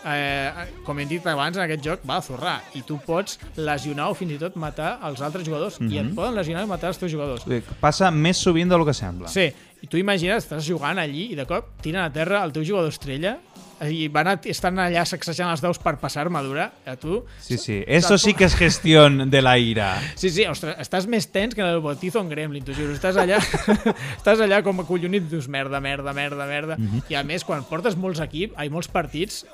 eh, 0.07 0.67
com 0.87 0.99
hem 0.99 1.09
dit 1.11 1.27
abans, 1.27 1.57
en 1.57 1.65
aquest 1.65 1.85
joc 1.85 2.05
va 2.09 2.19
a 2.21 2.25
zurrar 2.25 2.57
i 2.79 2.83
tu 2.87 2.99
pots 3.05 3.39
lesionar 3.57 4.11
o 4.13 4.17
fins 4.19 4.37
i 4.37 4.41
tot 4.41 4.57
matar 4.61 4.97
els 5.09 5.23
altres 5.25 5.47
jugadors 5.47 5.79
i 5.85 6.01
et 6.03 6.13
poden 6.17 6.37
lesionar 6.39 6.65
i 6.67 6.71
matar 6.71 6.93
els 6.93 7.01
teus 7.01 7.13
jugadors. 7.13 7.47
Passa 7.83 8.11
més 8.15 8.41
sovint 8.43 8.71
del 8.73 8.85
que 8.87 8.95
sembla. 8.97 9.33
Sí, 9.33 9.49
i 9.87 9.91
tu 9.91 10.01
imagines, 10.01 10.43
estàs 10.43 10.67
jugant 10.67 10.99
allí 10.99 11.29
i 11.31 11.39
de 11.39 11.47
cop 11.47 11.77
tiren 11.85 12.03
a 12.03 12.11
terra 12.11 12.43
el 12.43 12.51
teu 12.55 12.65
jugador 12.67 12.91
estrella 12.91 13.37
i 13.85 14.07
van 14.09 14.31
a, 14.31 14.35
estan 14.49 14.81
allà 14.81 15.03
sacsejant 15.07 15.51
els 15.53 15.61
daus 15.61 15.79
per 15.83 15.99
passar 16.01 16.23
armadura 16.25 16.71
a 16.89 16.95
tu. 16.97 17.21
Sí, 17.45 17.59
sí. 17.61 17.83
Eso 17.87 18.17
sí 18.19 18.33
que 18.35 18.47
es 18.49 18.57
gestión 18.57 19.29
de 19.31 19.43
la 19.43 19.59
ira. 19.59 19.91
Sí, 20.17 20.31
sí, 20.33 20.47
ostres, 20.49 20.79
estàs 20.81 21.07
més 21.13 21.29
tens 21.29 21.55
que 21.55 21.61
en 21.61 21.69
el 21.69 21.83
bautizo 21.85 22.23
en 22.25 22.33
Gremlin, 22.33 22.65
t'ho 22.65 22.75
juro. 22.75 22.97
Estàs 22.97 23.19
allà, 23.21 23.37
estàs 24.19 24.41
allà 24.41 24.63
com 24.65 24.81
acollonit, 24.81 25.29
dius 25.29 25.47
merda, 25.53 25.81
merda, 25.85 26.17
merda, 26.17 26.49
merda. 26.49 26.79
Mhm. 26.81 27.05
I 27.13 27.21
a 27.21 27.25
més, 27.29 27.45
quan 27.45 27.69
portes 27.69 27.99
molts 28.01 28.25
equips, 28.25 28.57
ai, 28.57 28.73
molts 28.73 28.89
partits, 28.89 29.45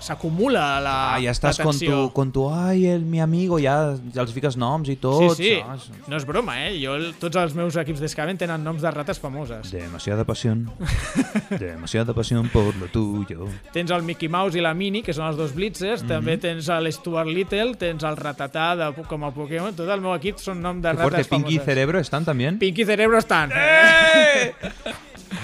s'acumula 0.00 0.80
la 0.80 0.94
Ah, 1.14 1.20
ja 1.20 1.30
estàs 1.32 1.58
con 1.62 1.76
tu, 1.78 2.10
con 2.14 2.30
tu, 2.32 2.46
ai, 2.50 2.86
el 2.86 3.02
mi 3.04 3.20
amigo, 3.20 3.58
ja, 3.60 3.94
ja 4.14 4.22
els 4.22 4.32
fiques 4.32 4.56
noms 4.56 4.88
i 4.88 4.96
tot. 4.96 5.36
Sí, 5.36 5.44
sí, 5.44 5.52
saps? 5.60 5.90
no 6.08 6.16
és 6.16 6.24
broma, 6.26 6.56
eh? 6.66 6.74
Jo, 6.82 6.96
tots 7.20 7.36
els 7.40 7.54
meus 7.58 7.76
equips 7.76 8.00
d'Escaven 8.00 8.38
tenen 8.38 8.62
noms 8.64 8.82
de 8.82 8.90
rates 8.90 9.18
famoses. 9.20 9.70
Demasiada 9.72 10.24
pasión. 10.24 10.70
Demasiada 11.50 12.12
pasión 12.14 12.48
por 12.52 12.74
lo 12.76 12.86
tuyo. 12.88 13.48
Tens 13.72 13.90
el 13.90 14.02
Mickey 14.02 14.28
Mouse 14.28 14.58
i 14.58 14.62
la 14.64 14.74
Minnie, 14.74 15.02
que 15.02 15.12
són 15.14 15.26
els 15.28 15.36
dos 15.36 15.54
Blitzers, 15.54 16.02
Mhm. 16.02 16.08
també 16.08 16.36
tens 16.38 16.68
l'Stuart 16.68 17.28
Little, 17.28 17.74
tens 17.76 18.02
el 18.04 18.16
Ratatà 18.16 18.74
de, 18.76 18.90
com 19.06 19.24
a 19.24 19.30
Pokémon, 19.32 19.74
tot 19.74 19.88
el 19.88 20.00
meu 20.00 20.14
equip 20.14 20.38
són 20.38 20.60
nom 20.62 20.80
de 20.80 20.90
Qué 20.90 20.96
fuerte, 20.96 21.16
rates 21.18 21.28
Pinky 21.28 21.56
famoses. 21.58 21.64
Cerebro 21.64 21.98
están 21.98 22.24
también. 22.24 22.58
Pinky 22.58 22.82
i 22.82 22.84
Cerebro 22.84 23.18
estan. 23.18 23.50
¡Eh! 23.54 24.52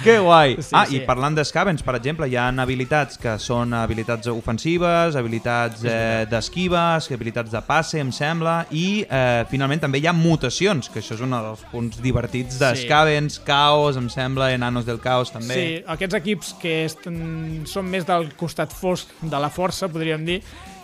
Que 0.03 0.19
guai! 0.23 0.57
Sí, 0.63 0.73
ah, 0.73 0.85
sí. 0.87 0.99
i 0.99 1.01
parlant 1.07 1.35
d'escavens, 1.37 1.83
per 1.85 1.97
exemple, 1.99 2.29
hi 2.31 2.37
ha 2.39 2.47
habilitats 2.63 3.19
que 3.21 3.35
són 3.43 3.75
habilitats 3.77 4.31
ofensives, 4.31 5.17
habilitats 5.19 5.85
eh, 5.85 6.25
d'esquives, 6.31 7.11
habilitats 7.15 7.53
de 7.55 7.63
passe, 7.67 7.99
em 8.03 8.13
sembla, 8.15 8.61
i 8.71 9.03
eh, 9.05 9.45
finalment 9.51 9.83
també 9.83 10.03
hi 10.03 10.09
ha 10.09 10.15
mutacions, 10.17 10.91
que 10.93 11.03
això 11.03 11.17
és 11.19 11.25
un 11.25 11.35
dels 11.35 11.65
punts 11.73 12.01
divertits 12.05 12.61
d'escavens, 12.63 13.41
caos, 13.47 13.99
em 14.01 14.09
sembla, 14.13 14.53
enanos 14.55 14.87
del 14.89 15.03
caos 15.03 15.35
també. 15.35 15.59
Sí, 15.59 15.77
aquests 15.97 16.21
equips 16.21 16.55
que 16.63 16.75
esten, 16.87 17.21
són 17.69 17.91
més 17.91 18.07
del 18.09 18.31
costat 18.39 18.75
fosc 18.75 19.13
de 19.23 19.43
la 19.43 19.51
força, 19.53 19.91
podríem 19.93 20.25
dir, 20.29 20.41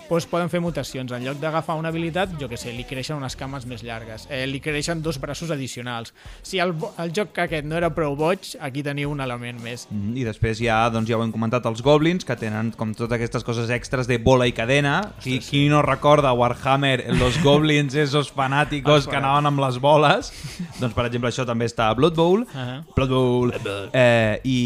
doncs 0.09 0.27
poden 0.31 0.51
fer 0.53 0.61
mutacions. 0.61 1.13
En 1.13 1.25
lloc 1.25 1.39
d'agafar 1.41 1.77
una 1.79 1.91
habilitat, 1.93 2.35
jo 2.41 2.49
que 2.51 2.59
sé, 2.61 2.73
li 2.75 2.85
creixen 2.89 3.17
unes 3.17 3.37
cames 3.37 3.67
més 3.67 3.83
llargues, 3.85 4.27
eh, 4.31 4.45
li 4.47 4.61
creixen 4.61 5.03
dos 5.03 5.19
braços 5.21 5.51
addicionals. 5.55 6.15
Si 6.43 6.61
el, 6.63 6.75
el 7.03 7.13
joc 7.17 7.39
aquest 7.45 7.67
no 7.67 7.79
era 7.79 7.91
prou 7.95 8.17
boig, 8.19 8.55
aquí 8.61 8.85
teniu 8.85 9.13
un 9.15 9.23
element 9.25 9.61
més. 9.65 9.87
Mm, 9.91 10.17
I 10.21 10.27
després 10.29 10.61
ha, 10.69 10.83
doncs 10.93 11.11
ja 11.11 11.19
ho 11.19 11.25
hem 11.25 11.33
comentat, 11.35 11.67
els 11.67 11.83
goblins, 11.85 12.25
que 12.25 12.37
tenen 12.41 12.73
com 12.77 12.93
totes 12.95 13.17
aquestes 13.17 13.45
coses 13.47 13.73
extras 13.75 14.09
de 14.11 14.19
bola 14.19 14.49
i 14.49 14.55
cadena. 14.57 14.97
Qui, 15.23 15.39
qui 15.45 15.67
no 15.73 15.83
recorda 15.83 16.33
Warhammer, 16.37 17.07
los 17.19 17.41
goblins, 17.43 17.95
esos 17.95 18.31
fanáticos 18.33 19.05
Els 19.05 19.09
que 19.11 19.19
anaven 19.19 19.51
amb 19.51 19.65
les 19.65 19.81
boles? 19.83 20.31
doncs, 20.81 20.95
per 20.95 21.09
exemple, 21.09 21.33
això 21.33 21.47
també 21.49 21.69
està 21.71 21.89
a 21.91 21.99
Blood 21.99 22.19
Bowl. 22.19 22.45
Uh 22.53 22.83
Blood 22.95 23.11
Bowl. 23.11 23.53
Eh, 23.93 24.41
i, 24.45 24.59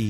I 0.00 0.08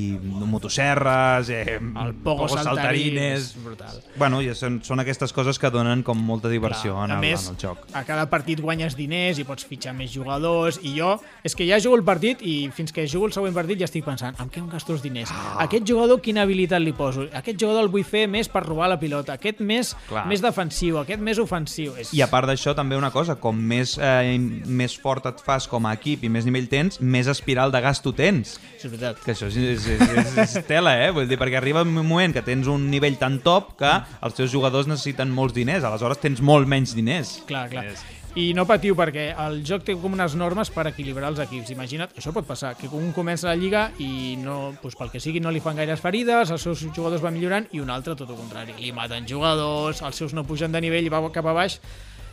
motosserres, 0.48 1.50
eh, 1.50 1.78
El 1.78 2.14
pogo 2.24 2.48
saltarín 2.48 3.18
és 3.18 3.52
brutal. 3.58 4.00
Bueno, 4.16 4.40
i 4.42 4.53
són, 4.58 4.80
són 4.86 5.02
aquestes 5.02 5.32
coses 5.34 5.58
que 5.60 5.70
donen 5.74 6.02
com 6.06 6.18
molta 6.18 6.50
diversió 6.52 6.96
en, 7.04 7.12
a 7.12 7.18
el, 7.18 7.24
més, 7.24 7.48
en 7.48 7.56
el 7.56 7.60
joc. 7.60 7.86
a 7.92 8.04
cada 8.06 8.26
partit 8.30 8.60
guanyes 8.60 8.96
diners 8.98 9.40
i 9.42 9.46
pots 9.48 9.66
fitxar 9.68 9.94
més 9.96 10.12
jugadors 10.14 10.80
i 10.82 10.94
jo, 10.98 11.14
és 11.44 11.54
que 11.54 11.66
ja 11.68 11.80
jugo 11.82 11.98
el 11.98 12.04
partit 12.06 12.42
i 12.42 12.70
fins 12.74 12.94
que 12.94 13.06
jugo 13.10 13.28
el 13.28 13.34
següent 13.36 13.54
partit 13.56 13.80
ja 13.80 13.88
estic 13.88 14.04
pensant 14.06 14.36
en 14.40 14.50
què 14.52 14.62
em 14.62 14.68
gasto 14.72 14.94
els 14.94 15.02
diners? 15.04 15.32
Ah. 15.32 15.56
A 15.58 15.66
aquest 15.68 15.86
jugador 15.88 16.20
quina 16.24 16.44
habilitat 16.44 16.82
li 16.82 16.94
poso? 16.96 17.28
A 17.32 17.42
aquest 17.42 17.60
jugador 17.60 17.86
el 17.86 17.92
vull 17.92 18.06
fer 18.06 18.26
més 18.30 18.48
per 18.50 18.64
robar 18.66 18.88
la 18.92 18.98
pilota, 19.00 19.38
aquest 19.38 19.60
més, 19.64 19.94
Clar. 20.08 20.26
més 20.30 20.42
defensiu, 20.44 20.98
aquest 21.00 21.22
més 21.24 21.40
ofensiu. 21.42 21.94
És... 22.00 22.12
I 22.14 22.22
a 22.24 22.28
part 22.30 22.48
d'això, 22.50 22.74
també 22.76 22.98
una 22.98 23.10
cosa, 23.14 23.36
com 23.40 23.56
més, 23.56 23.96
eh, 23.98 24.36
més 24.38 24.96
fort 25.00 25.26
et 25.30 25.40
fas 25.44 25.68
com 25.70 25.86
a 25.88 25.94
equip 25.96 26.24
i 26.24 26.30
més 26.32 26.46
nivell 26.48 26.68
tens, 26.70 27.00
més 27.00 27.30
espiral 27.30 27.72
de 27.74 27.80
gas 27.84 28.02
tu 28.04 28.12
tens. 28.16 28.58
Això 28.74 28.88
és 28.88 28.92
veritat. 28.92 29.22
Que 29.24 29.32
això 29.32 29.48
és, 29.48 29.56
és, 29.56 29.88
és, 30.04 30.36
és 30.44 30.56
tela, 30.68 30.94
eh? 31.00 31.10
Vull 31.14 31.28
dir, 31.30 31.38
perquè 31.40 31.56
arriba 31.60 31.84
un 31.86 31.94
moment 31.94 32.34
que 32.34 32.44
tens 32.44 32.68
un 32.70 32.88
nivell 32.90 33.16
tan 33.20 33.38
top 33.44 33.74
que 33.80 33.90
els 34.24 34.36
teus 34.36 34.43
jugadors 34.52 34.86
necessiten 34.90 35.30
molts 35.30 35.54
diners, 35.54 35.84
aleshores 35.84 36.20
tens 36.20 36.40
molt 36.42 36.66
menys 36.68 36.94
diners. 36.94 37.42
Clar, 37.46 37.68
clar. 37.70 37.86
És- 37.86 38.04
I 38.34 38.48
no 38.52 38.64
patiu 38.66 38.96
perquè 38.98 39.28
el 39.46 39.60
joc 39.62 39.84
té 39.86 39.94
com 39.94 40.12
unes 40.12 40.34
normes 40.34 40.68
per 40.74 40.88
equilibrar 40.88 41.28
els 41.30 41.38
equips. 41.38 41.70
Imagina't, 41.70 42.16
això 42.18 42.32
pot 42.34 42.44
passar, 42.44 42.72
que 42.76 42.88
un 42.88 43.12
comença 43.12 43.46
la 43.46 43.54
lliga 43.54 43.92
i 44.02 44.34
no, 44.36 44.72
doncs 44.82 44.96
pel 44.98 45.12
que 45.12 45.20
sigui 45.20 45.38
no 45.38 45.52
li 45.54 45.60
fan 45.60 45.76
gaires 45.76 46.00
ferides, 46.02 46.50
els 46.50 46.62
seus 46.62 46.82
jugadors 46.90 47.22
van 47.22 47.32
millorant 47.34 47.68
i 47.70 47.78
un 47.78 47.90
altre 47.90 48.16
tot 48.16 48.28
el 48.28 48.34
contrari. 48.34 48.74
Li 48.80 48.90
maten 48.90 49.28
jugadors, 49.28 50.02
els 50.02 50.16
seus 50.16 50.34
no 50.34 50.42
pugen 50.42 50.72
de 50.72 50.80
nivell 50.80 51.06
i 51.06 51.14
va 51.14 51.22
cap 51.30 51.46
a 51.46 51.52
baix 51.54 51.78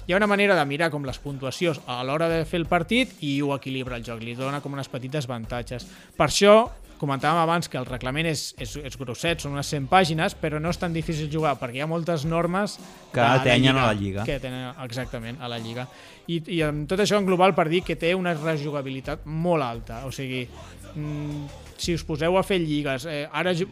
hi 0.07 0.13
ha 0.13 0.17
una 0.17 0.27
manera 0.27 0.55
de 0.57 0.65
mirar 0.65 0.89
com 0.89 1.05
les 1.05 1.19
puntuacions 1.21 1.79
a 1.85 2.01
l'hora 2.03 2.27
de 2.27 2.43
fer 2.49 2.57
el 2.59 2.65
partit 2.65 3.11
i 3.21 3.35
ho 3.41 3.53
equilibra 3.55 3.95
el 3.99 4.03
joc, 4.03 4.23
li 4.25 4.33
dona 4.35 4.59
com 4.59 4.73
unes 4.73 4.89
petites 4.89 5.27
avantatges. 5.29 5.85
Per 6.17 6.25
això, 6.27 6.55
comentàvem 7.01 7.41
abans 7.41 7.69
que 7.71 7.79
el 7.79 7.87
reglament 7.89 8.29
és, 8.29 8.51
és, 8.61 8.75
és 8.85 8.97
grosset, 8.99 9.41
són 9.41 9.55
unes 9.57 9.71
100 9.73 9.89
pàgines, 9.91 10.35
però 10.37 10.61
no 10.61 10.69
és 10.73 10.79
tan 10.81 10.93
difícil 10.93 11.31
jugar 11.33 11.55
perquè 11.59 11.81
hi 11.81 11.85
ha 11.85 11.89
moltes 11.89 12.27
normes 12.29 12.77
Que 13.11 13.19
de 13.19 13.25
atenyen 13.41 13.79
a 13.81 13.87
la 13.89 13.97
lliga. 13.97 14.25
Que 14.27 14.37
tenen, 14.43 14.69
exactament, 14.85 15.41
a 15.41 15.49
la 15.51 15.59
lliga. 15.61 15.87
I, 16.29 16.39
I 16.57 16.61
amb 16.67 16.85
tot 16.89 17.01
això 17.01 17.17
en 17.17 17.27
global 17.27 17.55
per 17.57 17.67
dir 17.71 17.81
que 17.87 17.97
té 17.99 18.13
una 18.15 18.35
rejugabilitat 18.37 19.25
molt 19.25 19.65
alta, 19.65 20.03
o 20.05 20.13
sigui, 20.15 20.45
mm, 20.93 21.67
si 21.81 21.95
us 21.97 22.03
poseu 22.05 22.37
a 22.37 22.43
fer 22.45 22.59
lligues, 22.61 23.07
eh, 23.09 23.25
ara 23.25 23.55
eh, 23.57 23.65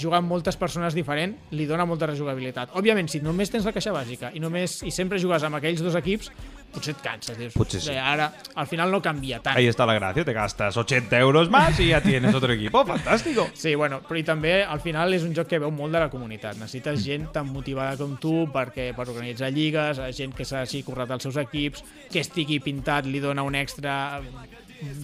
jugar 0.00 0.20
amb 0.20 0.28
moltes 0.28 0.58
persones 0.60 0.94
diferents 0.94 1.54
li 1.56 1.64
dona 1.66 1.86
molta 1.88 2.10
rejugabilitat. 2.10 2.76
Òbviament, 2.76 3.08
si 3.08 3.22
només 3.24 3.50
tens 3.50 3.64
la 3.64 3.72
caixa 3.72 3.94
bàsica 3.96 4.34
i 4.36 4.42
només 4.42 4.82
i 4.84 4.92
sempre 4.92 5.20
jugues 5.22 5.46
amb 5.48 5.56
aquells 5.56 5.80
dos 5.82 5.96
equips, 5.96 6.30
potser 6.74 6.92
et 6.96 7.00
canses. 7.04 7.38
Dius, 7.38 7.54
Potser 7.54 7.80
sí. 7.80 7.90
"Eh, 7.92 7.98
Ara, 7.98 8.32
al 8.54 8.66
final 8.66 8.90
no 8.90 9.00
canvia 9.00 9.38
tant. 9.40 9.56
Ahí 9.56 9.66
está 9.66 9.86
la 9.86 9.94
gracia, 9.94 10.24
te 10.24 10.32
gastas 10.32 10.76
80 10.76 11.18
euros 11.18 11.48
más 11.50 11.78
y 11.80 11.88
ya 11.88 12.00
tienes 12.02 12.34
otro 12.34 12.52
equipo. 12.52 12.84
Fantástico. 12.94 13.48
Sí, 13.54 13.74
bueno, 13.74 14.00
però 14.02 14.18
i 14.18 14.24
també 14.24 14.64
al 14.64 14.80
final 14.80 15.14
és 15.14 15.22
un 15.22 15.34
joc 15.34 15.48
que 15.48 15.58
veu 15.62 15.70
molt 15.70 15.92
de 15.94 16.00
la 16.00 16.10
comunitat. 16.10 16.56
Necessites 16.58 17.04
gent 17.04 17.30
tan 17.32 17.46
motivada 17.52 17.96
com 17.96 18.16
tu 18.18 18.48
perquè 18.52 18.90
per 18.94 19.08
organitzar 19.08 19.52
lligues, 19.52 20.00
gent 20.16 20.34
que 20.34 20.44
s'hagi 20.44 20.82
currat 20.82 21.10
els 21.10 21.22
seus 21.22 21.36
equips, 21.36 21.84
que 22.10 22.20
estigui 22.20 22.60
pintat 22.60 23.06
li 23.06 23.20
dona 23.20 23.42
un 23.42 23.54
extra 23.54 24.20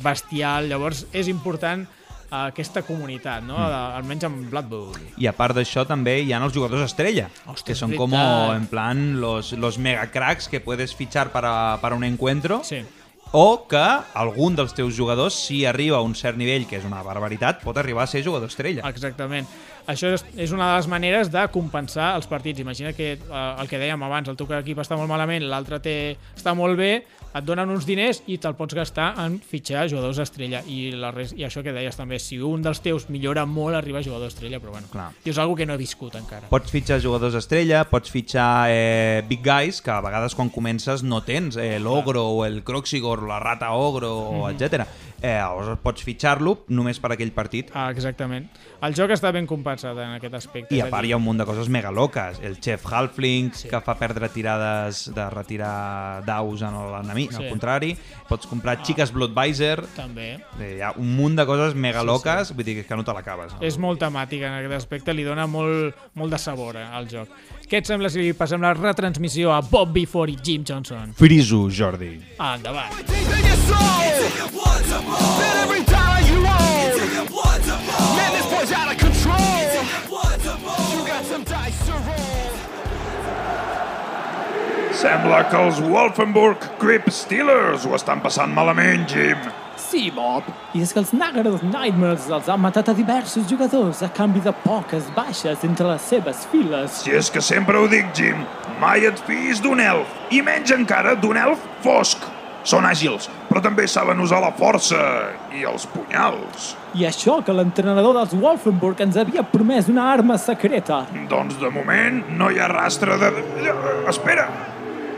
bestial. 0.03 0.69
Llavors 0.69 1.07
és 1.13 1.29
important 1.31 1.87
eh, 2.31 2.47
aquesta 2.47 2.83
comunitat, 2.83 3.43
no? 3.43 3.57
De, 3.59 3.81
almenys 3.99 4.25
amb 4.25 4.51
Blood 4.51 4.69
Bowl. 4.69 4.97
Y 5.17 5.27
aparte 5.27 5.59
de 5.59 5.63
eso 5.63 5.87
también 5.87 6.27
ya 6.27 6.39
los 6.39 6.53
jugadores 6.53 6.85
estrella, 6.87 7.29
Hostia, 7.47 7.65
que 7.65 7.75
son 7.75 7.91
verdad. 7.91 7.99
como 7.99 8.55
en 8.55 8.67
plan 8.67 9.21
los, 9.21 9.53
los 9.53 9.79
mega 9.79 10.11
cracks 10.11 10.49
que 10.49 10.61
puedes 10.61 10.95
fichar 10.95 11.33
para, 11.33 11.79
para 11.81 11.95
un 11.95 12.05
encuentro. 12.05 12.63
Sí. 12.65 12.85
O 13.33 13.69
que 13.71 13.79
algun 13.79 14.57
dels 14.59 14.73
teus 14.75 14.97
jugadors, 14.99 15.35
si 15.47 15.65
arriba 15.65 15.99
a 15.99 16.01
un 16.03 16.17
cert 16.19 16.35
nivell, 16.35 16.65
que 16.67 16.81
és 16.81 16.87
una 16.87 16.99
barbaritat, 17.07 17.61
pot 17.63 17.77
arribar 17.79 18.03
a 18.03 18.11
ser 18.11 18.25
jugador 18.27 18.51
estrella. 18.51 18.83
Exactament. 18.91 19.47
Això 19.91 20.13
és, 20.15 20.25
és 20.47 20.53
una 20.55 20.71
de 20.71 20.79
les 20.79 20.89
maneres 20.91 21.31
de 21.33 21.47
compensar 21.53 22.15
els 22.19 22.29
partits. 22.31 22.63
Imagina 22.63 22.93
que 22.97 23.13
eh, 23.17 23.41
el 23.61 23.71
que 23.71 23.81
dèiem 23.81 24.03
abans, 24.07 24.31
el 24.31 24.39
teu 24.39 24.51
equip 24.61 24.83
està 24.83 24.99
molt 24.99 25.11
malament, 25.11 25.47
l'altre 25.51 25.81
està 25.81 26.55
molt 26.55 26.79
bé, 26.79 26.93
et 27.31 27.47
donen 27.47 27.71
uns 27.71 27.87
diners 27.87 28.23
i 28.31 28.37
te'l 28.43 28.57
pots 28.59 28.75
gastar 28.75 29.13
en 29.23 29.39
fitxar 29.39 29.87
jugadors 29.91 30.19
estrella. 30.23 30.63
I, 30.67 30.91
la 30.99 31.13
res, 31.15 31.35
I 31.37 31.47
això 31.47 31.63
que 31.67 31.75
deies 31.75 31.97
també, 31.99 32.19
si 32.23 32.41
un 32.43 32.65
dels 32.65 32.83
teus 32.83 33.09
millora 33.11 33.45
molt, 33.47 33.79
arriba 33.79 34.01
a 34.01 34.07
jugador 34.07 34.31
estrella, 34.31 34.61
però 34.63 34.75
bueno, 34.75 34.91
Clar. 34.91 35.11
i 35.25 35.31
és 35.31 35.39
algo 35.39 35.55
que 35.59 35.67
no 35.67 35.77
he 35.77 35.81
viscut 35.81 36.17
encara. 36.19 36.51
Pots 36.51 36.75
fitxar 36.75 37.01
jugadors 37.03 37.39
estrella, 37.39 37.85
pots 37.91 38.11
fitxar 38.11 38.51
eh, 38.71 39.23
big 39.29 39.45
guys, 39.47 39.81
que 39.85 39.95
a 39.95 40.01
vegades 40.05 40.35
quan 40.39 40.51
comences 40.51 41.05
no 41.07 41.23
tens 41.27 41.59
eh, 41.61 41.79
l'ogro 41.83 42.27
o 42.35 42.45
el 42.47 42.63
croxigor, 42.67 43.23
la 43.29 43.39
rata 43.43 43.73
ogro, 43.79 44.11
mm 44.33 44.43
-hmm. 44.43 44.55
etc. 44.55 44.87
Eh, 45.23 45.37
llavors 45.37 45.79
pots 45.83 46.03
fitxar-lo 46.03 46.65
només 46.69 46.99
per 46.99 47.13
aquell 47.13 47.33
partit. 47.33 47.71
Ah, 47.75 47.91
exactament. 47.91 48.49
El 48.81 48.95
joc 48.97 49.13
està 49.13 49.29
ben 49.35 49.45
compensat 49.45 49.99
en 50.01 50.15
aquest 50.17 50.35
aspecte. 50.39 50.73
I 50.73 50.81
a 50.81 50.87
part 50.89 51.05
hi 51.05 51.13
ha 51.13 51.19
un 51.21 51.25
munt 51.27 51.41
de 51.43 51.45
coses 51.45 51.69
mega 51.69 51.91
loques. 51.93 52.39
El 52.41 52.57
chef 52.65 52.87
Halfling, 52.89 53.51
sí. 53.53 53.69
que 53.69 53.81
fa 53.85 53.95
perdre 54.01 54.31
tirades 54.33 55.03
de 55.13 55.27
retirar 55.35 56.23
daus 56.25 56.63
en 56.65 56.79
l'enemic, 56.95 57.31
Sí. 57.33 57.37
sí. 57.37 57.43
al 57.45 57.51
contrari. 57.53 57.91
Pots 58.29 58.49
comprar 58.49 58.79
ah. 58.79 58.85
xiques 58.87 59.13
Bloodvisor. 59.13 59.85
També. 59.97 60.31
Eh, 60.59 60.77
hi 60.79 60.81
ha 60.81 60.95
un 60.97 61.13
munt 61.17 61.37
de 61.37 61.45
coses 61.47 61.75
mega 61.77 62.03
loques, 62.03 62.49
sí. 62.49 62.55
vull 62.57 62.65
dir 62.65 62.79
que 62.87 62.97
no 62.97 63.05
te 63.05 63.13
l'acabes. 63.13 63.53
No? 63.53 63.61
És 63.61 63.77
molt 63.77 64.01
temàtica 64.01 64.49
en 64.49 64.59
aquest 64.63 64.79
aspecte, 64.81 65.13
li 65.13 65.29
dona 65.29 65.47
molt, 65.47 65.95
molt 66.15 66.33
de 66.33 66.41
sabor 66.41 66.81
eh, 66.81 66.87
al 66.87 67.09
joc. 67.11 67.29
Què 67.69 67.83
et 67.83 67.87
sembla 67.87 68.09
si 68.11 68.25
li 68.25 68.33
passem 68.33 68.65
la 68.65 68.73
retransmissió 68.75 69.53
a 69.53 69.61
Bob 69.61 69.93
Before 69.93 70.33
i 70.33 70.39
Jim 70.43 70.65
Johnson? 70.67 71.13
Friso, 71.21 71.69
Jordi. 71.69 72.17
Endavant! 72.39 72.97
Boy's 78.61 78.73
out 78.73 78.93
of 78.93 78.99
control. 78.99 79.37
You 80.93 81.07
got 81.07 81.25
some 81.25 81.45
dice 81.45 81.79
to 81.87 81.93
roll. 81.93 82.51
Sembla 84.93 85.49
que 85.49 85.57
els 85.57 85.81
Wolfenburg 85.81 86.67
Grip 86.79 87.09
Steelers 87.09 87.87
ho 87.87 87.95
estan 87.97 88.21
passant 88.21 88.53
malament, 88.53 89.07
Jim. 89.09 89.39
Sí, 89.81 90.11
Bob. 90.15 90.45
I 90.77 90.83
és 90.85 90.93
que 90.93 91.01
els 91.01 91.13
Nagars 91.17 91.63
Nightmares 91.65 92.29
els 92.29 92.51
han 92.53 92.61
matat 92.61 92.91
a 92.91 92.95
diversos 92.95 93.47
jugadors 93.49 94.03
a 94.05 94.11
canvi 94.13 94.43
de 94.45 94.53
poques 94.67 95.09
baixes 95.17 95.65
entre 95.65 95.89
les 95.89 96.11
seves 96.13 96.45
files. 96.53 97.01
Si 97.07 97.17
és 97.17 97.31
que 97.33 97.41
sempre 97.41 97.81
ho 97.81 97.89
dic, 97.89 98.13
Jim, 98.15 98.45
mai 98.83 99.09
et 99.09 99.25
fiïs 99.27 99.63
d'un 99.65 99.81
elf, 99.81 100.21
i 100.31 100.43
menys 100.45 100.75
encara 100.77 101.17
d'un 101.17 101.41
elf 101.41 101.65
fosc. 101.87 102.29
Són 102.67 102.85
àgils, 102.85 103.31
però 103.49 103.63
també 103.65 103.87
saben 103.89 104.21
usar 104.21 104.41
la 104.43 104.51
força 104.53 104.99
i 105.57 105.65
els 105.65 105.87
punyals. 105.89 106.75
I 106.99 107.07
això 107.09 107.39
que 107.45 107.55
l'entrenador 107.57 108.19
dels 108.19 108.35
Wolfenburg 108.37 109.01
ens 109.01 109.17
havia 109.21 109.45
promès 109.47 109.89
una 109.89 110.11
arma 110.13 110.37
secreta. 110.39 111.05
Doncs 111.31 111.57
de 111.61 111.71
moment 111.73 112.21
no 112.37 112.51
hi 112.51 112.61
ha 112.61 112.69
rastre 112.69 113.17
de... 113.21 113.33
Espera! 114.11 114.49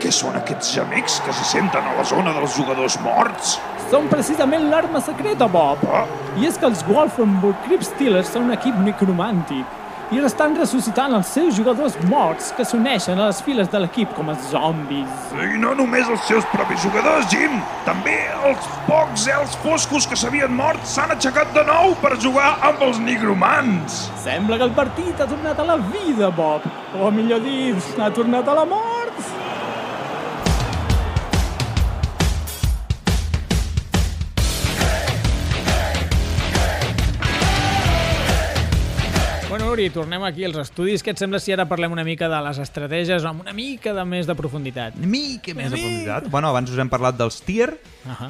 Què 0.03 0.11
són 0.11 0.35
aquests 0.35 0.73
gemecs 0.75 1.21
que 1.23 1.35
se 1.35 1.45
senten 1.47 1.85
a 1.87 1.93
la 1.95 2.03
zona 2.07 2.33
dels 2.35 2.57
jugadors 2.57 2.97
morts? 3.03 3.57
Són 3.91 4.09
precisament 4.11 4.69
l'arma 4.71 4.99
secreta, 5.03 5.47
Bob. 5.51 5.83
Ah, 5.87 6.03
I 6.39 6.47
és 6.49 6.57
que 6.59 6.67
els 6.67 6.83
Wolfenburg 6.87 7.59
Crip 7.67 7.85
Steelers 7.87 8.31
són 8.33 8.49
un 8.49 8.55
equip 8.57 8.79
necromàntic 8.83 9.79
i 10.13 10.19
estan 10.21 10.53
ressuscitant 10.57 11.15
els 11.17 11.29
seus 11.33 11.55
jugadors 11.57 11.95
morts 12.09 12.51
que 12.53 12.65
s'uneixen 12.67 13.17
a 13.17 13.29
les 13.31 13.39
files 13.41 13.69
de 13.71 13.79
l'equip 13.81 14.11
com 14.13 14.29
a 14.29 14.35
zombis. 14.49 15.31
I 15.33 15.57
no 15.61 15.73
només 15.79 16.09
els 16.13 16.27
seus 16.29 16.45
propis 16.51 16.83
jugadors, 16.85 17.25
Jim. 17.31 17.57
També 17.87 18.15
els 18.49 18.67
pocs 18.87 19.25
elfs 19.33 19.57
foscos 19.63 20.07
que 20.09 20.19
s'havien 20.19 20.53
mort 20.53 20.85
s'han 20.85 21.15
aixecat 21.15 21.53
de 21.57 21.65
nou 21.69 21.95
per 22.03 22.13
jugar 22.21 22.53
amb 22.69 22.83
els 22.85 23.01
nigromants. 23.01 24.03
Sembla 24.23 24.61
que 24.61 24.69
el 24.69 24.75
partit 24.77 25.23
ha 25.23 25.29
tornat 25.29 25.59
a 25.59 25.67
la 25.73 25.79
vida, 25.89 26.29
Bob. 26.29 26.67
O 27.01 27.09
millor 27.11 27.41
dit, 27.41 27.93
ha 27.97 28.13
tornat 28.13 28.47
a 28.47 28.59
la 28.61 28.67
mort. 28.69 29.02
Bueno, 39.73 39.87
Uri, 39.87 39.89
tornem 39.89 40.21
aquí 40.21 40.43
als 40.45 40.57
estudis. 40.61 41.01
Què 41.01 41.15
et 41.15 41.17
sembla 41.17 41.39
si 41.41 41.49
ara 41.49 41.63
parlem 41.65 41.89
una 41.95 42.03
mica 42.05 42.27
de 42.29 42.37
les 42.45 42.59
estratègies 42.61 43.23
amb 43.25 43.41
una 43.41 43.55
mica 43.57 43.89
de 43.97 44.03
més 44.05 44.27
de 44.29 44.35
profunditat? 44.37 44.99
Una 44.99 45.09
mica 45.09 45.55
més 45.57 45.71
de 45.73 45.79
profunditat. 45.79 46.27
Bueno, 46.29 46.51
abans 46.53 46.69
us 46.69 46.77
hem 46.77 46.91
parlat 46.91 47.17
dels 47.17 47.39
tier, 47.41 47.71
Uh 48.05 48.11
-huh. 48.11 48.29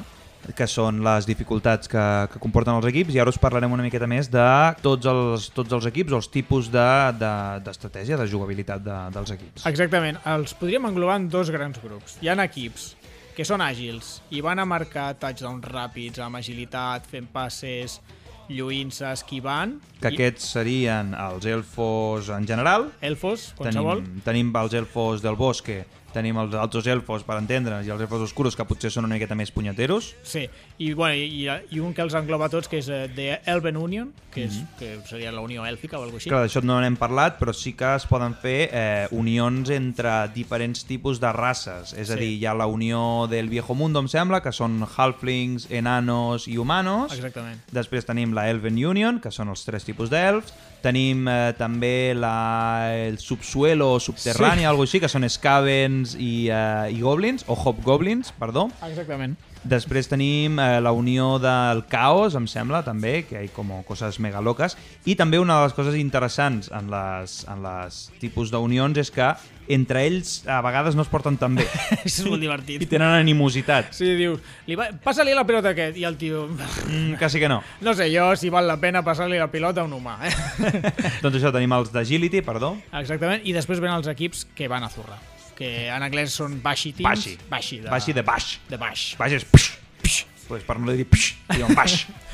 que 0.56 0.66
són 0.66 1.04
les 1.04 1.26
dificultats 1.26 1.86
que, 1.86 2.28
que 2.32 2.38
comporten 2.38 2.74
els 2.74 2.86
equips, 2.86 3.14
i 3.14 3.18
ara 3.20 3.28
us 3.28 3.36
parlarem 3.36 3.70
una 3.72 3.82
miqueta 3.82 4.06
més 4.06 4.30
de 4.30 4.74
tots 4.80 5.04
els, 5.04 5.50
tots 5.50 5.70
els 5.70 5.84
equips, 5.84 6.12
els 6.12 6.30
tipus 6.30 6.70
d'estratègia, 6.70 7.58
de, 7.58 7.64
d'estratègia, 7.64 8.16
de 8.16 8.26
jugabilitat 8.26 8.82
de, 8.82 9.10
dels 9.12 9.30
equips. 9.30 9.66
Exactament. 9.66 10.18
Els 10.24 10.54
podríem 10.54 10.86
englobar 10.86 11.16
en 11.16 11.28
dos 11.28 11.50
grans 11.50 11.78
grups. 11.82 12.16
Hi 12.22 12.28
ha 12.28 12.42
equips 12.44 12.96
que 13.36 13.44
són 13.44 13.60
àgils 13.60 14.22
i 14.30 14.40
van 14.40 14.58
a 14.58 14.64
marcar 14.64 15.14
touchdowns 15.14 15.64
ràpids, 15.64 16.18
amb 16.20 16.36
agilitat, 16.36 17.06
fent 17.06 17.26
passes, 17.26 18.00
lluint-se, 18.48 19.06
esquivant. 19.12 19.78
Que 20.00 20.12
I 20.12 20.16
aquests 20.18 20.52
serien 20.56 21.14
els 21.14 21.46
elfos 21.46 22.30
en 22.34 22.46
general, 22.46 22.90
elfos, 23.00 23.52
qualsevol. 23.58 24.02
tenim, 24.02 24.24
tenim 24.24 24.52
els 24.60 24.74
elfos 24.74 25.22
del 25.24 25.36
bosque, 25.36 25.84
tenim 26.14 26.38
els 26.38 26.54
altres 26.54 26.86
elfos, 26.86 27.24
per 27.26 27.36
entendre'ns, 27.42 27.86
i 27.86 27.90
els 27.90 28.00
elfos 28.06 28.22
oscuros, 28.28 28.54
que 28.56 28.64
potser 28.64 28.90
són 28.94 29.04
una 29.08 29.14
miqueta 29.18 29.34
més 29.34 29.50
punyeteros. 29.50 30.12
Sí, 30.22 30.46
i, 30.78 30.92
bueno, 30.94 31.14
i, 31.18 31.48
i 31.74 31.80
un 31.82 31.92
que 31.94 32.02
els 32.06 32.14
engloba 32.14 32.48
tots, 32.48 32.68
que 32.70 32.78
és 32.78 32.88
eh, 32.88 33.08
The 33.14 33.40
Elven 33.50 33.76
Union, 33.76 34.12
que, 34.32 34.44
és, 34.46 34.54
Mhm. 34.54 34.68
que 34.78 34.98
seria 35.08 35.30
la 35.32 35.40
Unió 35.42 35.66
Èlfica 35.66 35.98
o 35.98 36.02
alguna 36.02 36.16
cosa 36.18 36.22
així. 36.22 36.30
Clar, 36.30 36.42
d'això 36.46 36.62
no 36.64 36.80
n'hem 36.80 36.96
parlat, 36.96 37.38
però 37.38 37.52
sí 37.54 37.72
que 37.74 37.94
es 37.96 38.06
poden 38.06 38.34
fer 38.34 38.70
eh, 38.72 39.06
unions 39.10 39.70
entre 39.70 40.28
diferents 40.34 40.84
tipus 40.86 41.20
de 41.20 41.30
races. 41.32 41.92
És 41.94 42.10
a 42.10 42.14
Sí. 42.14 42.20
dir, 42.20 42.32
hi 42.40 42.46
ha 42.46 42.54
la 42.54 42.66
unió 42.66 43.26
del 43.30 43.48
Viejo 43.48 43.74
Mundo, 43.74 44.00
em 44.00 44.08
sembla, 44.08 44.40
que 44.42 44.52
són 44.52 44.84
halflings, 44.96 45.68
enanos 45.70 46.48
i 46.48 46.56
humanos. 46.58 47.12
Exactament. 47.12 47.60
Després 47.72 48.04
tenim 48.06 48.32
la 48.34 48.48
Elven 48.50 48.74
Union, 48.84 49.20
que 49.20 49.30
són 49.30 49.48
els 49.48 49.64
tres 49.64 49.84
tipus 49.84 50.10
d'elfs. 50.10 50.52
Tenim 50.84 51.24
eh, 51.32 51.54
també 51.56 52.12
la, 52.14 52.92
el 53.06 53.16
subsuelo 53.18 53.94
o 53.94 54.00
subterrani, 54.04 54.60
Sí. 54.66 54.68
algo 54.68 54.84
així, 54.84 55.00
que 55.00 55.08
són 55.08 55.24
scavens 55.32 56.12
i, 56.20 56.50
eh, 56.52 56.92
i 56.92 57.00
goblins, 57.00 57.46
o 57.48 57.56
hobgoblins, 57.56 58.34
perdó. 58.36 58.68
Exactament. 58.84 59.38
Després 59.64 60.10
tenim 60.10 60.58
eh, 60.60 60.80
la 60.84 60.92
unió 60.92 61.38
del 61.40 61.84
caos, 61.88 62.34
em 62.36 62.44
sembla, 62.50 62.82
també, 62.84 63.22
que 63.24 63.40
hi 63.40 63.48
ha 63.48 63.54
com 63.54 63.70
coses 63.88 64.18
mega 64.20 64.42
loques. 64.44 64.76
I 65.08 65.16
també 65.16 65.40
una 65.40 65.56
de 65.56 65.68
les 65.68 65.76
coses 65.76 65.96
interessants 65.96 66.68
en 66.68 66.90
les, 66.92 67.40
en 67.48 67.64
les 67.64 68.00
tipus 68.20 68.52
d'unions 68.52 69.00
és 69.00 69.10
que 69.14 69.32
entre 69.72 70.02
ells 70.04 70.42
a 70.44 70.58
vegades 70.60 70.92
no 70.92 71.00
es 71.00 71.08
porten 71.08 71.38
tan 71.40 71.54
bé 71.56 71.64
és 72.04 72.18
molt 72.26 72.36
i 72.36 72.44
divertit. 72.44 72.84
tenen 72.90 73.16
animositat. 73.16 73.94
Sí, 73.96 74.10
dius, 74.18 74.44
li 74.68 74.76
va... 74.76 74.90
passa-li 75.04 75.32
la 75.32 75.46
pilota 75.48 75.72
a 75.72 75.76
aquest, 75.76 75.96
i 75.96 76.04
el 76.04 76.18
tio... 76.20 76.44
Mm, 76.50 77.16
quasi 77.20 77.40
que 77.40 77.48
no. 77.48 77.62
No 77.80 77.96
sé 77.96 78.10
jo 78.12 78.28
si 78.36 78.52
val 78.52 78.68
la 78.68 78.76
pena 78.82 79.00
passar-li 79.06 79.40
la 79.40 79.48
pilota 79.52 79.80
a 79.80 79.88
un 79.88 79.96
humà, 79.96 80.18
eh? 80.28 80.34
doncs 81.24 81.38
això, 81.40 81.54
tenim 81.54 81.72
els 81.72 81.94
d'agility, 81.94 82.44
perdó. 82.44 82.74
Exactament, 82.92 83.44
i 83.48 83.56
després 83.56 83.80
venen 83.80 84.02
els 84.02 84.12
equips 84.12 84.44
que 84.52 84.68
van 84.68 84.84
a 84.84 84.92
zurrar. 84.92 85.22
Que 85.58 85.88
en 85.88 86.04
anglès 86.06 86.34
són 86.40 86.58
Bashi 86.62 86.92
Teams. 86.92 87.08
Bashi. 87.08 87.38
Bashi 87.50 87.80
de, 87.84 87.90
Bashi 87.92 88.16
de 88.16 88.26
baix. 88.26 88.52
de 88.68 88.80
Bash. 88.80 89.06
Baix 89.20 89.38
és 89.40 89.48
psh, 89.48 89.80
psh. 90.02 90.30
Pues 90.48 90.66
per 90.66 90.78
no 90.80 90.92
dir 90.92 91.08
psh, 91.08 91.34
diuen 91.54 91.74
baix. 91.74 92.04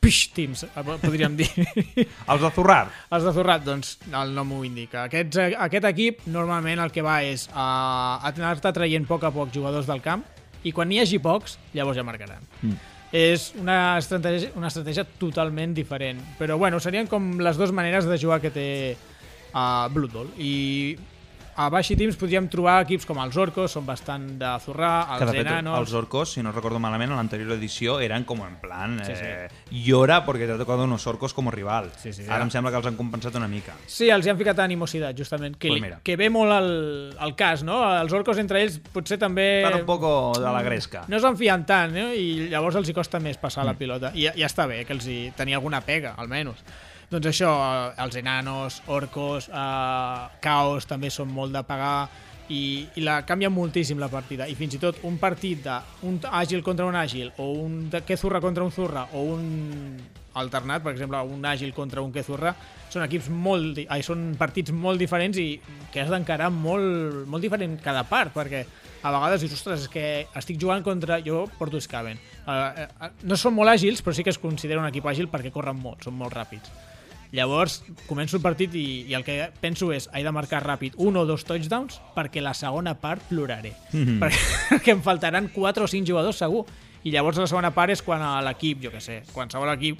Pish 0.00 0.30
Teams, 0.32 0.64
eh, 0.64 0.82
podríem 1.02 1.36
dir. 1.36 1.48
Els 2.32 2.40
de. 2.40 2.50
Els 3.12 3.24
de 3.26 3.32
Zurrat, 3.36 3.64
doncs, 3.66 3.98
el 4.08 4.32
nom 4.32 4.54
ho 4.56 4.62
indica. 4.64 5.04
Aquests, 5.04 5.36
eh, 5.36 5.50
aquest 5.60 5.86
equip 5.90 6.22
normalment 6.32 6.80
el 6.80 6.92
que 6.94 7.04
va 7.04 7.18
és 7.22 7.44
a, 7.52 7.66
a 8.16 8.32
anar-te 8.32 8.72
traient 8.72 9.04
a 9.04 9.10
poc 9.10 9.28
a 9.28 9.32
poc 9.34 9.52
jugadors 9.52 9.90
del 9.90 10.00
camp 10.00 10.24
i 10.64 10.72
quan 10.72 10.88
n'hi 10.88 11.02
hagi 11.02 11.20
pocs, 11.20 11.58
llavors 11.76 12.00
ja 12.00 12.06
marcaran. 12.06 12.48
Mm. 12.62 12.80
És 13.20 13.50
una 13.60 13.98
estratègia, 13.98 14.54
una 14.56 14.70
estratègia 14.70 15.04
totalment 15.20 15.74
diferent. 15.76 16.20
Però 16.38 16.56
bueno, 16.56 16.80
serien 16.80 17.10
com 17.10 17.34
les 17.42 17.60
dues 17.60 17.72
maneres 17.74 18.08
de 18.08 18.18
jugar 18.22 18.40
que 18.40 18.52
té 18.54 18.68
a 19.52 19.64
uh, 19.84 19.92
Blood 19.92 20.14
Bowl. 20.14 20.32
I 20.38 20.96
a 21.60 21.68
Baixi 21.68 21.94
Teams 21.98 22.16
podríem 22.16 22.46
trobar 22.48 22.78
equips 22.86 23.04
com 23.08 23.18
els 23.20 23.36
Orcos, 23.36 23.74
són 23.76 23.84
bastant 23.84 24.24
de 24.40 24.48
zurrar, 24.64 25.18
Que 25.18 25.26
els 25.26 25.32
fet, 25.34 25.40
Enanos... 25.44 25.76
els 25.78 25.92
orcos, 25.98 26.32
si 26.32 26.42
no 26.42 26.52
recordo 26.54 26.78
malament, 26.80 27.12
a 27.12 27.18
l'anterior 27.18 27.52
edició 27.58 27.98
eren 28.00 28.24
com 28.24 28.40
en 28.46 28.56
plan 28.62 28.96
Sí, 29.04 29.12
sí. 29.18 29.26
eh, 29.26 29.48
llora 29.84 30.22
porque 30.24 30.46
te 30.48 30.52
ha 30.54 30.58
tocado 30.58 30.84
unos 30.84 31.06
orcos 31.06 31.34
como 31.34 31.50
rival. 31.50 31.90
Sí, 32.00 32.12
sí, 32.12 32.22
Ara 32.24 32.38
ja. 32.38 32.42
em 32.48 32.50
sembla 32.54 32.70
que 32.72 32.78
els 32.80 32.86
han 32.88 32.96
compensat 32.96 33.36
una 33.36 33.48
mica. 33.48 33.74
Sí, 33.86 34.08
els 34.08 34.24
hi 34.26 34.30
han 34.32 34.38
ficat 34.40 34.58
animosidad, 34.64 35.14
justament, 35.16 35.56
que, 35.60 35.68
Pues 35.68 35.82
mira. 35.82 36.00
que 36.02 36.16
ve 36.16 36.30
molt 36.30 36.52
al, 36.52 36.70
al 37.18 37.36
cas, 37.36 37.62
no? 37.62 37.82
Els 38.00 38.12
orcos 38.16 38.38
entre 38.40 38.62
ells 38.64 38.80
potser 38.92 39.18
també... 39.20 39.62
Estan 39.64 39.80
un 39.82 39.86
poco 39.86 40.32
de 40.38 40.46
la 40.48 40.62
gresca. 40.62 41.04
No 41.08 41.20
s'enfien 41.20 41.66
tant, 41.68 41.92
no? 41.92 42.08
I 42.14 42.48
llavors 42.50 42.76
els 42.80 42.88
hi 42.88 42.94
costa 42.96 43.20
més 43.20 43.36
passar 43.36 43.64
Mm. 43.64 43.66
la 43.68 43.74
pilota. 43.76 44.10
I 44.14 44.30
ja 44.32 44.46
està 44.48 44.64
bé 44.66 44.84
que 44.88 44.94
els 44.96 45.04
hi 45.06 45.32
tenia 45.36 45.56
alguna 45.60 45.82
pega, 45.84 46.14
almenys. 46.16 46.64
Doncs 47.10 47.26
això, 47.26 47.50
eh, 47.50 48.02
els 48.04 48.16
enanos, 48.20 48.82
orcos, 48.86 49.48
eh, 49.48 50.28
caos 50.40 50.86
també 50.86 51.10
són 51.10 51.32
molt 51.34 51.52
de 51.52 51.62
pagar 51.66 52.08
i, 52.50 52.86
i 52.94 53.02
la 53.02 53.20
canvia 53.26 53.50
moltíssim 53.50 53.98
la 53.98 54.08
partida 54.10 54.46
i 54.46 54.54
fins 54.58 54.76
i 54.76 54.80
tot 54.82 55.02
un 55.06 55.16
partit 55.18 55.64
d'un 55.66 56.20
àgil 56.30 56.62
contra 56.62 56.86
un 56.86 56.94
àgil 56.94 57.32
o 57.38 57.50
un 57.64 57.88
de 57.90 58.02
Kezurra 58.06 58.40
contra 58.40 58.62
un 58.62 58.70
Zurra 58.70 59.08
o 59.12 59.24
un 59.34 59.98
alternat, 60.34 60.84
per 60.84 60.92
exemple, 60.92 61.18
un 61.26 61.42
àgil 61.46 61.72
contra 61.74 62.02
un 62.02 62.12
Kezurra, 62.14 62.54
són 62.90 63.02
equips 63.02 63.26
molt, 63.30 63.80
ai, 63.90 64.04
són 64.06 64.36
partits 64.38 64.70
molt 64.70 65.02
diferents 65.02 65.38
i 65.42 65.48
que 65.90 66.04
has 66.04 66.10
d'encarar 66.10 66.52
molt, 66.54 67.26
molt 67.26 67.42
diferent 67.42 67.74
cada 67.82 68.04
part, 68.06 68.30
perquè 68.34 68.62
a 69.02 69.10
vegades 69.10 69.42
dius, 69.42 69.56
ostres, 69.58 69.88
és 69.88 69.90
que 69.90 70.06
estic 70.36 70.60
jugant 70.60 70.84
contra... 70.86 71.18
Jo 71.24 71.46
porto 71.58 71.80
Skaven. 71.80 72.20
Uh, 72.44 72.86
uh, 73.00 73.10
no 73.26 73.38
són 73.40 73.56
molt 73.56 73.72
àgils, 73.72 74.04
però 74.04 74.14
sí 74.14 74.22
que 74.22 74.30
es 74.30 74.38
considera 74.38 74.82
un 74.82 74.88
equip 74.90 75.10
àgil 75.10 75.30
perquè 75.32 75.50
corren 75.50 75.78
molt, 75.80 76.04
són 76.06 76.18
molt 76.20 76.36
ràpids. 76.36 76.70
Llavors, 77.32 77.80
començo 78.08 78.38
el 78.38 78.42
partit 78.42 78.74
i, 78.74 79.04
i 79.06 79.14
el 79.14 79.22
que 79.26 79.36
penso 79.62 79.92
és 79.94 80.08
he 80.14 80.22
de 80.26 80.32
marcar 80.34 80.64
ràpid 80.64 80.96
un 80.98 81.16
o 81.16 81.24
dos 81.28 81.44
touchdowns 81.46 82.00
perquè 82.16 82.42
la 82.42 82.54
segona 82.58 82.96
part 82.98 83.22
ploraré. 83.28 83.72
Mm 83.92 84.04
-hmm. 84.04 84.18
Perquè 84.70 84.90
em 84.92 85.02
faltaran 85.02 85.48
4 85.48 85.84
o 85.84 85.88
5 85.88 86.06
jugadors 86.06 86.38
segur. 86.38 86.66
I 87.02 87.10
llavors 87.10 87.38
la 87.38 87.46
segona 87.46 87.70
part 87.70 87.90
és 87.90 88.02
quan 88.02 88.20
l'equip, 88.44 88.82
jo 88.82 88.90
que 88.90 89.00
sé, 89.00 89.22
qualsevol 89.32 89.72
equip 89.72 89.98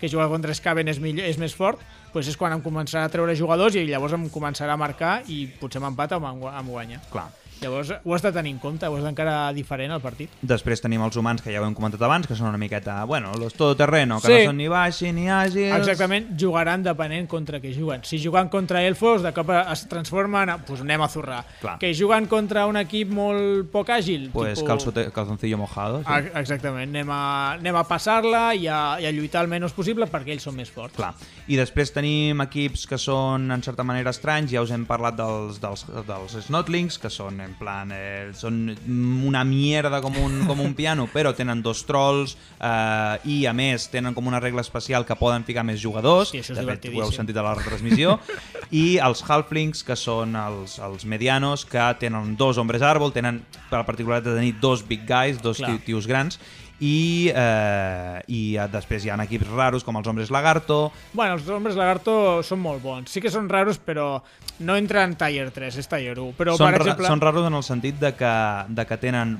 que 0.00 0.08
juga 0.08 0.28
contra 0.28 0.54
Skaven 0.54 0.88
és, 0.88 1.00
millor, 1.00 1.26
és 1.26 1.38
més 1.38 1.54
fort, 1.54 1.80
doncs 2.14 2.28
és 2.28 2.36
quan 2.36 2.54
em 2.54 2.62
començarà 2.62 3.04
a 3.04 3.12
treure 3.12 3.34
jugadors 3.36 3.74
i 3.74 3.84
llavors 3.84 4.14
em 4.16 4.28
començarà 4.30 4.72
a 4.72 4.80
marcar 4.80 5.22
i 5.28 5.46
potser 5.60 5.82
m'empata 5.82 6.18
o 6.18 6.26
em 6.28 6.70
guanya. 6.70 7.00
Clar. 7.10 7.28
Llavors 7.60 7.90
ho 8.04 8.14
has 8.14 8.22
de 8.22 8.30
tenir 8.32 8.52
en 8.54 8.58
compte, 8.62 8.86
ho 8.86 8.96
has 8.96 9.02
d'encara 9.04 9.52
diferent 9.52 9.90
el 9.92 10.00
partit. 10.00 10.30
Després 10.42 10.80
tenim 10.84 11.02
els 11.02 11.16
humans, 11.18 11.42
que 11.42 11.50
ja 11.52 11.60
ho 11.62 11.66
hem 11.66 11.74
comentat 11.74 12.02
abans, 12.06 12.26
que 12.28 12.36
són 12.38 12.48
una 12.52 12.58
miqueta, 12.60 13.00
bueno, 13.04 13.32
los 13.38 13.54
todoterreno, 13.54 14.20
que 14.20 14.28
Sí. 14.28 14.44
no 14.44 14.50
són 14.52 14.56
ni 14.56 14.68
baixi 14.68 15.12
ni 15.12 15.26
àgils... 15.26 15.76
Exactament, 15.78 16.28
jugaran 16.38 16.82
depenent 16.82 17.26
contra 17.28 17.58
què 17.60 17.72
juguen. 17.74 18.04
Si 18.04 18.20
juguen 18.22 18.48
contra 18.48 18.82
elfos, 18.86 19.22
de 19.22 19.32
cop 19.34 19.50
es 19.50 19.86
transformen, 19.88 20.48
a, 20.50 20.58
pues 20.64 20.80
anem 20.84 21.02
a 21.02 21.08
zurrar. 21.08 21.44
Clar. 21.60 21.78
Que 21.78 21.92
juguen 21.94 22.26
contra 22.26 22.66
un 22.66 22.76
equip 22.76 23.10
molt 23.10 23.70
poc 23.72 23.90
àgil, 23.90 24.30
Pues 24.32 24.54
tipus- 24.58 24.68
calzote, 24.68 25.10
calzoncillo 25.12 25.58
mojado. 25.58 26.02
Sí. 26.04 26.28
Exactament, 26.38 26.94
anem 26.94 27.10
a, 27.10 27.52
anem 27.58 27.76
a 27.76 27.84
passar-la 27.84 28.54
i, 28.54 28.66
a, 28.68 28.98
i 29.00 29.06
a 29.06 29.10
lluitar 29.12 29.42
el 29.42 29.48
menys 29.50 29.72
possible 29.72 30.06
perquè 30.06 30.32
ells 30.36 30.42
són 30.46 30.54
més 30.56 30.70
forts. 30.70 30.94
Clar. 30.96 31.14
I 31.48 31.56
després 31.56 31.90
tenim 31.92 32.40
equips 32.44 32.86
que 32.86 32.98
són, 32.98 33.50
en 33.50 33.62
certa 33.62 33.82
manera, 33.82 34.10
estranys. 34.14 34.52
Ja 34.52 34.62
us 34.62 34.70
hem 34.70 34.84
parlat 34.86 35.16
dels, 35.18 35.58
dels, 35.60 35.84
dels 36.06 36.38
Snotlings, 36.46 36.98
que 36.98 37.10
són, 37.10 37.40
en 37.48 37.54
plan, 37.58 37.90
eh, 37.94 38.28
són 38.36 38.60
una 39.26 39.42
mierda 39.48 40.02
com 40.04 40.16
un, 40.20 40.42
com 40.48 40.60
un 40.60 40.74
piano, 40.78 41.08
però 41.14 41.32
tenen 41.36 41.62
dos 41.64 41.84
trolls 41.88 42.36
eh, 42.60 43.16
i, 43.24 43.40
a 43.48 43.54
més, 43.56 43.88
tenen 43.92 44.16
com 44.16 44.28
una 44.28 44.40
regla 44.44 44.64
especial 44.64 45.06
que 45.08 45.16
poden 45.18 45.46
ficar 45.48 45.64
més 45.66 45.80
jugadors. 45.82 46.34
Sí, 46.34 46.42
això 46.42 46.54
és 46.54 46.60
de 46.60 46.68
fet, 46.68 46.90
ho 46.92 47.04
heu 47.06 47.14
sentit 47.14 47.38
a 47.38 47.46
la 47.46 47.56
retransmissió. 47.58 48.18
I 48.82 48.98
els 49.04 49.24
Halflings, 49.24 49.82
que 49.86 49.96
són 49.96 50.36
els, 50.36 50.78
els 50.84 51.08
medianos, 51.08 51.64
que 51.68 51.88
tenen 52.00 52.36
dos 52.38 52.60
hombres 52.60 52.84
àrbol, 52.84 53.14
tenen 53.14 53.40
la 53.72 53.84
particularitat 53.88 54.34
de 54.34 54.40
tenir 54.42 54.56
dos 54.60 54.84
big 54.86 55.06
guys, 55.08 55.40
dos 55.42 55.62
Clar. 55.62 55.78
tios 55.86 56.06
grans, 56.10 56.40
i, 56.80 57.30
eh, 57.34 58.20
i 58.30 58.40
eh, 58.56 58.66
després 58.70 59.04
hi 59.04 59.10
ha 59.10 59.16
equips 59.24 59.48
raros 59.50 59.84
com 59.86 59.96
els 59.98 60.06
hombres 60.06 60.30
lagarto, 60.30 60.92
Bueno, 61.12 61.34
els 61.34 61.48
hombres 61.50 61.76
lagarto 61.78 62.42
són 62.46 62.60
molt 62.62 62.82
bons. 62.82 63.10
Sí 63.10 63.20
que 63.20 63.30
són 63.32 63.48
raros, 63.50 63.78
però 63.82 64.22
no 64.60 64.76
entren 64.78 65.16
Tier 65.18 65.48
3, 65.54 65.78
és 65.80 65.88
Tier 65.90 66.14
1. 66.18 66.32
Però, 66.38 66.54
són, 66.56 66.70
per 66.70 66.80
exemple... 66.82 67.06
són 67.06 67.22
raros 67.22 67.46
en 67.48 67.54
el 67.58 67.64
sentit 67.66 67.98
de 67.98 68.12
que, 68.18 68.32
de 68.68 68.86
que 68.86 68.98
tenen 69.02 69.36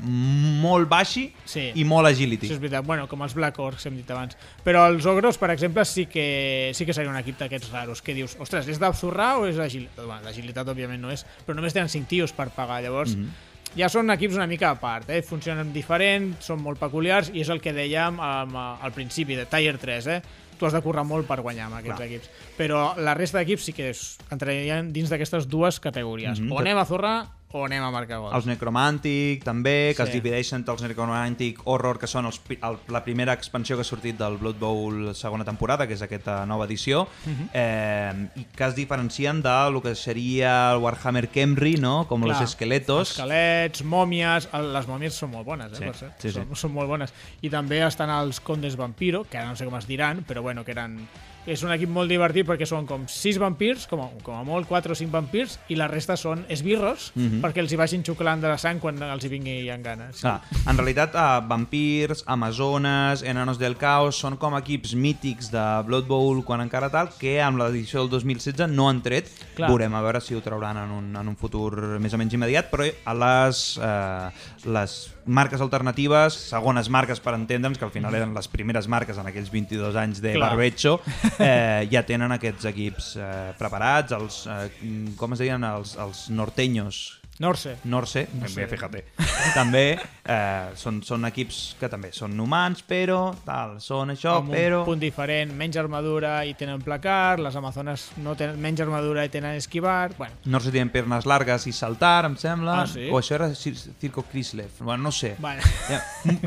molt 0.62 0.89
baixi 0.91 1.28
Sí. 1.45 1.68
i 1.74 1.84
molt 1.86 2.11
agility. 2.11 2.49
Això 2.49 2.59
és 2.59 2.62
veritat, 2.62 2.86
bueno, 2.86 3.07
com 3.11 3.22
els 3.26 3.34
Black 3.39 3.59
Orcs 3.62 3.86
hem 3.86 3.99
dit 4.01 4.11
abans. 4.11 4.36
Però 4.64 4.86
els 4.91 5.07
ogros, 5.07 5.39
per 5.39 5.53
exemple, 5.55 5.84
sí 5.89 6.07
que, 6.11 6.72
sí 6.74 6.86
que 6.86 6.95
seria 6.97 7.11
un 7.11 7.18
equip 7.20 7.39
d'aquests 7.39 7.70
raros, 7.74 8.03
que 8.03 8.14
dius, 8.14 8.36
ostres, 8.43 8.68
és 8.68 8.80
d'abzurrar 8.82 9.36
o 9.39 9.47
és 9.47 9.59
d'agilitat? 9.59 10.05
Bueno, 10.05 10.22
d'agilitat, 10.26 10.74
òbviament, 10.74 11.03
no 11.03 11.12
és, 11.14 11.26
però 11.47 11.59
només 11.59 11.76
tenen 11.76 11.91
5 11.93 12.11
tios 12.11 12.34
per 12.34 12.51
pagar, 12.51 12.82
llavors... 12.82 13.14
Mhm. 13.16 13.47
Ja 13.77 13.89
són 13.93 14.11
equips 14.11 14.39
una 14.39 14.49
mica 14.49 14.73
a 14.73 14.79
part, 14.81 15.11
eh? 15.12 15.21
funcionen 15.23 15.73
diferent, 15.75 16.33
són 16.43 16.62
molt 16.64 16.81
peculiars 16.81 17.29
i 17.35 17.43
és 17.45 17.51
el 17.53 17.61
que 17.62 17.75
dèiem 17.77 18.16
um, 18.16 18.57
al 18.59 18.95
principi 18.97 19.37
de 19.39 19.45
Tier 19.51 19.77
3, 19.79 20.09
eh? 20.14 20.21
tu 20.59 20.66
has 20.66 20.75
de 20.75 20.83
currar 20.83 21.05
molt 21.07 21.29
per 21.29 21.39
guanyar 21.45 21.69
amb 21.69 21.79
aquests 21.79 22.01
Clar. 22.01 22.09
equips. 22.09 22.31
Però 22.59 22.81
la 22.99 23.14
resta 23.14 23.39
d'equips 23.39 23.69
sí 23.69 23.75
que 23.77 23.93
es, 23.93 24.03
entrarien 24.35 24.91
dins 24.93 25.12
d'aquestes 25.12 25.47
dues 25.47 25.79
categories. 25.81 26.41
Mhm. 26.41 26.53
O 26.53 26.59
anem 26.59 26.81
a 26.81 26.85
zurrar 26.89 27.16
o 27.51 27.65
anem 27.65 27.83
a 27.83 27.91
marcar 27.91 28.19
gols. 28.21 28.35
Els 28.37 28.45
Necromantic, 28.47 29.43
també, 29.43 29.95
que 29.97 30.03
Sí. 30.05 30.09
es 30.09 30.13
divideixen 30.13 30.59
entre 30.61 30.75
els 30.75 30.83
Necromantic 30.83 31.61
Horror, 31.65 31.99
que 31.99 32.07
són 32.07 32.27
els, 32.27 32.41
el, 32.51 32.77
la 32.89 33.03
primera 33.05 33.33
expansió 33.33 33.75
que 33.77 33.81
ha 33.81 33.85
sortit 33.89 34.19
del 34.19 34.37
Blood 34.37 34.59
Bowl 34.59 35.15
segona 35.15 35.45
temporada, 35.45 35.87
que 35.87 35.95
és 35.95 36.03
aquesta 36.03 36.45
nova 36.47 36.67
edició, 36.67 37.09
Mhm. 37.25 37.49
eh, 37.55 38.29
i 38.37 38.45
que 38.55 38.65
es 38.65 38.75
diferencien 38.77 39.41
de 39.43 39.71
lo 39.71 39.81
que 39.81 39.95
seria 39.95 40.73
el 40.73 40.79
Warhammer 40.79 41.29
Kemri, 41.31 41.77
no? 41.79 42.07
com 42.07 42.23
Clar, 42.23 42.41
los 42.41 42.51
esqueletos. 42.51 43.13
Esquelets, 43.13 43.83
mòmies... 43.85 44.49
el- 44.53 44.73
Les 44.73 44.87
mòmies 44.87 45.15
són 45.15 45.31
molt 45.31 45.47
bones, 45.47 45.73
eh, 45.73 45.77
Sí, 45.77 45.85
per 45.85 45.95
cert. 45.97 46.13
sí, 46.21 46.29
sí. 46.31 46.35
Són, 46.35 46.55
són 46.55 46.73
molt 46.73 46.89
bones. 46.89 47.13
I 47.41 47.49
també 47.49 47.81
estan 47.87 48.11
els 48.11 48.41
condes 48.41 48.77
vampiro, 48.77 49.25
que 49.25 49.39
ara 49.39 49.49
no 49.49 49.57
sé 49.57 49.65
com 49.65 49.75
es 49.77 49.87
diran, 49.87 50.25
però 50.27 50.43
bueno, 50.43 50.65
que 50.65 50.73
eren... 50.73 51.09
És 51.49 51.63
un 51.65 51.73
equip 51.73 51.89
molt 51.89 52.11
divertit 52.13 52.45
perquè 52.47 52.67
són 52.69 52.85
com 52.87 53.07
6 53.09 53.39
vampirs, 53.41 53.87
com 53.89 54.03
a, 54.05 54.09
com 54.23 54.35
a 54.37 54.43
molt 54.45 54.69
4 54.69 54.93
o 54.93 54.99
5 54.99 55.11
vampirs, 55.11 55.59
i 55.73 55.77
la 55.81 55.87
resta 55.89 56.15
són 56.21 56.45
esbirros, 56.53 57.13
Mhm. 57.17 57.41
perquè 57.41 57.63
els 57.63 57.73
hi 57.73 57.77
vagin 57.81 58.05
xuclant 58.05 58.43
de 58.43 58.49
la 58.49 58.59
sang 58.59 58.79
quan 58.79 59.01
els 59.03 59.25
hi 59.25 59.29
vingui 59.29 59.71
en 59.71 59.83
gana. 59.83 60.11
Sí. 60.13 60.21
Clar, 60.27 60.43
en 60.67 60.77
realitat, 60.77 61.15
eh, 61.15 61.47
vampirs, 61.49 62.23
amazones, 62.27 63.23
enanos 63.23 63.59
del 63.59 63.77
caos 63.77 64.17
són 64.21 64.37
com 64.37 64.55
equips 64.59 64.95
mítics 64.95 65.51
de 65.51 65.65
Blood 65.87 66.07
Bowl 66.07 66.45
quan 66.45 66.61
encara 66.61 66.91
tal, 66.91 67.09
que 67.19 67.41
amb 67.41 67.59
l'edició 67.59 68.01
del 68.01 68.11
2016 68.11 68.69
no 68.69 68.89
han 68.91 69.01
tret. 69.03 69.31
Clar. 69.57 69.71
Veurem 69.71 69.95
a 69.95 70.03
veure 70.03 70.21
si 70.21 70.35
ho 70.35 70.41
trauran 70.43 70.77
en 70.77 70.91
un, 70.91 71.17
en 71.17 71.29
un 71.29 71.37
futur 71.37 71.99
més 71.99 72.13
o 72.13 72.19
menys 72.19 72.35
immediat, 72.35 72.71
però 72.71 72.85
a 73.05 73.15
les, 73.15 73.79
eh, 73.83 74.31
les 74.67 75.15
marques 75.29 75.61
alternatives, 75.61 76.37
segones 76.49 76.89
marques 76.91 77.20
per 77.20 77.35
entendre'ns, 77.37 77.79
que 77.79 77.87
al 77.87 77.93
final 77.95 78.16
eren 78.16 78.33
les 78.35 78.49
primeres 78.49 78.89
marques 78.89 79.20
en 79.20 79.29
aquells 79.29 79.53
22 79.53 79.97
anys 80.01 80.22
de 80.24 80.35
Clar. 80.35 80.51
barbecho, 80.51 80.99
eh, 81.39 81.87
ja 81.93 82.03
tenen 82.09 82.33
aquests 82.35 82.68
equips 82.72 83.12
eh, 83.20 83.31
preparats, 83.61 84.16
els, 84.16 84.43
eh, 84.49 85.12
com 85.20 85.37
es 85.37 85.45
deien, 85.45 85.64
els, 85.68 85.95
els 86.01 86.26
norteños, 86.33 87.18
Norse. 87.39 87.76
Norse, 87.84 88.24
també, 88.32 88.66
fíjate. 88.66 89.05
També 89.55 89.82
eh, 89.95 90.70
són, 90.74 91.01
són 91.07 91.24
equips 91.28 91.76
que 91.78 91.89
també 91.89 92.11
són 92.12 92.34
humans, 92.41 92.82
però 92.82 93.34
tal, 93.47 93.76
són 93.80 94.11
això, 94.14 94.39
amb 94.43 94.51
però... 94.51 94.80
un 94.82 94.89
punt 94.91 95.01
diferent, 95.03 95.53
menys 95.55 95.78
armadura 95.78 96.45
i 96.45 96.55
tenen 96.59 96.82
placar, 96.82 97.39
les 97.39 97.55
amazones 97.57 98.09
no 98.24 98.34
tenen 98.39 98.59
menys 98.61 98.82
armadura 98.82 99.24
i 99.24 99.30
tenen 99.32 99.55
esquivar, 99.61 100.11
bueno, 100.18 100.34
Norse 100.47 100.72
tienen 100.74 100.91
piernas 100.91 101.26
largas 101.30 101.66
i 101.70 101.72
saltar, 101.72 102.24
em 102.26 102.34
sembla. 102.36 102.80
Ah, 102.82 102.86
sí? 102.91 103.07
O 103.12 103.20
això 103.20 103.36
era 103.39 103.53
Cir 103.55 103.76
Circo 103.76 104.24
Chrysler. 104.30 104.66
Bueno, 104.80 105.05
no 105.05 105.12
sé. 105.12 105.36
bueno. 105.39 105.62
Ja, 105.89 106.03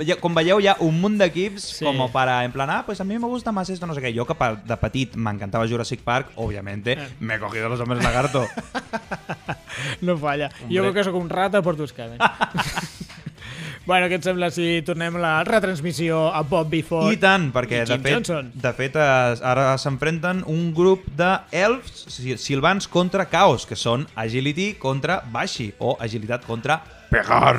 ja, 0.05 0.19
com 0.19 0.35
veieu, 0.35 0.59
hi 0.59 0.67
ha 0.67 0.75
un 0.83 0.99
munt 1.01 1.17
d'equips 1.21 1.69
Sí. 1.77 1.85
com 1.85 2.03
para, 2.11 2.43
en 2.43 2.51
plan, 2.51 2.69
ah, 2.69 2.83
pues 2.85 2.99
a 2.99 3.03
mí 3.05 3.17
me 3.17 3.27
gusta 3.27 3.51
más 3.51 3.69
esto, 3.69 3.87
no 3.87 3.93
sé 3.95 4.01
què. 4.01 4.11
Jo 4.15 4.25
que 4.27 4.35
de 4.67 4.77
petit 4.77 5.15
m'encantava 5.15 5.67
Jurassic 5.67 6.01
Park, 6.03 6.31
obviamente, 6.35 6.93
Eh. 6.99 7.09
me 7.19 7.35
he 7.35 7.39
cogido 7.39 7.69
los 7.69 7.79
hombres 7.79 8.03
lagarto. 8.03 8.47
No 10.01 10.17
falla. 10.17 10.49
Jo 10.69 10.83
crec 10.83 10.93
que 10.99 11.03
sóc 11.07 11.15
un 11.15 11.29
rata 11.29 11.61
per 11.61 11.75
tus 11.75 11.93
cabes. 11.93 12.19
Bueno, 13.81 14.05
què 14.11 14.19
et 14.19 14.23
sembla 14.23 14.51
si 14.53 14.83
tornem 14.85 15.15
la 15.17 15.39
retransmissió 15.43 16.27
a 16.37 16.43
Bob 16.45 16.69
Before? 16.69 17.09
I 17.11 17.17
tant, 17.19 17.47
perquè 17.51 17.79
i 17.81 17.87
de 17.89 17.95
Jim 17.95 18.03
fet, 18.05 18.13
Johnson. 18.13 18.51
de 18.53 18.71
fet 18.77 18.95
es- 19.01 19.41
ara 19.41 19.71
s'enfrenten 19.81 20.43
un 20.45 20.69
grup 20.77 21.07
d'elfs 21.17 22.05
sil- 22.13 22.37
silvans 22.37 22.87
contra 22.87 23.25
caos, 23.25 23.65
que 23.65 23.75
són 23.75 24.05
agility 24.15 24.75
contra 24.77 25.23
baixi 25.33 25.71
o 25.79 25.97
agilitat 25.99 26.45
contra 26.45 26.77
Pegar. 27.09 27.57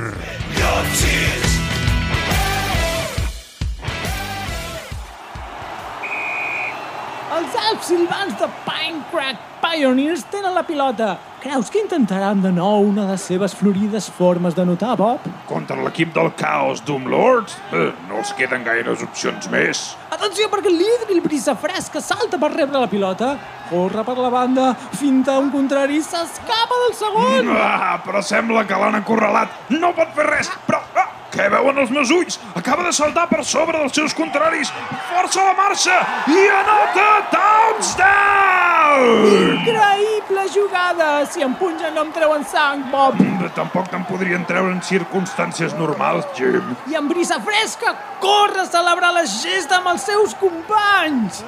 Els 7.33 7.55
elfs 7.69 7.87
silvans 7.89 8.35
de 8.41 8.49
Pinecrack 8.67 9.45
Pioneers 9.63 10.25
tenen 10.33 10.55
la 10.55 10.65
pilota. 10.69 11.15
Creus 11.43 11.73
que 11.75 11.81
intentaran 11.83 12.39
de 12.39 12.53
nou 12.55 12.85
una 12.87 13.03
de 13.03 13.17
les 13.17 13.23
seves 13.27 13.55
florides 13.59 14.05
formes 14.15 14.55
de 14.55 14.63
notar, 14.63 14.93
Bob? 14.95 15.25
Contra 15.49 15.75
l'equip 15.83 16.13
del 16.15 16.29
Chaos 16.39 16.85
Doom 16.87 17.09
Lords? 17.11 17.57
Eh, 17.75 17.89
no 18.07 18.21
els 18.21 18.31
queden 18.39 18.63
gaires 18.63 19.03
opcions 19.03 19.49
més. 19.51 19.81
Atenció, 20.15 20.47
perquè 20.53 20.71
el 20.71 20.79
líder, 20.79 21.09
el 21.11 21.19
brisa 21.25 21.57
fresca, 21.59 21.99
salta 21.99 22.39
per 22.39 22.53
rebre 22.53 22.79
la 22.79 22.87
pilota, 22.87 23.33
corre 23.73 24.05
per 24.07 24.15
la 24.23 24.31
banda, 24.31 24.69
finta 25.01 25.41
un 25.43 25.51
contrari 25.51 25.99
i 25.99 26.05
s'escapa 26.07 26.79
del 26.85 26.95
segon. 27.01 27.51
Ah, 27.59 27.97
però 28.07 28.23
sembla 28.23 28.63
que 28.63 28.79
l'han 28.79 29.01
acorralat. 29.03 29.67
No 29.75 29.91
pot 29.99 30.15
fer 30.15 30.29
res, 30.31 30.53
però... 30.69 30.79
Ah, 30.95 31.09
què 31.33 31.49
veuen 31.53 31.79
els 31.81 31.91
meus 31.91 32.11
ulls? 32.13 32.39
Acaba 32.59 32.85
de 32.85 32.93
saltar 32.93 33.27
per 33.31 33.43
sobre 33.49 33.79
dels 33.79 33.95
seus 33.97 34.13
contraris. 34.17 34.69
Força 35.09 35.45
la 35.47 35.55
marxa 35.57 35.97
i 36.29 36.43
anota 36.59 37.07
touchdown! 37.33 39.27
Increïble 39.57 40.45
jugada! 40.53 41.11
Si 41.33 41.43
em 41.45 41.55
pungen 41.57 41.95
no 41.97 42.05
em 42.07 42.13
treuen 42.13 42.45
sang, 42.49 42.85
Bob. 42.93 43.17
Mm, 43.21 43.49
Tampoc 43.57 43.89
te'n 43.93 44.05
podrien 44.09 44.45
treure 44.49 44.73
en 44.73 44.81
circumstàncies 44.85 45.75
normals, 45.79 46.25
Jim. 46.37 46.75
I 46.91 46.97
en 47.01 47.09
brisa 47.11 47.41
fresca 47.45 47.95
corre 48.23 48.65
a 48.65 48.69
celebrar 48.69 49.13
la 49.17 49.25
gesta 49.29 49.81
amb 49.81 49.93
els 49.95 50.05
seus 50.09 50.37
companys. 50.41 51.43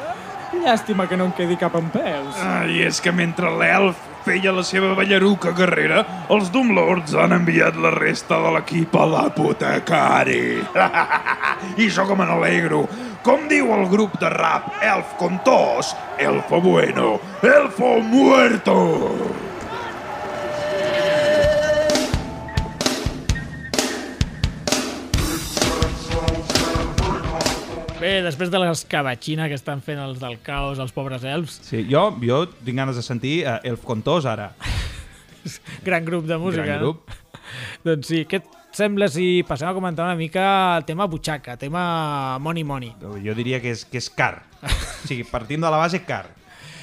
Llàstima 0.55 1.09
que 1.11 1.17
no 1.19 1.25
em 1.29 1.33
quedi 1.37 1.57
cap 1.59 1.75
en 1.77 1.89
peus. 1.91 2.37
Ah, 2.41 2.63
I 2.71 2.85
és 2.87 3.01
que 3.03 3.13
mentre 3.13 3.51
l'elf 3.59 3.99
feia 4.25 4.53
la 4.57 4.65
seva 4.65 4.95
ballaruca 4.97 5.53
guerrera, 5.57 6.03
els 6.33 6.51
Doomlords 6.53 7.15
han 7.21 7.37
enviat 7.37 7.77
la 7.81 7.93
resta 7.95 8.41
de 8.41 8.53
l'equip 8.57 8.97
a 8.97 9.07
l'apotecari. 9.11 10.45
I 11.83 11.89
jo 11.93 12.07
com 12.09 12.21
me 12.21 12.29
n'alegro. 12.29 12.85
Com 13.25 13.47
diu 13.49 13.73
el 13.77 13.87
grup 13.89 14.19
de 14.21 14.29
rap 14.33 14.83
Elf 14.85 15.15
con 15.21 15.39
tos, 15.45 15.95
Elfo 16.21 16.61
bueno, 16.61 17.19
Elfo 17.43 17.99
muerto. 18.05 19.54
Bé, 28.05 28.19
després 28.21 28.51
de 28.53 28.59
l'escabatxina 28.61 29.47
que 29.49 29.57
estan 29.57 29.81
fent 29.81 29.97
els 30.03 30.19
del 30.21 30.35
caos, 30.45 30.77
els 30.83 30.93
pobres 30.93 31.23
elfs, 31.25 31.55
Sí, 31.65 31.87
jo, 31.89 32.03
jo 32.21 32.43
tinc 32.59 32.77
ganes 32.77 32.99
de 33.01 33.05
sentir 33.07 33.39
uh, 33.49 33.55
Elf 33.65 33.81
Contós 33.89 34.27
ara. 34.29 34.51
gran 35.89 36.05
grup 36.05 36.27
de 36.29 36.37
música, 36.37 36.67
Gran 36.69 36.83
grup. 36.83 37.09
no? 37.09 37.41
Doncs 37.87 38.11
sí, 38.13 38.21
què 38.29 38.43
et 38.43 38.51
sembla 38.77 39.09
si 39.09 39.41
passem 39.49 39.71
a 39.71 39.73
comentar 39.77 40.05
una 40.05 40.19
mica 40.21 40.45
el 40.77 40.85
tema 40.85 41.07
butxaca, 41.09 41.57
tema 41.57 42.39
money 42.45 42.65
money? 42.69 42.93
Jo 43.25 43.37
diria 43.41 43.63
que 43.65 43.73
és, 43.73 43.87
que 43.89 44.03
és 44.03 44.11
car. 44.13 44.43
O 44.61 45.07
sigui, 45.09 45.25
partim 45.25 45.65
de 45.65 45.73
la 45.73 45.81
base 45.81 46.03
car. 46.05 46.27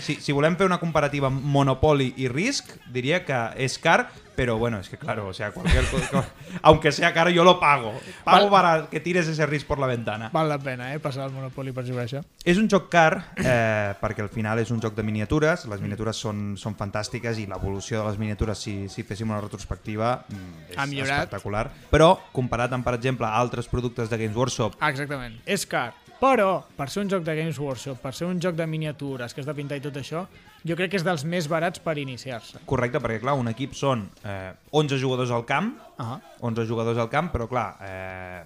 Si, 0.01 0.15
si 0.17 0.31
volem 0.33 0.57
fer 0.57 0.65
una 0.65 0.79
comparativa 0.81 1.27
amb 1.29 1.43
Monopoly 1.45 2.13
i 2.17 2.27
Risk, 2.27 2.73
diria 2.91 3.23
que 3.23 3.37
és 3.61 3.77
car, 3.79 4.09
pero 4.35 4.57
bueno, 4.57 4.79
es 4.79 4.89
que 4.89 4.97
claro, 4.97 5.27
o 5.27 5.33
sea, 5.33 5.51
cualquier 5.51 5.85
cosa, 5.91 6.25
aunque 6.63 6.91
sea 6.91 7.13
caro, 7.13 7.29
yo 7.29 7.43
lo 7.43 7.59
pago. 7.59 7.93
Pago 8.23 8.49
para 8.49 8.87
que 8.89 8.99
tires 8.99 9.27
ese 9.27 9.45
Risk 9.45 9.67
por 9.67 9.77
la 9.77 9.85
ventana. 9.85 10.29
Val 10.33 10.49
la 10.49 10.57
pena, 10.57 10.93
eh, 10.95 10.99
passar 10.99 11.27
el 11.27 11.33
Monopoly 11.33 11.71
per 11.71 11.85
jugar 11.85 12.03
a 12.03 12.07
això. 12.07 12.23
És 12.43 12.57
un 12.57 12.67
joc 12.71 12.87
car 12.89 13.33
eh, 13.37 13.93
perquè 14.01 14.23
al 14.25 14.31
final 14.33 14.57
és 14.63 14.71
un 14.73 14.81
joc 14.81 14.95
de 14.97 15.03
miniatures, 15.05 15.67
les 15.69 15.81
miniatures 15.83 16.17
són, 16.17 16.55
són 16.57 16.73
fantàstiques 16.79 17.37
i 17.37 17.45
l'evolució 17.45 18.01
de 18.01 18.07
les 18.09 18.17
miniatures, 18.17 18.57
si, 18.57 18.87
si 18.89 19.03
féssim 19.05 19.29
una 19.29 19.41
retrospectiva, 19.43 20.23
mm, 20.27 20.71
és 20.71 20.77
Ha 20.81 20.87
millorat. 20.87 21.27
espectacular. 21.27 21.67
Però, 21.91 22.15
comparat 22.33 22.73
amb, 22.73 22.83
per 22.87 22.95
exemple, 22.97 23.27
altres 23.29 23.67
productes 23.69 24.09
de 24.09 24.17
Games 24.17 24.35
Workshop, 24.35 24.79
Ah, 24.79 24.89
exactament, 24.89 25.37
és 25.45 25.67
car. 25.67 25.93
Però, 26.21 26.61
per 26.77 26.85
ser 26.93 27.01
un 27.01 27.09
joc 27.09 27.23
de 27.25 27.33
Games 27.35 27.57
Workshop, 27.57 27.97
per 28.03 28.11
ser 28.13 28.27
un 28.29 28.37
joc 28.43 28.53
de 28.55 28.67
miniatures, 28.69 29.33
que 29.33 29.41
has 29.41 29.47
de 29.49 29.55
pintar 29.57 29.79
i 29.79 29.81
tot 29.81 29.95
això, 29.97 30.27
jo 30.63 30.75
crec 30.77 30.91
que 30.93 30.99
és 30.99 31.05
dels 31.05 31.23
més 31.25 31.47
barats 31.49 31.81
per 31.81 31.95
iniciar-se. 31.97 32.59
correcte, 32.69 32.99
perquè 33.01 33.19
clar, 33.23 33.33
un 33.41 33.49
equip 33.49 33.73
són 33.73 34.03
eh, 34.23 34.51
11 34.71 34.99
jugadors 35.01 35.31
al 35.33 35.45
camp, 35.49 35.71
Ah. 35.97 36.19
11 36.41 36.67
jugadors 36.69 36.97
al 37.01 37.09
camp, 37.09 37.31
però 37.33 37.47
clar, 37.49 37.65
eh, 37.81 38.43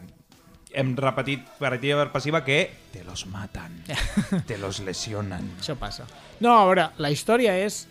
hem 0.76 0.95
repetit 0.95 1.43
per 1.59 1.73
activa 1.73 2.01
per 2.03 2.11
passiva 2.11 2.43
que 2.43 2.61
te 2.93 3.03
los 3.03 3.26
matan, 3.28 3.76
te 4.47 4.57
los 4.57 4.80
lesionan. 4.80 5.51
Això 5.59 5.76
passa. 5.80 6.07
No, 6.39 6.55
a 6.57 6.65
veure, 6.65 6.89
la 6.97 7.11
història 7.11 7.57
és 7.59 7.88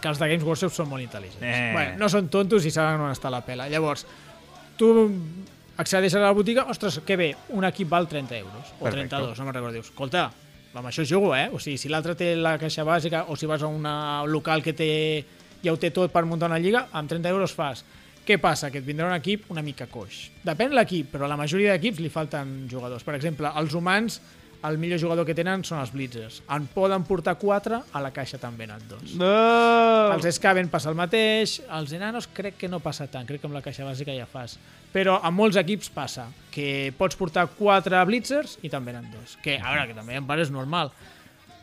que 0.00 0.08
els 0.08 0.18
de 0.20 0.28
Games 0.28 0.44
Workshop 0.44 0.72
són 0.72 0.88
molt 0.88 1.04
intel·ligents. 1.04 1.44
Eh. 1.44 1.72
Bueno, 1.72 1.98
no 2.00 2.08
són 2.12 2.28
tontos 2.32 2.64
i 2.64 2.70
saben 2.72 3.00
on 3.04 3.12
està 3.12 3.30
la 3.32 3.40
pela. 3.44 3.68
Llavors, 3.72 4.04
tu 4.76 4.90
accedeixes 5.76 6.14
a 6.20 6.24
la 6.26 6.32
botiga, 6.32 6.64
ostres, 6.70 7.00
que 7.06 7.16
bé, 7.16 7.34
un 7.50 7.64
equip 7.64 7.88
val 7.88 8.06
30 8.08 8.36
euros, 8.38 8.72
o 8.78 8.84
Perfecte. 8.84 9.08
32, 9.16 9.38
no 9.38 9.44
me'n 9.44 9.54
recordo. 9.54 9.74
Dius, 9.74 9.86
escolta, 9.90 10.30
amb 10.74 10.86
això 10.90 11.04
jugo, 11.06 11.34
eh? 11.36 11.48
O 11.52 11.58
sigui, 11.58 11.78
si 11.78 11.88
l'altre 11.88 12.14
té 12.18 12.34
la 12.36 12.56
caixa 12.58 12.84
bàsica 12.84 13.24
o 13.28 13.36
si 13.36 13.46
vas 13.46 13.62
a 13.62 13.66
una- 13.66 14.22
un 14.22 14.30
local 14.32 14.62
que 14.62 14.72
té, 14.72 15.24
ja 15.62 15.72
ho 15.72 15.76
té 15.78 15.90
tot 15.90 16.10
per 16.12 16.24
muntar 16.24 16.48
una 16.50 16.58
lliga, 16.58 16.88
amb 16.92 17.08
30 17.08 17.28
euros 17.28 17.52
fas. 17.52 17.84
Què 18.24 18.38
passa? 18.40 18.70
Que 18.70 18.78
et 18.78 18.86
vindrà 18.86 19.06
un 19.06 19.14
equip 19.14 19.50
una 19.50 19.60
mica 19.62 19.86
coix. 19.86 20.30
Depèn 20.42 20.70
de 20.70 20.76
l'equip, 20.76 21.10
però 21.12 21.24
a 21.26 21.28
la 21.28 21.36
majoria 21.36 21.72
d'equips 21.72 22.00
li 22.00 22.08
falten 22.08 22.66
jugadors. 22.70 23.04
Per 23.04 23.14
exemple, 23.14 23.50
els 23.54 23.74
humans, 23.74 24.20
el 24.64 24.78
millor 24.80 25.00
jugador 25.00 25.26
que 25.28 25.34
tenen 25.36 25.64
són 25.66 25.80
els 25.82 25.92
Blitzers. 25.92 26.40
En 26.54 26.68
poden 26.72 27.04
portar 27.04 27.36
4, 27.40 27.80
a 27.92 28.02
la 28.04 28.12
caixa 28.16 28.40
també 28.40 28.68
n'han 28.68 28.84
dos. 28.88 29.16
No! 29.20 29.32
Els 30.14 30.28
Skaven 30.38 30.70
passa 30.72 30.90
el 30.92 30.96
mateix, 30.98 31.58
els 31.78 31.92
enanos 31.96 32.28
crec 32.32 32.56
que 32.62 32.70
no 32.70 32.80
passa 32.84 33.06
tant, 33.10 33.28
crec 33.28 33.42
que 33.42 33.50
amb 33.50 33.58
la 33.58 33.64
caixa 33.64 33.86
bàsica 33.86 34.14
ja 34.16 34.28
fas. 34.30 34.56
Però 34.94 35.18
a 35.20 35.32
molts 35.34 35.58
equips 35.60 35.90
passa, 35.92 36.28
que 36.54 36.94
pots 36.96 37.18
portar 37.18 37.48
4 37.58 38.04
Blitzers 38.08 38.58
i 38.62 38.70
també 38.72 38.94
n'han 38.94 39.10
dos. 39.12 39.36
Que, 39.44 39.58
a 39.58 39.74
veure, 39.74 39.90
que 39.90 39.98
també 39.98 40.16
em 40.20 40.26
pare 40.28 40.46
és 40.46 40.54
normal. 40.54 40.94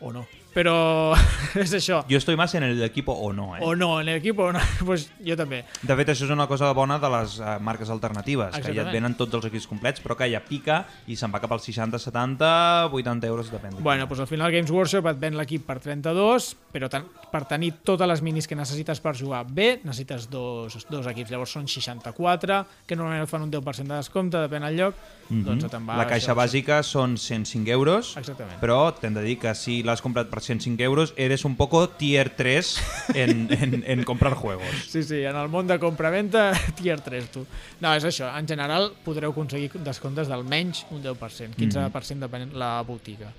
O 0.02 0.12
no. 0.14 0.26
Però 0.52 1.14
és 1.62 1.72
això. 1.72 2.02
Jo 2.10 2.18
estoy 2.18 2.36
más 2.36 2.54
en 2.54 2.62
el 2.66 2.82
equipo 2.82 3.12
o 3.12 3.32
no, 3.32 3.56
eh? 3.56 3.60
O 3.64 3.74
no, 3.74 4.00
en 4.00 4.06
l'equip 4.06 4.38
o 4.38 4.50
no. 4.52 4.60
pues 4.86 5.10
jo 5.24 5.36
també. 5.38 5.62
De 5.82 5.96
fet, 5.96 6.12
això 6.12 6.26
és 6.26 6.32
una 6.34 6.46
cosa 6.50 6.70
bona 6.76 6.98
de 7.00 7.08
les 7.08 7.38
uh, 7.40 7.56
marques 7.60 7.88
alternatives, 7.90 8.50
que 8.56 8.60
ja 8.60 8.68
Exactament. 8.72 8.88
et 8.88 8.98
venen 8.98 9.14
tots 9.16 9.34
els 9.38 9.46
equips 9.48 9.66
complets, 9.70 10.02
però 10.04 10.16
que 10.18 10.28
ja 10.32 10.42
pica 10.44 10.82
i 11.08 11.16
se'n 11.16 11.32
va 11.32 11.40
cap 11.40 11.52
als 11.56 11.64
60, 11.70 11.98
70, 11.98 12.50
80 12.92 13.26
euros, 13.30 13.50
depèn. 13.52 13.76
de 13.76 13.82
Bueno, 13.82 14.06
doncs 14.06 14.20
al 14.20 14.28
final 14.30 14.52
Games 14.52 14.70
Workshop 14.70 15.08
et 15.12 15.18
ven 15.22 15.36
l'equip 15.40 15.64
per 15.66 15.78
32, 15.80 16.50
però 16.72 16.88
ten 16.92 17.08
per 17.32 17.44
tenir 17.48 17.72
totes 17.80 18.06
les 18.08 18.20
minis 18.20 18.46
que 18.48 18.54
necessites 18.58 19.00
per 19.00 19.14
jugar 19.16 19.46
bé, 19.48 19.80
necessites 19.84 20.28
dos, 20.28 20.76
dos 20.90 21.06
equips. 21.08 21.30
Llavors 21.32 21.54
són 21.56 21.64
64, 21.68 22.60
que 22.86 22.96
normalment 22.98 23.24
et 23.24 23.30
fan 23.30 23.42
un 23.46 23.50
10% 23.52 23.88
de 23.88 23.96
descompte, 24.02 24.36
depèn 24.44 24.66
del 24.68 24.76
lloc. 24.82 25.00
Doncs 25.32 25.64
te'n 25.64 25.86
va 25.88 25.94
Mhm. 25.94 25.98
La 26.02 26.06
caixa 26.06 26.32
això, 26.32 26.36
bàsica 26.36 26.82
són 26.82 27.16
105 27.16 27.70
euros, 27.72 28.16
Exactament. 28.18 28.58
però 28.60 28.92
t'hem 28.92 29.14
de 29.14 29.22
dir 29.22 29.38
que 29.38 29.54
si 29.54 29.82
l'has 29.82 30.02
comprat 30.02 30.28
per 30.28 30.41
105 30.42 30.82
euros, 30.82 31.14
eres 31.16 31.44
un 31.44 31.56
poco 31.56 31.88
tier 31.88 32.30
3 32.30 32.82
en, 33.14 33.48
en, 33.50 33.84
en 33.86 34.04
comprar 34.04 34.34
juegos. 34.34 34.66
Sí, 34.88 35.02
sí, 35.02 35.22
en 35.22 35.36
el 35.36 35.48
món 35.48 35.66
de 35.66 35.78
compra-venta, 35.78 36.52
tier 36.80 37.00
3, 37.00 37.30
tu. 37.32 37.46
No, 37.80 37.94
és 37.94 38.04
això. 38.04 38.28
En 38.38 38.48
general, 38.48 38.90
podreu 39.06 39.32
aconseguir 39.32 39.70
descomptes 39.86 40.28
d'almenys 40.28 40.84
un 40.90 41.02
10%, 41.04 41.56
15% 41.56 42.26
depenent 42.26 42.52
la 42.58 42.74
botiga. 42.86 43.32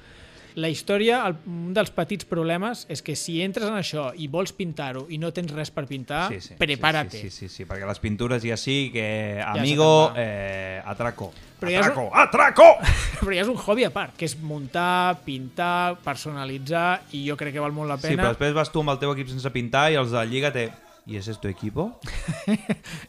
La 0.55 0.69
història, 0.69 1.23
el, 1.27 1.35
un 1.49 1.71
dels 1.73 1.89
petits 1.89 2.25
problemes 2.29 2.83
és 2.93 3.01
que 3.01 3.15
si 3.17 3.39
entres 3.41 3.65
en 3.69 3.77
això 3.79 4.11
i 4.15 4.27
vols 4.29 4.51
pintar-ho 4.53 5.07
i 5.09 5.17
no 5.17 5.31
tens 5.33 5.51
res 5.55 5.71
per 5.73 5.87
pintar, 5.89 6.27
Sí, 6.29 6.39
sí, 6.41 6.53
prepárate. 6.59 7.17
Sí, 7.17 7.29
sí, 7.31 7.47
sí, 7.47 7.55
sí, 7.55 7.65
perquè 7.65 7.87
les 7.89 7.99
pintures 8.03 8.43
ja 8.45 8.57
sí 8.57 8.91
que, 8.93 9.41
amigo, 9.45 10.11
va. 10.11 10.21
eh, 10.21 10.81
atraco. 10.85 11.31
Però 11.63 11.71
ja 11.71 11.79
és, 11.79 11.85
Atraco, 11.87 12.09
atraco! 12.13 12.65
però 13.23 13.33
ja 13.33 13.41
és 13.45 13.47
un 13.49 13.57
hobby 13.57 13.85
a 13.87 13.89
part, 13.95 14.13
que 14.19 14.25
és 14.27 14.33
muntar, 14.37 15.19
pintar, 15.25 15.95
personalitzar, 16.03 17.01
i 17.15 17.25
jo 17.29 17.37
crec 17.39 17.53
que 17.55 17.61
val 17.63 17.71
molt 17.73 17.89
la 17.89 17.97
Sí, 17.97 18.09
però 18.09 18.17
pena. 18.17 18.29
després 18.33 18.53
vas 18.57 18.71
tu 18.73 18.81
amb 18.83 18.91
el 18.93 18.99
teu 18.99 19.13
equip 19.15 19.29
sense 19.31 19.49
pintar 19.55 19.89
i 19.93 19.95
els 20.01 20.11
de 20.11 20.25
Lliga 20.27 20.51
te... 20.51 20.69
I 21.05 21.17
ese 21.17 21.31
es 21.31 21.39
tu 21.39 21.47
equipo? 21.47 21.99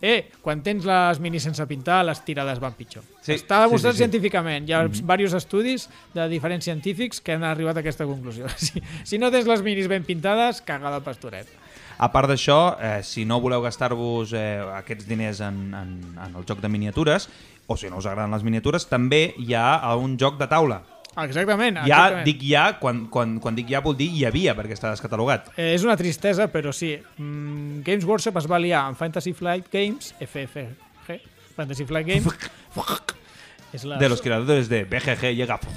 Eh, 0.05 0.31
quan 0.43 0.61
tens 0.61 0.85
les 0.85 1.19
minis 1.23 1.45
sense 1.47 1.65
pintar, 1.71 2.03
les 2.05 2.19
tirades 2.27 2.59
van 2.61 2.75
pitjor. 2.77 3.05
Sí, 3.23 3.37
Està 3.39 3.63
demostrat 3.63 3.95
sí, 3.95 3.97
sí, 3.97 4.03
sí. 4.03 4.05
científicament. 4.05 4.67
Hi 4.69 4.75
ha 4.77 4.83
diversos 4.91 5.39
estudis 5.39 5.87
de 6.13 6.27
diferents 6.29 6.67
científics 6.67 7.23
que 7.25 7.33
han 7.39 7.47
arribat 7.47 7.79
a 7.79 7.85
aquesta 7.85 8.07
conclusió. 8.09 8.51
Si, 8.65 8.83
si 9.05 9.19
no 9.19 9.31
tens 9.33 9.49
les 9.49 9.63
minis 9.65 9.89
ben 9.89 10.05
pintades, 10.05 10.61
cagada 10.61 11.01
al 11.01 11.07
pastoret. 11.07 11.49
A 11.97 12.11
part 12.13 12.29
d'això, 12.29 12.75
eh, 12.83 13.01
si 13.07 13.25
no 13.25 13.39
voleu 13.41 13.63
gastar-vos 13.63 14.35
eh, 14.35 14.59
aquests 14.81 15.07
diners 15.09 15.41
en, 15.47 15.61
en, 15.79 15.95
en 16.19 16.35
el 16.35 16.45
joc 16.49 16.61
de 16.61 16.69
miniatures, 16.69 17.29
o 17.67 17.79
si 17.79 17.89
no 17.89 18.03
us 18.03 18.07
agraden 18.11 18.35
les 18.35 18.45
miniatures, 18.45 18.89
també 18.91 19.29
hi 19.39 19.55
ha 19.55 19.95
un 19.97 20.19
joc 20.21 20.37
de 20.41 20.51
taula. 20.51 20.83
Exactament. 21.23 21.79
Ja 21.85 21.85
exactament. 21.87 22.27
dic 22.27 22.43
ja, 22.49 22.65
quan, 22.81 23.05
quan, 23.13 23.37
quan 23.43 23.55
dic 23.55 23.71
ja 23.71 23.83
vol 23.85 23.97
dir 23.99 24.09
hi 24.11 24.25
havia, 24.27 24.55
perquè 24.59 24.75
està 24.75 24.91
descatalogat. 24.91 25.53
Eh, 25.55 25.73
és 25.77 25.85
una 25.87 25.97
tristesa, 26.01 26.49
però 26.51 26.73
sí. 26.75 26.95
Mm, 27.19 27.85
Games 27.87 28.07
Workshop 28.09 28.41
es 28.43 28.49
va 28.51 28.59
liar 28.63 28.85
amb 28.89 28.99
Fantasy 28.99 29.35
Flight 29.37 29.71
Games, 29.73 30.15
FFG, 30.19 31.21
Fantasy 31.55 31.87
Flight 31.87 32.09
Games. 32.11 32.51
és 33.75 33.85
la... 33.85 33.99
De 33.99 34.09
los 34.09 34.23
creadores 34.23 34.69
de 34.69 34.85
BGG 34.85 35.35
llega... 35.35 35.61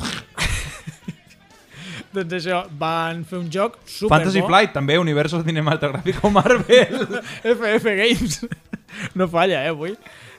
Doncs 2.18 2.34
això, 2.38 2.64
van 2.80 3.26
fer 3.28 3.38
un 3.38 3.50
joc 3.52 3.76
super 3.86 4.16
Fantasy 4.16 4.42
Flight, 4.42 4.72
també, 4.74 4.98
Universo 4.98 5.44
Cinematográfico 5.46 6.32
Marvel. 6.34 7.04
FF 7.58 7.84
Games. 7.84 8.40
No 9.14 9.28
falla, 9.30 9.62
eh, 9.66 9.74
avui. 9.76 9.94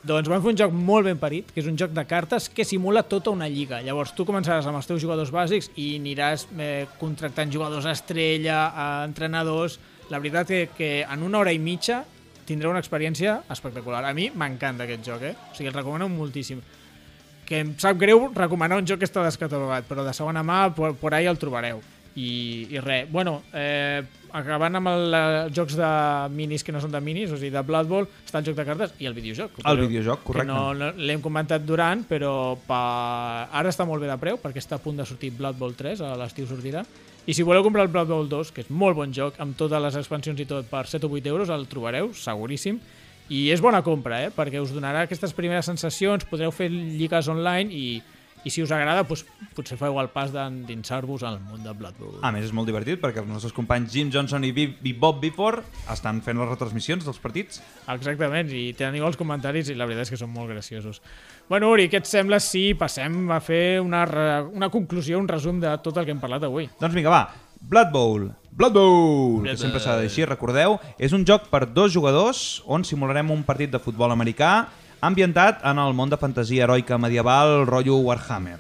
Doncs 0.09 0.29
van 0.31 0.41
fer 0.41 0.53
un 0.55 0.57
joc 0.57 0.73
molt 0.73 1.05
ben 1.05 1.19
parit, 1.21 1.51
que 1.53 1.61
és 1.61 1.67
un 1.69 1.77
joc 1.77 1.93
de 1.93 2.05
cartes 2.09 2.47
que 2.49 2.65
simula 2.65 3.03
tota 3.05 3.29
una 3.35 3.49
lliga. 3.51 3.83
Llavors 3.85 4.15
tu 4.17 4.25
començaràs 4.25 4.65
amb 4.69 4.79
els 4.79 4.89
teus 4.89 5.03
jugadors 5.03 5.33
bàsics 5.35 5.69
i 5.77 5.91
aniràs 5.99 6.47
eh, 6.57 6.87
contractant 7.01 7.53
jugadors 7.53 7.89
estrella, 7.93 8.63
eh, 8.69 8.89
entrenadors... 9.11 9.79
La 10.09 10.17
veritat 10.17 10.49
que, 10.49 10.61
que 10.73 10.89
en 11.05 11.21
una 11.21 11.43
hora 11.43 11.53
i 11.53 11.59
mitja 11.61 11.99
tindreu 12.49 12.71
una 12.73 12.81
experiència 12.81 13.35
espectacular. 13.53 14.01
A 14.09 14.15
mi 14.17 14.31
m'encanta 14.33 14.87
aquest 14.87 15.05
joc, 15.05 15.27
eh? 15.29 15.35
O 15.37 15.53
sigui, 15.53 15.69
el 15.69 15.77
recomano 15.77 16.09
moltíssim. 16.09 16.63
Que 17.45 17.61
em 17.61 17.75
sap 17.77 18.01
greu 18.01 18.31
recomanar 18.33 18.81
un 18.81 18.89
joc 18.89 19.03
que 19.03 19.09
està 19.11 19.21
descatalogat, 19.27 19.85
però 19.85 20.09
de 20.09 20.17
segona 20.17 20.41
mà, 20.41 20.63
por, 20.73 20.97
por 20.97 21.13
ahí 21.13 21.29
el 21.29 21.37
trobareu. 21.37 21.85
I, 22.19 22.31
i 22.75 22.81
res, 22.83 23.07
bueno, 23.13 23.37
eh, 23.55 24.03
acabant 24.35 24.79
amb 24.79 24.91
el, 24.91 25.15
els 25.15 25.53
jocs 25.55 25.77
de 25.79 25.91
minis 26.35 26.65
que 26.67 26.73
no 26.75 26.81
són 26.83 26.93
de 26.93 27.01
minis, 27.05 27.31
o 27.31 27.39
sigui, 27.39 27.53
de 27.55 27.63
Blood 27.65 27.91
Bowl, 27.91 28.09
està 28.27 28.41
el 28.41 28.49
joc 28.49 28.57
de 28.59 28.65
cartes 28.67 28.95
i 28.99 29.09
el 29.09 29.15
videojoc. 29.17 29.61
El 29.63 29.83
videojoc, 29.85 30.25
correcte. 30.27 30.49
No, 30.51 30.73
no 30.77 30.91
l'hem 30.99 31.23
comentat 31.25 31.65
durant, 31.69 32.03
però 32.09 32.33
pa... 32.67 32.81
ara 33.53 33.71
està 33.71 33.87
molt 33.89 34.03
bé 34.03 34.11
de 34.11 34.19
preu, 34.21 34.41
perquè 34.43 34.63
està 34.63 34.79
a 34.79 34.83
punt 34.83 34.99
de 34.99 35.07
sortir 35.09 35.31
Blood 35.39 35.61
Bowl 35.61 35.77
3, 35.79 36.03
a 36.03 36.17
l'estiu 36.19 36.49
sortirà. 36.51 36.85
I 37.29 37.37
si 37.37 37.45
voleu 37.45 37.63
comprar 37.63 37.85
el 37.85 37.93
Blood 37.93 38.09
Bowl 38.11 38.29
2, 38.29 38.53
que 38.57 38.65
és 38.65 38.71
molt 38.73 38.97
bon 38.97 39.13
joc, 39.15 39.39
amb 39.43 39.57
totes 39.57 39.83
les 39.85 39.99
expansions 40.01 40.41
i 40.41 40.49
tot, 40.49 40.67
per 40.71 40.87
7 40.89 41.07
o 41.07 41.13
8 41.13 41.29
euros, 41.29 41.53
el 41.53 41.69
trobareu, 41.69 42.15
seguríssim. 42.17 42.81
I 43.29 43.51
és 43.53 43.61
bona 43.61 43.83
compra, 43.85 44.23
eh? 44.25 44.31
perquè 44.33 44.63
us 44.63 44.73
donarà 44.73 45.03
aquestes 45.05 45.35
primeres 45.37 45.69
sensacions, 45.69 46.25
podreu 46.25 46.51
fer 46.55 46.71
lligues 46.73 47.29
online 47.29 47.69
i, 47.69 47.99
i 48.45 48.53
si 48.53 48.63
us 48.63 48.73
agrada, 48.75 49.03
doncs, 49.07 49.25
potser 49.57 49.79
feu 49.81 49.99
el 50.01 50.11
pas 50.15 50.31
d'endinsar-vos 50.35 51.25
al 51.27 51.41
món 51.43 51.65
de 51.65 51.73
Blood 51.75 51.99
Bowl. 51.99 52.19
A 52.23 52.31
més, 52.35 52.47
és 52.47 52.55
molt 52.55 52.69
divertit 52.71 53.01
perquè 53.03 53.23
els 53.23 53.31
nostres 53.31 53.55
companys 53.57 53.91
Jim 53.93 54.13
Johnson 54.15 54.45
i 54.47 54.95
Bob 54.99 55.21
Bifor 55.23 55.61
estan 55.91 56.23
fent 56.25 56.39
les 56.41 56.51
retransmissions 56.51 57.07
dels 57.07 57.21
partits. 57.23 57.63
Exactament, 57.91 58.53
i 58.55 58.73
teniu 58.79 59.09
els 59.09 59.19
comentaris 59.19 59.73
i 59.73 59.77
la 59.79 59.89
veritat 59.89 60.07
és 60.07 60.15
que 60.15 60.21
són 60.21 60.33
molt 60.35 60.53
graciosos. 60.53 61.03
Bueno, 61.49 61.73
Uri, 61.75 61.89
què 61.91 62.03
et 62.03 62.09
sembla 62.09 62.41
si 62.43 62.73
passem 62.79 63.31
a 63.33 63.41
fer 63.45 63.81
una, 63.83 64.05
una 64.53 64.71
conclusió, 64.71 65.19
un 65.19 65.29
resum 65.29 65.61
de 65.63 65.75
tot 65.85 65.97
el 65.99 66.07
que 66.07 66.15
hem 66.15 66.23
parlat 66.23 66.47
avui? 66.49 66.69
Doncs 66.81 66.97
vinga, 66.97 67.15
va. 67.15 67.49
Blood 67.61 67.91
Bowl. 67.93 68.29
Blood 68.59 68.73
Bowl, 68.73 69.41
Blood 69.43 69.55
que 69.55 69.57
sempre 69.61 69.79
s'ha 69.79 69.95
de 69.97 70.07
dir 70.07 70.11
així, 70.11 70.25
recordeu. 70.27 70.79
És 70.99 71.15
un 71.15 71.25
joc 71.27 71.47
per 71.51 71.65
dos 71.71 71.93
jugadors 71.95 72.63
on 72.67 72.83
simularem 72.87 73.31
un 73.31 73.45
partit 73.47 73.71
de 73.71 73.79
futbol 73.83 74.11
americà 74.11 74.69
ambientat 75.01 75.63
en 75.67 75.79
el 75.79 75.95
món 75.95 76.11
de 76.11 76.19
fantasia 76.19 76.65
heroica 76.65 76.99
medieval 76.99 77.67
rotllo 77.67 77.99
Warhammer. 78.03 78.59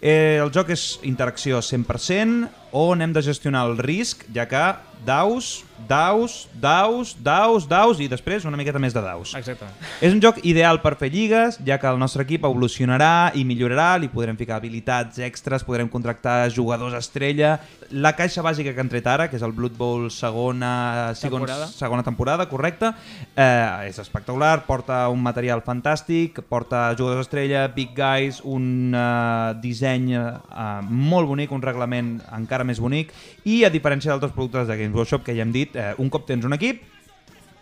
Eh, 0.00 0.38
el 0.38 0.52
joc 0.54 0.70
és 0.70 1.00
interacció 1.02 1.58
100% 1.58 2.70
on 2.78 3.02
hem 3.02 3.12
de 3.12 3.22
gestionar 3.26 3.64
el 3.66 3.78
risc, 3.78 4.22
ja 4.34 4.46
que 4.46 4.62
daus, 5.06 5.64
daus, 5.88 6.48
daus, 6.58 7.14
daus, 7.22 7.66
daus 7.68 8.00
i 8.00 8.08
després 8.10 8.44
una 8.48 8.58
miqueta 8.58 8.80
més 8.82 8.94
de 8.96 9.02
daus. 9.04 9.34
Exactament. 9.38 9.74
És 10.00 10.12
un 10.14 10.20
joc 10.22 10.40
ideal 10.42 10.80
per 10.82 10.94
fer 11.00 11.10
lligues, 11.12 11.58
ja 11.66 11.78
que 11.78 11.88
el 11.90 11.98
nostre 12.00 12.24
equip 12.26 12.44
evolucionarà 12.48 13.32
i 13.38 13.44
millorarà, 13.48 13.96
li 14.00 14.10
podrem 14.12 14.36
ficar 14.38 14.58
habilitats 14.58 15.18
extras, 15.24 15.64
podrem 15.66 15.88
contractar 15.88 16.50
jugadors 16.54 16.96
estrella. 16.98 17.58
La 17.90 18.14
caixa 18.16 18.42
bàsica 18.44 18.74
que 18.74 18.80
han 18.82 18.90
tret 18.92 19.06
ara, 19.08 19.28
que 19.28 19.36
és 19.38 19.44
el 19.44 19.52
Blood 19.56 19.76
Bowl 19.78 20.08
segona, 20.10 21.14
segons, 21.14 21.46
Temporada. 21.46 21.68
segona 21.72 22.02
temporada, 22.04 22.48
correcte, 22.48 22.92
eh, 23.36 23.88
és 23.88 23.98
espectacular, 23.98 24.64
porta 24.66 25.08
un 25.08 25.22
material 25.22 25.62
fantàstic, 25.64 26.42
porta 26.48 26.94
jugadors 26.98 27.26
estrella, 27.26 27.66
big 27.68 27.94
guys, 27.96 28.40
un 28.44 28.94
eh, 28.94 29.54
disseny 29.62 30.12
eh, 30.14 30.80
molt 30.88 31.28
bonic, 31.28 31.52
un 31.52 31.62
reglament 31.62 32.18
encara 32.36 32.64
més 32.64 32.80
bonic, 32.80 33.12
i 33.44 33.62
a 33.64 33.70
diferència 33.72 34.12
d'altres 34.12 34.32
productes 34.36 34.68
de 34.68 34.76
Games 34.76 34.96
Workshop 34.96 35.24
que 35.24 35.34
ja 35.36 35.42
hem 35.42 35.52
dit, 35.52 35.67
eh, 35.74 35.94
un 35.98 36.08
cop 36.10 36.26
tens 36.26 36.44
un 36.44 36.52
equip, 36.56 36.82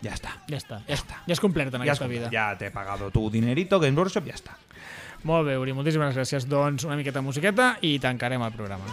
ja 0.01 0.13
està. 0.13 0.35
Ja 0.47 0.57
està, 0.57 0.81
ja 0.87 0.95
està. 0.95 1.21
Ja 1.25 1.33
és 1.33 1.39
complet 1.41 1.73
en 1.73 1.81
Ja, 1.81 1.91
aquesta 1.91 2.07
vida. 2.07 2.29
ja 2.31 2.55
t'he 2.57 2.69
pagado 2.71 3.09
tu 3.11 3.29
dinerito, 3.29 3.79
Games 3.79 3.97
Workshop, 3.97 4.27
ja 4.27 4.35
està. 4.35 4.55
Molt 5.23 5.47
bé, 5.47 5.57
Uri, 5.57 5.73
moltíssimes 5.73 6.15
gràcies. 6.15 6.45
Doncs 6.47 6.85
una 6.85 6.95
miqueta 6.95 7.19
de 7.19 7.25
musiqueta 7.25 7.77
i 7.81 7.97
tancarem 7.99 8.41
el 8.45 8.51
programa. 8.53 8.85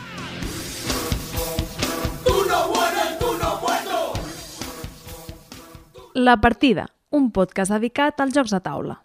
La 6.14 6.36
partida, 6.40 6.86
un 7.10 7.30
podcast 7.32 7.72
dedicat 7.74 8.20
als 8.22 8.34
jocs 8.36 8.52
de 8.54 8.60
taula. 8.62 9.03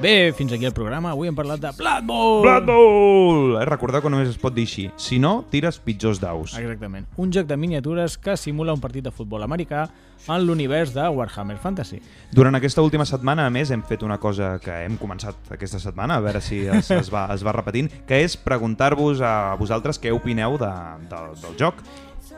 Bé, 0.00 0.34
fins 0.36 0.52
aquí 0.52 0.66
el 0.68 0.74
programa. 0.76 1.14
Avui 1.14 1.30
hem 1.30 1.34
parlat 1.34 1.60
de 1.62 1.70
Blood 1.72 2.04
Bowl! 2.04 2.42
Blood 2.42 2.66
Bowl! 2.68 3.54
Eh, 3.56 3.64
recordeu 3.64 4.02
que 4.04 4.10
només 4.12 4.28
es 4.28 4.36
pot 4.36 4.52
dir 4.52 4.66
així. 4.68 4.90
Si 5.00 5.16
no, 5.16 5.38
tires 5.48 5.78
pitjors 5.80 6.20
daus. 6.20 6.52
Exactament. 6.60 7.06
Un 7.16 7.32
joc 7.32 7.48
de 7.48 7.56
miniatures 7.56 8.18
que 8.20 8.34
simula 8.36 8.74
un 8.76 8.82
partit 8.82 9.06
de 9.06 9.12
futbol 9.14 9.46
americà 9.46 9.86
en 10.28 10.44
l'univers 10.44 10.92
de 10.92 11.06
Warhammer 11.08 11.56
Fantasy. 11.62 12.02
Durant 12.36 12.58
aquesta 12.58 12.84
última 12.84 13.06
setmana, 13.08 13.46
a 13.48 13.54
més, 13.54 13.72
hem 13.72 13.80
fet 13.88 14.04
una 14.04 14.18
cosa 14.20 14.58
que 14.60 14.82
hem 14.84 14.98
començat 15.00 15.48
aquesta 15.56 15.80
setmana, 15.80 16.20
a 16.20 16.24
veure 16.24 16.44
si 16.44 16.66
es, 16.66 16.90
es, 16.92 17.08
va, 17.12 17.24
es 17.32 17.46
va 17.46 17.56
repetint, 17.56 17.88
que 18.04 18.20
és 18.26 18.36
preguntar-vos 18.36 19.24
a 19.24 19.54
vosaltres 19.56 20.02
què 20.02 20.12
opineu 20.12 20.58
de, 20.60 20.74
de, 21.08 21.22
del 21.40 21.56
joc. 21.56 21.80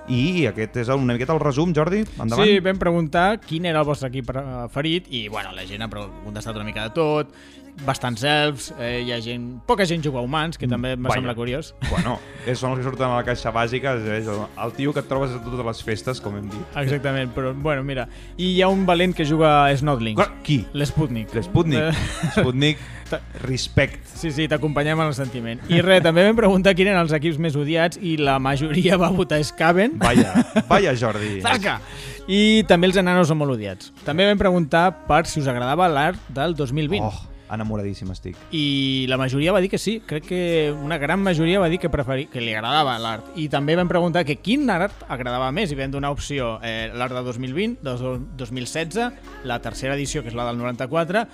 I 0.09 0.47
aquest 0.49 0.79
és 0.81 0.89
una 0.95 1.13
miqueta 1.13 1.35
el 1.37 1.43
resum, 1.43 1.75
Jordi. 1.77 2.01
Endavant. 2.17 2.49
Sí, 2.49 2.61
vam 2.65 2.79
preguntar 2.81 3.27
quin 3.45 3.69
era 3.69 3.83
el 3.83 3.89
vostre 3.89 4.09
equip 4.09 4.31
preferit 4.31 5.11
i, 5.13 5.27
bueno, 5.29 5.53
la 5.53 5.67
gent 5.69 5.85
ha 5.85 5.91
contestat 5.93 6.57
una 6.57 6.65
mica 6.65 6.87
de 6.89 6.95
tot, 6.97 7.35
bastants 7.87 8.25
elfs, 8.27 8.73
eh, 8.79 9.03
hi 9.07 9.13
ha 9.15 9.21
gent... 9.25 9.47
Poca 9.69 9.87
gent 9.89 10.03
juga 10.05 10.21
a 10.21 10.25
humans, 10.27 10.59
que 10.59 10.69
també 10.71 10.95
em 10.97 11.09
semblar 11.13 11.37
curiós. 11.39 11.75
Bueno, 11.89 12.19
és, 12.45 12.59
són 12.61 12.75
els 12.75 12.83
que 12.83 12.87
surten 12.87 13.09
a 13.09 13.17
la 13.21 13.25
caixa 13.27 13.51
bàsica, 13.55 13.95
és 14.19 14.29
el, 14.29 14.43
el 14.65 14.75
tio 14.77 14.93
que 14.95 15.03
et 15.03 15.09
trobes 15.11 15.33
a 15.35 15.41
totes 15.43 15.65
les 15.67 15.81
festes, 15.87 16.21
com 16.23 16.37
hem 16.39 16.51
dit. 16.53 16.77
Exactament, 16.79 17.33
però, 17.35 17.55
bueno, 17.55 17.83
mira. 17.87 18.07
I 18.37 18.53
hi 18.55 18.61
ha 18.63 18.69
un 18.73 18.85
valent 18.87 19.17
que 19.17 19.27
juga 19.27 19.65
a 19.65 19.77
Snotlings. 19.77 20.19
Clar, 20.21 20.31
Qui? 20.47 20.61
L'Sputnik. 20.79 21.33
L'Sputnik. 21.35 21.81
Eh, 21.89 22.31
Sputnik, 22.37 22.85
respect. 23.49 24.05
Sí, 24.19 24.31
sí, 24.35 24.49
t'acompanyem 24.51 25.01
en 25.01 25.11
el 25.13 25.17
sentiment. 25.17 25.63
I 25.73 25.81
res, 25.85 26.03
també 26.05 26.25
vam 26.27 26.37
preguntar 26.39 26.75
quins 26.77 26.93
eren 26.93 27.01
els 27.03 27.15
equips 27.17 27.41
més 27.43 27.57
odiats 27.59 28.01
i 28.03 28.17
la 28.21 28.39
majoria 28.43 28.99
va 29.01 29.11
votar 29.15 29.41
Skaven. 29.45 29.99
Vaya, 30.03 30.45
vaya 30.71 30.95
Jordi. 30.99 31.39
Zaca! 31.45 31.79
I 32.29 32.65
també 32.69 32.91
els 32.91 32.99
enanos 33.01 33.31
són 33.31 33.41
molt 33.41 33.55
odiats. 33.57 33.93
També 34.05 34.27
vam 34.29 34.41
preguntar 34.41 34.91
per 35.09 35.25
si 35.31 35.41
us 35.41 35.49
agradava 35.49 35.89
l'art 35.89 36.21
del 36.35 36.55
2020. 36.59 37.01
Oh, 37.01 37.28
enamoradíssim 37.51 38.11
estic. 38.13 38.37
I 38.55 39.07
la 39.09 39.17
majoria 39.21 39.53
va 39.53 39.61
dir 39.61 39.71
que 39.71 39.79
sí. 39.79 39.99
Crec 40.07 40.25
que 40.29 40.41
una 40.75 40.99
gran 40.99 41.21
majoria 41.23 41.61
va 41.61 41.69
dir 41.69 41.79
que, 41.79 41.91
preferi, 41.91 42.27
que 42.33 42.41
li 42.41 42.53
agradava 42.55 42.99
l'art. 42.99 43.33
I 43.37 43.49
també 43.49 43.77
vam 43.77 43.89
preguntar 43.89 44.25
que 44.29 44.37
quin 44.37 44.69
art 44.71 45.05
agradava 45.09 45.51
més 45.53 45.73
i 45.73 45.79
vam 45.79 45.91
donar 45.95 46.11
opció 46.15 46.59
eh, 46.63 46.91
l'art 46.95 47.15
del 47.17 47.25
2020, 47.25 47.79
del 47.83 47.99
do- 47.99 48.19
2016, 48.45 49.13
la 49.45 49.61
tercera 49.65 49.95
edició, 49.95 50.23
que 50.23 50.29
és 50.29 50.35
la 50.39 50.47
del 50.51 50.59
94, 50.59 51.27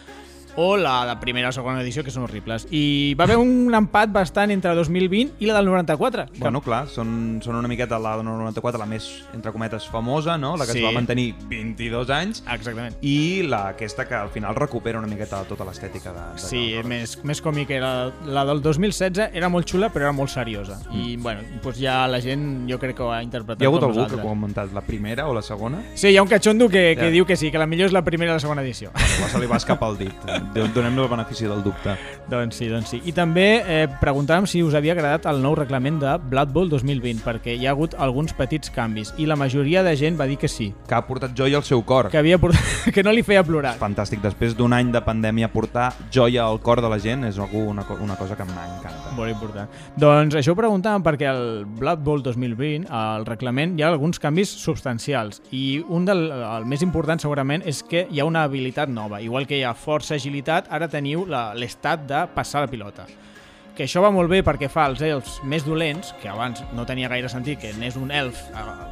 o 0.57 0.77
la 0.77 1.05
de 1.07 1.17
primera 1.21 1.49
o 1.49 1.53
segona 1.53 1.81
edició, 1.83 2.05
que 2.05 2.11
són 2.11 2.25
horribles. 2.25 2.67
I 2.71 3.15
va 3.19 3.25
haver 3.25 3.37
un 3.37 3.75
empat 3.75 4.11
bastant 4.13 4.51
entre 4.51 4.75
2020 4.75 5.35
i 5.41 5.47
la 5.47 5.55
del 5.55 5.67
94. 5.67 6.27
que- 6.33 6.39
Bueno, 6.39 6.61
clar, 6.61 6.87
són, 6.89 7.41
són 7.43 7.57
una 7.57 7.69
miqueta 7.69 7.99
la 7.99 8.17
del 8.17 8.25
94, 8.27 8.79
la 8.79 8.87
més, 8.87 9.25
entre 9.35 9.53
cometes, 9.53 9.87
famosa, 9.89 10.39
no? 10.39 10.57
La 10.57 10.67
que 10.67 10.73
Sí. 10.73 10.79
es 10.79 10.85
va 10.85 10.93
mantenir 10.93 11.35
22 11.49 12.11
anys. 12.11 12.43
Exactament. 12.51 12.97
I 13.03 13.43
la, 13.43 13.69
aquesta 13.69 14.07
que 14.07 14.15
al 14.15 14.29
final 14.31 14.55
recupera 14.55 14.99
una 14.99 15.09
miqueta 15.09 15.43
tota 15.45 15.65
l'estètica 15.65 16.13
de, 16.13 16.33
de 16.35 16.39
Sí, 16.39 16.71
Torres. 16.75 16.87
més, 16.87 17.25
més 17.25 17.43
còmic 17.43 17.71
era 17.71 18.13
la 18.27 18.45
del 18.45 18.61
2016, 18.63 19.31
era 19.35 19.49
molt 19.49 19.67
xula 19.67 19.91
però 19.93 20.03
era 20.03 20.13
molt 20.13 20.31
seriosa 20.31 20.79
i 20.93 21.17
bueno, 21.17 21.41
doncs 21.63 21.79
ja 21.81 22.07
la 22.09 22.21
gent 22.21 22.69
jo 22.71 22.79
crec 22.79 22.97
que 22.97 23.03
ho 23.03 23.11
ha 23.13 23.23
interpretat 23.23 23.63
Hi 23.63 23.65
ha 23.65 23.69
hagut 23.69 23.83
algú 23.83 23.95
que 23.95 24.01
nosaltres. 24.01 24.21
ho 24.25 24.29
ha 24.29 24.35
comentat 24.35 24.73
la 24.73 24.81
primera 24.83 25.27
o 25.29 25.35
la 25.35 25.43
segona? 25.43 25.83
Sí, 25.95 26.09
hi 26.09 26.17
ha 26.17 26.23
un 26.23 26.29
catxondo 26.29 26.69
que, 26.69 26.95
que 26.97 27.05
Ja. 27.07 27.11
diu 27.11 27.25
que 27.27 27.37
sí, 27.37 27.51
que 27.51 27.59
la 27.59 27.67
millor 27.67 27.87
és 27.87 27.93
la 27.93 28.03
primera 28.05 28.33
i 28.33 28.35
la 28.35 28.41
segona 28.41 28.63
edició. 28.63 28.91
Bueno, 28.95 29.29
se 29.29 29.39
li 29.41 29.47
va 29.47 29.57
escapar 29.57 29.91
el 29.91 29.99
dit. 29.99 30.13
Donem-li 30.55 31.03
el 31.03 31.09
benefici 31.09 31.47
del 31.49 31.63
dubte. 31.65 31.97
doncs 32.29 32.57
sí, 32.57 32.69
doncs 32.69 32.89
sí. 32.95 33.01
I 33.05 33.13
també 33.13 33.63
eh, 33.67 33.87
preguntàvem 34.01 34.47
si 34.49 34.63
us 34.63 34.75
havia 34.75 34.93
agradat 34.95 35.27
el 35.31 35.41
nou 35.43 35.55
reglament 35.55 35.99
de 36.01 36.17
Blood 36.31 36.53
Bowl 36.53 36.69
2020, 36.71 37.23
perquè 37.25 37.55
hi 37.57 37.67
ha 37.67 37.73
hagut 37.75 37.95
alguns 37.99 38.33
petits 38.33 38.71
canvis 38.71 39.13
i 39.19 39.27
la 39.27 39.37
majoria 39.37 39.83
de 39.83 39.95
gent 39.97 40.19
va 40.21 40.27
dir 40.27 40.37
que 40.39 40.49
sí, 40.49 40.73
Que 40.89 40.95
ha 40.95 41.03
portat 41.07 41.35
joia 41.37 41.57
al 41.57 41.65
seu 41.65 41.83
cor. 41.85 42.11
que, 42.11 42.19
havia 42.19 42.39
portat, 42.39 42.61
que 42.95 43.03
no 43.03 43.13
li 43.13 43.23
feia 43.23 43.43
plorar. 43.45 43.77
Fantàstic. 43.79 44.21
Després 44.25 44.57
d'un 44.57 44.73
any 44.73 44.91
de 44.93 45.01
pandèmia 45.05 45.49
portar 45.53 45.93
joia 46.11 46.45
al 46.47 46.61
cor 46.61 46.81
de 46.81 46.89
la 46.89 46.99
gent 46.99 47.25
és 47.25 47.39
una, 47.39 47.85
una 48.01 48.17
cosa 48.17 48.37
que 48.37 48.45
m'encanta. 48.45 49.13
Molt 49.17 49.31
important. 49.31 49.69
Doncs 49.97 50.35
això 50.35 50.53
ho 50.53 50.59
preguntàvem 50.59 51.03
perquè 51.05 51.29
al 51.31 51.65
Blood 51.67 52.01
Bowl 52.05 52.23
2020, 52.23 52.87
al 52.91 53.25
reglament, 53.27 53.79
hi 53.79 53.83
ha 53.85 53.89
alguns 53.93 54.19
canvis 54.19 54.49
substancials 54.49 55.41
i 55.53 55.83
un 55.89 56.05
del 56.05 56.25
el 56.33 56.65
més 56.67 56.83
important 56.83 57.21
segurament 57.21 57.63
és 57.65 57.83
que 57.87 58.07
hi 58.11 58.21
ha 58.21 58.25
una 58.27 58.43
habilitat 58.45 58.89
nova. 58.89 59.21
Igual 59.21 59.47
que 59.47 59.59
hi 59.59 59.63
ha 59.65 59.75
força 59.75 60.15
agilitat, 60.15 60.34
ara 60.71 60.89
teniu 60.89 61.27
l'estat 61.27 62.07
de 62.07 62.27
passar 62.35 62.61
la 62.61 62.67
pilota. 62.71 63.07
que 63.75 63.83
això 63.89 63.99
va 64.01 64.13
molt 64.15 64.31
bé 64.31 64.39
perquè 64.47 64.69
fa 64.71 64.85
els 64.87 65.01
elfs 65.03 65.41
més 65.43 65.65
dolents, 65.67 66.13
que 66.23 66.29
abans 66.29 66.63
no 66.75 66.85
tenia 66.87 67.09
gaire 67.09 67.27
sentit 67.29 67.59
que 67.59 67.73
anés 67.75 67.97
un 67.97 68.13
elf 68.13 68.39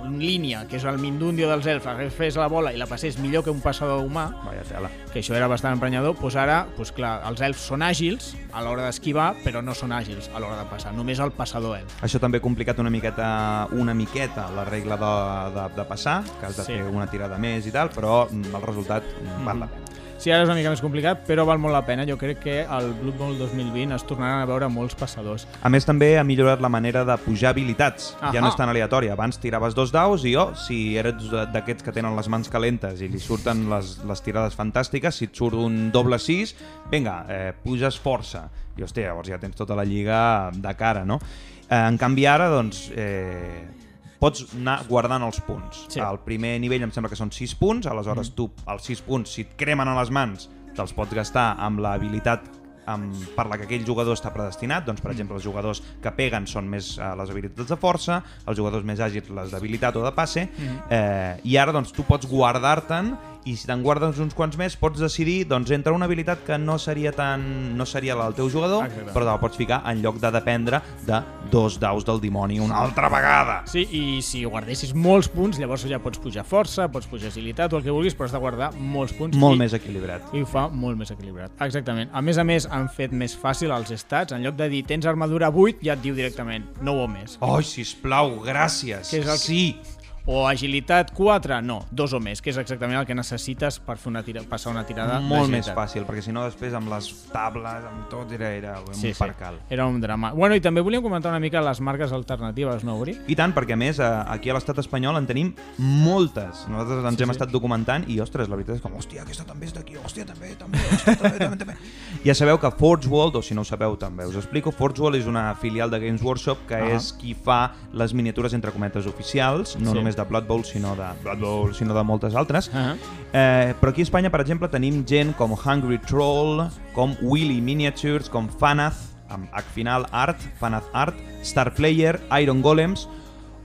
en 0.05 0.18
línia, 0.18 0.66
que 0.66 0.74
és 0.74 0.82
el 0.84 0.99
Mindundio 0.99 1.47
dels 1.49 1.68
elfs, 1.70 1.86
agafés 1.86 2.34
la 2.34 2.49
bola 2.49 2.72
i 2.74 2.76
la 2.76 2.88
passés 2.90 3.16
millor 3.22 3.45
que 3.45 3.51
un 3.55 3.61
passador 3.61 4.03
humà, 4.05 4.32
Vaya 4.45 4.64
tela. 4.64 4.90
que 5.12 5.20
això 5.20 5.36
era 5.36 5.47
bastant 5.47 5.74
emprenyador, 5.74 6.16
doncs 6.18 6.34
ara, 6.34 6.66
doncs 6.76 6.90
clar, 6.90 7.22
els 7.30 7.40
elfs 7.40 7.61
són 7.62 7.80
àgils 7.86 8.34
a 8.53 8.61
l'hora 8.64 8.86
d'esquivar, 8.88 9.36
però 9.45 9.62
no 9.62 9.72
són 9.72 9.93
àgils 9.93 10.28
a 10.34 10.40
l'hora 10.40 10.59
de 10.64 10.68
passar, 10.68 10.93
només 10.93 11.20
el 11.20 11.30
passador 11.30 11.78
elf. 11.78 12.03
Això 12.03 12.18
també 12.18 12.38
ha 12.38 12.43
complicat 12.43 12.76
una 12.80 12.90
miqueta, 12.90 13.68
una 13.70 13.95
miqueta 13.95 14.51
la 14.51 14.64
regla 14.64 14.97
de, 14.97 15.61
de, 15.61 15.68
de 15.76 15.84
passar, 15.84 16.24
que 16.40 16.47
has 16.47 16.57
de 16.57 16.64
Sí. 16.64 16.72
fer 16.72 16.82
una 16.90 17.07
tirada 17.07 17.38
més 17.38 17.64
i 17.68 17.70
tal, 17.70 17.88
però 17.90 18.26
mm, 18.28 18.51
el 18.53 18.62
resultat 18.62 19.05
mm, 19.05 19.45
val 19.47 19.61
la 19.61 19.66
pena. 19.68 19.86
Sí, 20.23 20.31
ara 20.31 20.45
és 20.45 20.47
una 20.47 20.55
mica 20.55 20.70
més 20.70 20.79
complicat, 20.79 21.25
però 21.27 21.43
val 21.43 21.59
molt 21.59 21.75
la 21.75 21.81
pena. 21.83 22.05
Jo 22.07 22.14
crec 22.14 22.45
que 22.45 22.53
al 22.62 22.93
Blood 23.01 23.16
Bowl 23.18 23.33
2020 23.41 23.97
es 23.97 24.05
tornaran 24.07 24.45
a 24.45 24.47
veure 24.47 24.68
molts 24.70 24.95
passadors. 24.95 25.49
A 25.66 25.70
més, 25.73 25.83
també 25.83 26.12
ha 26.14 26.23
millorat 26.23 26.62
la 26.62 26.70
manera 26.70 27.03
de 27.03 27.16
pujar 27.25 27.51
habilitats. 27.51 28.12
Ja 28.20 28.29
Ahà. 28.29 28.45
no 28.45 28.53
és 28.53 28.59
tan 28.61 28.70
aleatori. 28.70 29.11
Abans 29.11 29.41
tiraves 29.43 29.75
dos 29.75 29.91
daus 29.91 30.23
i, 30.23 30.37
oh, 30.39 30.53
si 30.55 30.95
eres 31.01 31.27
d'aquests 31.27 31.83
que 31.83 31.97
tenen 31.97 32.14
les 32.14 32.31
mans 32.31 32.47
calentes 32.55 33.03
i 33.03 33.11
li 33.11 33.18
surten 33.18 33.66
les, 33.73 33.97
les 34.07 34.23
tirades 34.23 34.55
fantàstiques, 34.55 35.18
si 35.18 35.27
et 35.27 35.35
surt 35.35 35.59
un 35.59 35.89
doble 35.91 36.20
6, 36.23 36.55
vinga, 36.95 37.18
eh, 37.27 37.51
puges 37.64 37.99
força. 37.99 38.47
I, 38.79 38.87
hòstia, 38.87 39.11
llavors 39.11 39.35
ja 39.35 39.43
tens 39.43 39.59
tota 39.59 39.75
la 39.75 39.83
lliga 39.83 40.53
de 40.55 40.79
cara, 40.79 41.03
no? 41.05 41.18
Eh, 41.66 41.83
en 41.83 41.99
canvi, 41.99 42.31
ara, 42.31 42.47
doncs, 42.47 42.93
eh, 42.95 43.82
pots 44.23 44.47
anar 44.55 44.79
guardant 44.87 45.25
els 45.27 45.41
punts. 45.43 45.85
Sí. 45.91 45.99
Al 46.01 46.20
primer 46.23 46.55
nivell 46.62 46.87
em 46.87 46.93
sembla 46.95 47.11
que 47.11 47.18
són 47.18 47.33
6 47.35 47.57
punts, 47.59 47.91
aleshores 47.91 48.31
Mm. 48.31 48.35
tu, 48.39 48.51
els 48.70 48.83
6 48.87 49.03
punts, 49.03 49.31
si 49.35 49.43
et 49.43 49.57
cremen 49.59 49.89
a 49.91 49.99
les 49.99 50.11
mans, 50.14 50.49
te'ls 50.77 50.93
pots 50.95 51.12
gastar 51.12 51.57
amb 51.59 51.81
l'habilitat 51.83 52.47
amb, 52.85 53.14
per 53.37 53.45
la 53.47 53.57
que 53.57 53.62
aquell 53.68 53.85
jugador 53.87 54.16
està 54.16 54.33
predestinat. 54.35 54.85
Doncs, 54.85 55.01
per 55.01 55.11
Mm. 55.11 55.14
exemple, 55.14 55.37
els 55.37 55.45
jugadors 55.45 55.83
que 56.03 56.11
peguen 56.11 56.49
són 56.49 56.66
més 56.68 56.99
eh, 56.99 57.14
les 57.16 57.31
habilitats 57.31 57.68
de 57.68 57.77
força, 57.77 58.23
els 58.45 58.57
jugadors 58.59 58.83
més 58.85 58.99
àgils 58.99 59.29
les 59.31 59.53
d'habilitat 59.53 59.95
o 59.97 60.03
de 60.03 60.11
passe, 60.11 60.49
Mm. 60.59 60.79
eh, 60.91 61.41
i 61.45 61.57
ara 61.57 61.70
doncs, 61.70 61.93
tu 61.93 62.03
pots 62.03 62.27
guardar-te'n 62.27 63.16
i 63.45 63.57
si 63.57 63.66
te'n 63.66 63.82
guardes 63.82 64.18
uns 64.22 64.34
quants 64.34 64.57
més 64.57 64.76
pots 64.76 65.01
decidir 65.01 65.45
doncs, 65.51 65.70
entre 65.74 65.93
una 65.93 66.05
habilitat 66.07 66.45
que 66.47 66.59
no 66.59 66.78
seria 66.78 67.11
tan 67.12 67.76
no 67.76 67.84
seria 67.86 68.14
la 68.14 68.24
del 68.28 68.34
teu 68.34 68.51
jugador, 68.51 68.84
Exacte. 68.86 69.11
però 69.12 69.24
te 69.24 69.30
la 69.30 69.40
pots 69.40 69.57
ficar 69.59 69.82
en 69.90 70.03
lloc 70.03 70.20
de 70.22 70.30
dependre 70.30 70.80
de 71.07 71.20
dos 71.51 71.78
daus 71.80 72.05
del 72.05 72.20
dimoni 72.20 72.61
una 72.61 72.78
altra 72.78 73.09
vegada. 73.09 73.62
Sí, 73.66 73.82
i 73.90 74.22
si 74.22 74.45
guardessis 74.45 74.95
molts 74.95 75.28
punts, 75.28 75.59
llavors 75.59 75.82
ja 75.88 75.99
pots 75.99 76.18
pujar 76.22 76.45
força, 76.47 76.86
pots 76.93 77.07
pujar 77.11 77.28
agilitat 77.32 77.72
o 77.72 77.78
el 77.78 77.82
que 77.84 77.90
vulguis, 77.90 78.14
però 78.16 78.26
has 78.30 78.32
de 78.32 78.38
guardar 78.38 78.72
molts 78.78 79.12
punts. 79.18 79.36
Molt 79.36 79.57
i, 79.57 79.59
més 79.64 79.74
equilibrat. 79.74 80.30
I 80.32 80.43
ho 80.43 80.47
fa 80.47 80.68
molt 80.68 80.97
més 80.99 81.11
equilibrat. 81.11 81.51
Exactament. 81.61 82.11
A 82.12 82.22
més 82.22 82.38
a 82.38 82.45
més, 82.45 82.66
han 82.70 82.88
fet 82.88 83.12
més 83.12 83.34
fàcil 83.36 83.74
els 83.74 83.90
stats. 84.01 84.32
En 84.32 84.43
lloc 84.43 84.57
de 84.57 84.68
dir 84.72 84.84
tens 84.86 85.05
armadura 85.07 85.51
8, 85.51 85.82
ja 85.82 85.93
et 85.95 86.03
diu 86.03 86.14
directament 86.14 86.64
9 86.80 87.05
o 87.05 87.09
més. 87.09 87.36
Ai, 87.43 87.62
sisplau, 87.66 88.38
gràcies. 88.47 89.11
Que 89.11 89.18
és 89.20 89.26
el- 89.28 89.38
Sí. 89.38 89.80
O 90.25 90.47
agilitat 90.47 91.11
4, 91.12 91.61
no, 91.66 91.81
2 91.91 92.12
o 92.14 92.20
més, 92.23 92.39
que 92.41 92.51
és 92.53 92.59
exactament 92.61 92.95
el 93.01 93.07
que 93.09 93.14
necessites 93.14 93.81
per 93.83 93.97
fer 93.99 94.07
una 94.12 94.20
tira, 94.23 94.45
passar 94.47 94.70
una 94.70 94.85
tirada 94.87 95.16
Molt 95.18 95.51
més 95.51 95.66
fàcil, 95.75 96.05
perquè 96.07 96.23
si 96.23 96.31
no 96.31 96.45
després 96.47 96.77
amb 96.79 96.93
les 96.93 97.09
tables, 97.33 97.89
amb 97.91 98.05
tot, 98.09 98.31
era, 98.37 98.53
era 98.55 98.77
un 98.87 98.95
Sí, 98.95 99.09
sí. 99.11 99.18
percal. 99.18 99.57
Era 99.68 99.85
un 99.91 99.99
drama. 100.01 100.31
Bueno, 100.33 100.55
i 100.55 100.61
també 100.62 100.81
volíem 100.81 101.03
comentar 101.03 101.33
una 101.35 101.41
mica 101.43 101.61
les 101.61 101.81
marques 101.81 102.12
alternatives, 102.14 102.85
no, 102.87 102.95
Uri? 103.03 103.16
I 103.27 103.35
tant, 103.35 103.51
perquè 103.53 103.75
a 103.75 103.81
més, 103.81 103.99
aquí 103.99 104.51
a 104.51 104.55
l'estat 104.55 104.79
espanyol 104.79 105.18
en 105.18 105.27
tenim 105.27 105.51
moltes. 105.79 106.68
Nosaltres 106.70 107.05
ens 107.05 107.16
Sí, 107.18 107.23
hem 107.25 107.33
sí. 107.33 107.37
estat 107.37 107.51
documentant 107.51 108.07
i, 108.09 108.20
ostres, 108.23 108.49
la 108.49 108.55
veritat 108.55 108.77
és 108.79 108.83
com, 108.85 108.95
hòstia, 108.95 109.23
aquesta 109.27 109.45
també 109.45 109.66
és 109.66 109.75
d'aquí, 109.75 109.97
hòstia, 109.99 110.25
també, 110.31 110.55
també, 110.55 110.79
hòstia, 110.79 111.16
també, 111.18 111.39
també, 111.39 111.57
també. 111.64 111.77
Ja 112.29 112.35
sabeu 112.39 112.61
que 112.62 112.70
Forge 112.79 113.09
World, 113.11 113.37
o 113.37 113.43
si 113.43 113.55
no 113.59 113.62
ho 113.62 113.64
sabeu 113.66 113.97
també 113.99 114.25
us 114.31 114.37
explico, 114.39 114.70
Forge 114.70 115.03
World 115.03 115.18
és 115.18 115.27
una 115.27 115.49
filial 115.59 115.91
de 115.91 115.99
Games 115.99 116.23
Workshop 116.23 116.66
que 116.68 116.79
Ah. 116.79 116.95
és 116.95 117.11
qui 117.12 117.35
fa 117.35 117.73
les 117.93 118.14
miniatures 118.14 118.55
entre 118.55 118.70
cometes 118.70 119.07
oficials, 119.11 119.75
no 119.81 119.91
Sí. 119.91 119.97
només 119.99 120.12
de 120.17 120.23
Blood 120.25 120.45
Bowl, 120.47 120.65
sinó 120.65 120.95
de 120.97 121.07
Blood 121.23 121.39
Bowl, 121.41 121.75
sinó 121.75 121.95
de 121.95 122.03
moltes 122.03 122.35
altres. 122.35 122.71
Ah. 122.75 122.95
Eh, 123.33 123.75
però 123.81 123.91
aquí 123.91 124.03
a 124.03 124.05
Espanya, 124.05 124.31
per 124.31 124.41
exemple, 124.43 124.69
tenim 124.69 125.05
gent 125.07 125.33
com 125.37 125.53
Hungry 125.53 125.99
Troll, 125.99 126.67
com 126.95 127.17
Willy 127.23 127.61
Miniatures, 127.61 128.29
com 128.29 128.49
Fanath, 128.49 129.11
amb 129.33 129.49
H 129.53 129.65
final 129.75 130.07
Art, 130.13 130.39
Fanath 130.61 130.85
Art, 130.93 131.17
Star 131.43 131.73
Player, 131.75 132.21
Iron 132.41 132.61
Golems, 132.63 133.09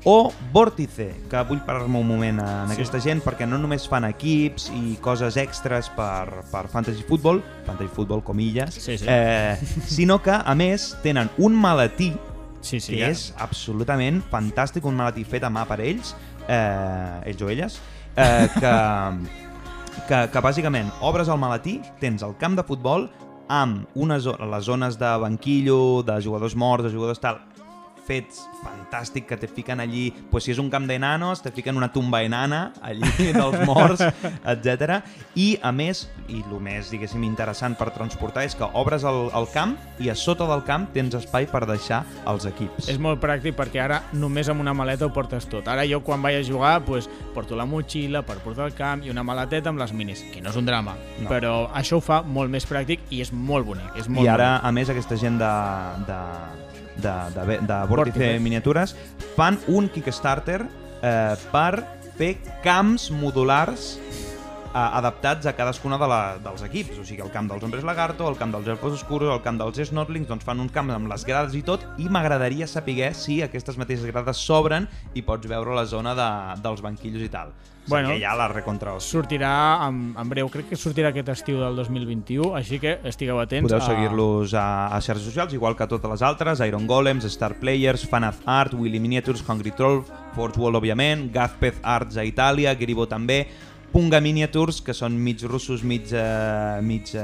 o 0.05 0.31
Vórtice, 0.53 1.09
que 1.29 1.41
vull 1.49 1.59
parar-me 1.65 1.99
un 1.99 2.07
moment 2.07 2.39
en 2.39 2.67
Sí. 2.69 2.75
aquesta 2.77 2.99
gent 3.03 3.19
perquè 3.25 3.45
no 3.49 3.57
només 3.57 3.89
fan 3.89 4.05
equips 4.05 4.69
i 4.71 4.95
coses 5.01 5.35
extres 5.35 5.89
per, 5.89 6.45
per 6.51 6.67
Fantasy 6.69 7.03
Football, 7.03 7.41
Fantasy 7.65 7.89
Football 7.93 8.23
comilles, 8.23 8.73
Sí, 8.75 8.97
sí. 8.97 9.05
Eh, 9.09 9.57
sinó 9.85 10.21
que, 10.21 10.31
a 10.31 10.55
més, 10.55 10.95
tenen 11.03 11.29
un 11.37 11.53
maletí 11.59 12.13
Sí, 12.61 12.79
sí, 12.79 12.93
que 12.95 12.99
ja. 13.01 13.09
és 13.09 13.33
absolutament 13.37 14.21
fantàstic, 14.31 14.85
un 14.85 14.95
maletí 14.95 15.23
fet 15.25 15.43
a 15.43 15.49
mà 15.49 15.65
per 15.67 15.79
ells, 15.81 16.15
eh, 16.47 17.29
ells 17.31 17.43
o 17.43 17.51
elles, 17.51 17.77
eh, 18.15 18.47
que, 18.55 18.73
que, 20.07 20.21
que 20.33 20.43
bàsicament 20.43 20.91
obres 21.01 21.29
el 21.29 21.39
maletí, 21.41 21.79
tens 22.01 22.25
el 22.25 22.35
camp 22.41 22.57
de 22.57 22.65
futbol 22.67 23.07
amb 23.47 23.87
unes, 23.95 24.27
les 24.27 24.65
zones 24.67 24.97
de 24.99 25.11
banquillo, 25.23 26.03
de 26.03 26.19
jugadors 26.23 26.55
morts, 26.55 26.87
de 26.87 26.91
jugadors 26.93 27.21
tal, 27.23 27.39
fets 28.07 28.45
fantàstic 28.87 29.25
que 29.27 29.37
te 29.37 29.47
fiquen 29.47 29.79
allí, 29.79 30.11
pues 30.31 30.45
si 30.45 30.51
és 30.51 30.59
un 30.59 30.69
camp 30.69 30.87
d'enanos, 30.87 31.41
te 31.43 31.51
fiquen 31.51 31.75
una 31.77 31.91
tumba 31.91 32.21
enana 32.23 32.71
allí 32.81 33.03
dels 33.33 33.59
morts, 33.67 34.01
etc. 34.45 35.01
I 35.35 35.57
a 35.61 35.71
més, 35.71 36.07
i 36.29 36.41
el 36.41 36.59
més 36.63 36.89
diguéssim 36.91 37.23
interessant 37.27 37.75
per 37.77 37.89
transportar 37.95 38.45
és 38.47 38.55
que 38.55 38.67
obres 38.79 39.03
el, 39.07 39.27
el 39.35 39.47
camp 39.53 39.75
i 39.99 40.09
a 40.09 40.15
sota 40.15 40.47
del 40.47 40.63
camp 40.67 40.87
tens 40.95 41.15
espai 41.19 41.47
per 41.51 41.65
deixar 41.67 42.03
els 42.27 42.45
equips. 42.47 42.87
És 42.91 42.99
molt 42.99 43.19
pràctic 43.23 43.55
perquè 43.57 43.83
ara 43.83 44.01
només 44.13 44.47
amb 44.49 44.63
una 44.63 44.73
maleta 44.77 45.05
ho 45.07 45.11
portes 45.13 45.47
tot. 45.51 45.67
Ara 45.67 45.85
jo 45.87 46.01
quan 46.05 46.21
vaig 46.23 46.39
a 46.39 46.45
jugar 46.47 46.77
pues, 46.87 47.09
porto 47.35 47.55
la 47.59 47.65
motxilla 47.67 48.23
per 48.25 48.39
portar 48.43 48.69
el 48.71 48.75
camp 48.77 49.03
i 49.05 49.11
una 49.11 49.23
maleteta 49.27 49.69
amb 49.73 49.81
les 49.83 49.93
minis, 49.93 50.23
que 50.31 50.41
no 50.41 50.51
és 50.53 50.59
un 50.59 50.65
drama, 50.67 50.95
No. 51.17 51.29
però 51.29 51.53
això 51.75 51.97
ho 51.97 52.01
fa 52.03 52.21
molt 52.21 52.51
més 52.53 52.65
pràctic 52.69 53.07
i 53.09 53.21
és 53.23 53.31
molt 53.33 53.65
bonic. 53.65 53.95
És 53.97 54.07
molt 54.07 54.25
I 54.25 54.29
ara, 54.31 54.51
bonic. 54.57 54.65
a 54.69 54.71
més, 54.71 54.89
aquesta 54.93 55.17
gent 55.17 55.39
de, 55.41 55.49
de, 56.07 56.19
de, 57.01 57.13
de, 57.33 57.45
de, 57.47 57.57
de 57.67 57.77
Vórtice 57.89 58.19
Vórtice. 58.19 58.39
Miniatures 58.77 58.95
fan 59.35 59.57
un 59.67 59.89
Kickstarter 59.89 60.61
eh, 61.01 61.35
per 61.51 61.83
fer 62.17 62.35
camps 62.63 63.09
modulars 63.13 63.97
adaptats 64.97 65.47
a 65.49 65.53
cadascuna 65.57 65.97
de 66.01 66.07
la, 66.09 66.19
dels 66.43 66.63
equips. 66.67 66.99
O 67.01 67.05
sigui, 67.07 67.21
el 67.25 67.31
camp 67.33 67.49
dels 67.51 67.63
Hombres 67.63 67.85
Lagarto, 67.87 68.27
el 68.29 68.37
camp 68.39 68.53
dels 68.55 68.67
Elfos 68.75 68.97
Oscuros, 68.99 69.33
el 69.33 69.41
camp 69.45 69.59
dels 69.61 69.79
Snortlings, 69.89 70.27
doncs 70.29 70.45
fan 70.47 70.59
un 70.63 70.69
camp 70.73 70.91
amb 70.95 71.09
les 71.11 71.25
grades 71.27 71.55
i 71.57 71.63
tot, 71.67 71.85
i 71.97 72.09
m'agradaria 72.09 72.67
saber 72.67 73.13
si 73.17 73.41
aquestes 73.45 73.77
mateixes 73.77 74.05
grades 74.09 74.37
s'obren 74.43 74.87
i 75.13 75.21
pots 75.25 75.47
veure 75.49 75.75
la 75.75 75.85
zona 75.85 76.13
de, 76.17 76.29
dels 76.63 76.81
banquillos 76.85 77.23
i 77.25 77.29
tal. 77.33 77.53
Bueno. 77.87 78.09
Ja 78.19 78.33
la 78.35 78.49
recontra 78.51 78.97
Sortirà 78.99 79.87
en, 79.87 80.11
en 80.19 80.27
breu, 80.29 80.49
crec 80.51 80.65
que 80.73 80.75
sortirà 80.75 81.13
aquest 81.13 81.29
estiu 81.31 81.61
del 81.61 81.77
2021, 81.79 82.49
així 82.59 82.81
que 82.83 82.97
estigueu 83.07 83.39
atents. 83.39 83.69
Podeu 83.69 83.79
a- 83.79 83.85
seguir-los 83.87 84.51
a, 84.59 84.65
a 84.91 84.99
xarxes 84.99 85.29
socials, 85.29 85.55
igual 85.55 85.77
que 85.79 85.87
totes 85.87 86.11
les 86.11 86.21
altres, 86.27 86.59
Iron 86.67 86.83
Golems, 86.87 87.23
Star 87.31 87.53
Players, 87.61 88.03
Fanath 88.11 88.43
Art, 88.45 88.73
Willy 88.75 88.99
Miniatures, 88.99 89.43
Hungry 89.47 89.71
Troll, 89.71 90.01
Forge 90.35 90.59
World, 90.59 90.81
òbviament, 90.81 91.29
Gazpeth 91.31 91.79
Arts 91.81 92.19
a 92.19 92.27
Itàlia, 92.27 92.75
Gribo 92.75 93.07
també, 93.07 93.45
Punga 93.91 94.19
Miniatures, 94.21 94.81
que 94.83 94.93
són 94.93 95.15
mig 95.23 95.41
russos, 95.47 95.81
mig, 95.83 96.11
eh, 96.11 96.79
mig 96.83 97.13
eh, 97.15 97.21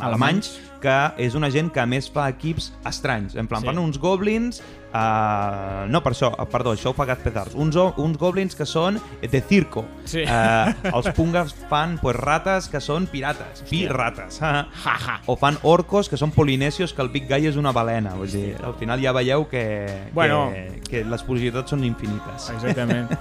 alemanys, 0.00 0.54
que 0.80 0.94
és 1.20 1.34
una 1.34 1.50
gent 1.50 1.72
que 1.74 1.80
a 1.82 1.86
més 1.90 2.06
fa 2.12 2.28
equips 2.30 2.70
estranys. 2.86 3.34
En 3.36 3.46
plan, 3.50 3.60
Sí. 3.62 3.66
fan 3.68 3.78
uns 3.82 3.98
goblins... 3.98 4.62
Uh, 4.94 5.88
no, 5.90 5.98
per 6.04 6.12
això, 6.12 6.28
perdó, 6.52 6.70
això 6.76 6.92
ho 6.92 6.94
fa 6.94 7.02
Gazpeth 7.08 7.36
Arts. 7.40 7.54
Uns, 7.58 7.74
uns 7.98 8.16
goblins 8.16 8.54
que 8.54 8.62
són 8.64 9.00
de 9.20 9.40
circo. 9.42 9.82
Sí. 10.06 10.20
Eh, 10.22 10.74
els 10.92 11.08
pungas 11.16 11.50
fan 11.68 11.96
pues, 11.98 12.14
rates 12.14 12.68
que 12.70 12.78
són 12.80 13.08
pirates, 13.10 13.64
pirates. 13.66 14.38
Ja. 14.38 14.68
o 15.26 15.34
fan 15.40 15.58
orcos 15.66 16.08
que 16.08 16.16
són 16.16 16.30
polinesios 16.30 16.94
que 16.94 17.02
el 17.02 17.10
Big 17.10 17.26
Guy 17.26 17.48
és 17.50 17.58
una 17.58 17.72
balena. 17.74 18.14
Vull 18.14 18.30
dir, 18.30 18.54
al 18.62 18.78
final 18.78 19.02
ja 19.02 19.10
veieu 19.12 19.48
que, 19.50 19.64
Bueno. 20.14 20.52
que, 20.54 20.80
que 20.88 21.04
les 21.04 21.26
possibilitats 21.26 21.74
són 21.74 21.82
infinites. 21.82 22.50
Exactament. 22.54 23.10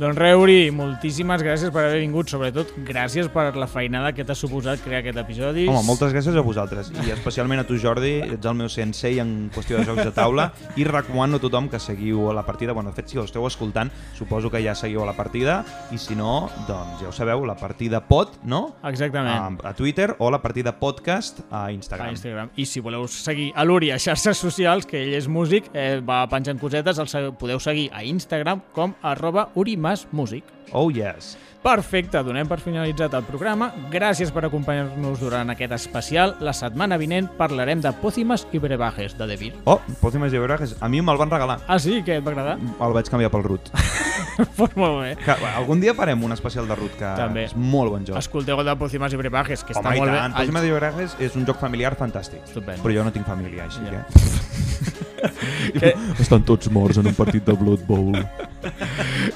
doncs 0.00 0.16
Reuri, 0.16 0.70
moltíssimes 0.72 1.42
gràcies 1.44 1.68
per 1.74 1.82
haver 1.84 1.98
vingut, 2.00 2.30
sobretot 2.32 2.70
gràcies 2.88 3.26
per 3.32 3.50
la 3.60 3.66
feinada 3.68 4.14
que 4.16 4.24
t'ha 4.24 4.36
suposat 4.38 4.80
crear 4.80 5.02
aquest 5.02 5.18
episodi. 5.20 5.66
Home, 5.68 5.82
moltes 5.84 6.14
gràcies 6.14 6.36
a 6.40 6.44
vosaltres 6.44 6.88
i 7.04 7.12
especialment 7.12 7.60
a 7.60 7.66
tu 7.68 7.76
Jordi, 7.80 8.14
ets 8.24 8.48
el 8.48 8.56
meu 8.56 8.70
sensei 8.72 9.20
en 9.20 9.50
qüestió 9.52 9.76
de 9.76 9.84
jocs 9.84 10.06
de 10.08 10.14
taula 10.16 10.46
i 10.80 10.86
recomano 10.88 11.36
a 11.36 11.42
tothom 11.42 11.68
que 11.68 11.80
seguiu 11.82 12.30
a 12.30 12.36
la 12.36 12.46
partida, 12.46 12.72
bueno, 12.72 12.94
de 12.94 12.96
fet 12.96 13.12
si 13.12 13.20
ho 13.20 13.26
esteu 13.28 13.44
escoltant 13.44 13.92
suposo 14.16 14.48
que 14.48 14.62
ja 14.64 14.74
seguiu 14.78 15.02
a 15.04 15.10
la 15.10 15.16
partida 15.18 15.58
i 15.92 16.00
si 16.00 16.16
no, 16.16 16.48
doncs 16.68 17.04
ja 17.04 17.10
ho 17.10 17.12
sabeu, 17.12 17.44
la 17.44 17.58
partida 17.60 18.00
pot, 18.00 18.38
no? 18.42 18.62
Exactament. 18.88 19.60
A, 19.60 19.72
a 19.72 19.74
Twitter 19.76 20.14
o 20.16 20.30
la 20.32 20.40
partida 20.40 20.78
podcast 20.80 21.42
a 21.50 21.66
Instagram. 21.74 22.08
a 22.08 22.16
Instagram. 22.16 22.54
I 22.56 22.64
si 22.64 22.80
voleu 22.80 23.04
seguir 23.10 23.50
a 23.52 23.68
l'Uri 23.68 23.92
a 23.92 24.00
xarxes 24.00 24.40
socials, 24.40 24.88
que 24.88 25.02
ell 25.04 25.12
és 25.20 25.28
músic, 25.28 25.68
eh, 25.74 26.00
va 26.00 26.22
penjant 26.32 26.56
cosetes, 26.60 26.96
el 26.96 27.34
podeu 27.36 27.60
seguir 27.60 27.90
a 27.92 28.00
Instagram 28.04 28.64
com 28.72 28.96
arroba 29.04 29.50
urimac 29.60 29.89
Mas, 29.90 30.06
músic. 30.12 30.44
Oh, 30.70 30.88
yes. 30.88 31.36
Perfecte, 31.64 32.20
donem 32.22 32.46
per 32.46 32.60
finalitzat 32.62 33.10
el 33.18 33.24
programa. 33.26 33.72
Gràcies 33.90 34.30
per 34.30 34.44
acompanyar-nos 34.46 35.18
durant 35.18 35.50
aquest 35.50 35.72
especial. 35.74 36.36
La 36.46 36.52
setmana 36.54 36.94
vinent 37.00 37.26
parlarem 37.34 37.82
de 37.82 37.90
pòcimes 37.98 38.44
i 38.54 38.60
brebajes 38.62 39.16
de 39.18 39.26
Vir. 39.40 39.50
Oh, 39.66 39.80
Pòcimes 39.98 40.30
i 40.30 40.38
Brajes. 40.38 40.76
A 40.78 40.86
mi 40.88 41.02
me'l 41.02 41.18
van 41.18 41.32
regalar. 41.34 41.58
Ah, 41.66 41.80
sí? 41.82 42.04
Que 42.06 42.20
et 42.20 42.24
va 42.24 42.30
agradar? 42.30 42.54
El 42.78 42.94
vaig 42.94 43.10
canviar 43.10 43.32
pel 43.34 43.42
Rut. 43.48 43.72
pues 44.60 44.76
molt 44.78 45.00
bé. 45.02 45.10
Que, 45.24 45.34
algun 45.56 45.82
dia 45.82 45.96
farem 45.98 46.22
un 46.22 46.38
especial 46.38 46.70
de 46.70 46.78
Rut, 46.78 46.94
que 47.02 47.10
També. 47.18 47.48
és 47.50 47.56
molt 47.58 47.90
bon 47.96 48.06
joc. 48.06 48.22
Escolteu 48.22 48.62
el 48.62 48.70
de 48.70 48.76
pòcimes 48.78 49.18
i 49.18 49.18
brebajes, 49.24 49.66
que 49.66 49.74
està 49.74 49.88
Home, 49.90 49.98
i 49.98 50.04
molt 50.06 50.14
tant. 50.14 50.36
bé. 50.38 50.44
Pòcimes 50.44 50.70
i 50.70 50.72
Brajes 50.78 51.18
és 51.18 51.34
un 51.34 51.50
joc 51.50 51.58
familiar 51.58 51.96
fantàstic. 51.98 52.46
Estupendo. 52.46 52.86
Però 52.86 52.94
jo 52.94 53.08
no 53.10 53.10
tinc 53.18 53.26
família, 53.26 53.66
així 53.66 53.82
Ja. 53.90 54.06
que... 54.06 55.94
Estan 56.22 56.46
tots 56.46 56.70
morts 56.72 56.96
en 57.02 57.10
un 57.10 57.14
partit 57.18 57.44
de 57.44 57.52
Blood 57.58 57.82
Bowl. 57.90 58.14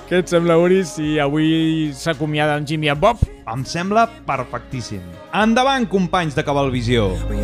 Què 0.05 0.19
et 0.21 0.29
sembla, 0.29 0.59
Uri, 0.61 0.83
si 0.85 1.15
avui 1.23 1.89
s'acomiada 1.97 2.59
en 2.61 2.67
Jimmy 2.69 2.91
i 2.91 2.93
en 2.93 3.01
Bob? 3.01 3.23
Em 3.49 3.65
sembla 3.65 4.05
perfectíssim. 4.29 5.01
Endavant, 5.33 5.89
companys 5.89 6.37
de 6.37 6.45
Cabalvisió! 6.45 7.09
I 7.33 7.41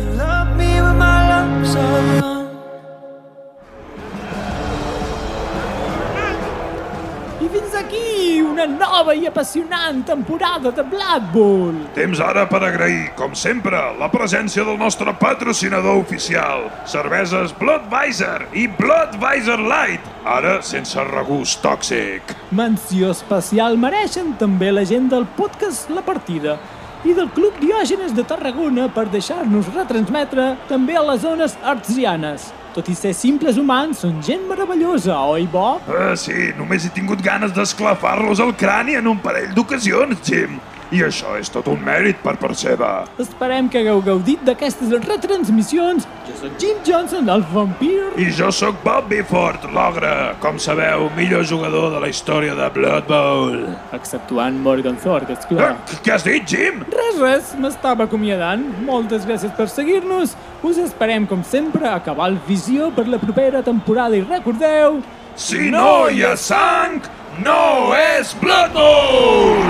una 8.61 8.77
nova 8.77 9.13
i 9.15 9.25
apassionant 9.25 10.03
temporada 10.05 10.71
de 10.71 10.83
Blood 10.83 11.31
Bowl. 11.33 11.77
Temps 11.95 12.19
ara 12.21 12.43
per 12.49 12.59
agrair, 12.67 13.09
com 13.17 13.33
sempre, 13.33 13.79
la 13.97 14.09
presència 14.13 14.65
del 14.67 14.77
nostre 14.77 15.13
patrocinador 15.17 15.97
oficial, 16.01 16.67
cerveses 16.85 17.55
Bloodweiser 17.57 18.45
i 18.53 18.67
Bloodweiser 18.77 19.57
Light, 19.57 20.05
ara 20.25 20.59
sense 20.61 21.01
regust 21.09 21.63
tòxic. 21.65 22.35
Menció 22.53 23.15
especial 23.15 23.79
mereixen 23.81 24.35
també 24.37 24.69
la 24.73 24.85
gent 24.85 25.09
del 25.09 25.25
podcast 25.39 25.89
La 25.89 26.05
Partida 26.05 26.59
i 27.01 27.17
del 27.17 27.31
Club 27.33 27.57
Diògenes 27.63 28.13
de 28.13 28.27
Tarragona 28.29 28.91
per 28.93 29.07
deixar-nos 29.09 29.73
retransmetre 29.73 30.51
també 30.69 30.99
a 30.99 31.05
les 31.09 31.25
zones 31.25 31.57
artsianes. 31.65 32.51
Tot 32.71 32.87
i 32.87 32.93
ser 32.95 33.11
simples 33.11 33.57
humans, 33.59 33.99
són 34.05 34.21
gent 34.23 34.45
meravellosa, 34.47 35.17
oi, 35.33 35.43
Bob? 35.51 35.89
Ah, 35.91 36.13
sí, 36.15 36.53
només 36.55 36.85
he 36.87 36.91
tingut 36.95 37.19
ganes 37.25 37.51
d'esclafar-los 37.51 38.39
el 38.39 38.53
crani 38.55 38.95
en 38.95 39.09
un 39.11 39.19
parell 39.19 39.51
d'ocasions, 39.57 40.21
Jim. 40.23 40.55
I 40.91 41.05
això 41.07 41.37
és 41.39 41.47
tot 41.47 41.69
un 41.71 41.79
mèrit 41.85 42.17
per 42.19 42.33
part 42.39 42.57
seva. 42.59 43.05
Esperem 43.21 43.69
que 43.71 43.79
hagueu 43.79 44.01
gaudit 44.03 44.41
d'aquestes 44.43 44.91
retransmissions. 45.05 46.07
Jo 46.27 46.33
sóc 46.41 46.57
Jim 46.59 46.81
Johnson, 46.83 47.29
el 47.31 47.45
vampir. 47.53 47.93
I 48.19 48.25
jo 48.35 48.49
sóc 48.51 48.81
Bob 48.83 49.07
Bifford, 49.07 49.69
l'ogre, 49.71 50.11
com 50.43 50.59
sabeu, 50.59 51.07
millor 51.15 51.45
jugador 51.47 51.93
de 51.93 52.01
la 52.03 52.09
història 52.11 52.57
de 52.59 52.67
Blood 52.75 53.07
Bowl. 53.07 53.55
Exceptuant 53.95 54.59
Morgan 54.65 54.99
Thorpe, 54.99 55.37
esclar. 55.39 55.77
què 56.03 56.15
has 56.17 56.27
dit, 56.27 56.43
Jim? 56.43 56.83
Res, 56.91 57.21
res, 57.23 57.55
m'estava 57.55 58.09
acomiadant. 58.09 58.67
Moltes 58.83 59.23
gràcies 59.29 59.55
per 59.55 59.69
seguir-nos. 59.71 60.35
Us 60.61 60.83
esperem, 60.83 61.23
com 61.25 61.39
sempre, 61.47 61.87
a 61.87 62.03
Cabal 62.03 62.35
Visió 62.49 62.91
per 62.91 63.07
la 63.07 63.21
propera 63.21 63.63
temporada 63.63 64.19
i 64.19 64.27
recordeu... 64.27 64.99
Si 65.41 65.69
no 65.71 66.09
hi 66.11 66.25
ha 66.27 66.35
sang, 66.35 66.99
no 67.39 67.93
és 67.95 68.35
Blood 68.41 68.73
Bowl! 68.73 69.61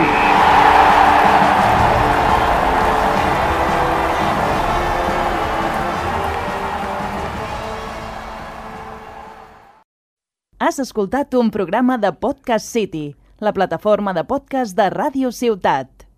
Has 10.61 10.77
escoltat 10.79 11.33
un 11.33 11.49
programa 11.49 11.97
de 11.97 12.11
Podcast 12.13 12.69
City, 12.69 13.15
la 13.39 13.51
plataforma 13.51 14.13
de 14.13 14.23
podcast 14.23 14.77
de 14.77 14.89
Ràdio 14.93 15.31
Ciutat. 15.33 16.10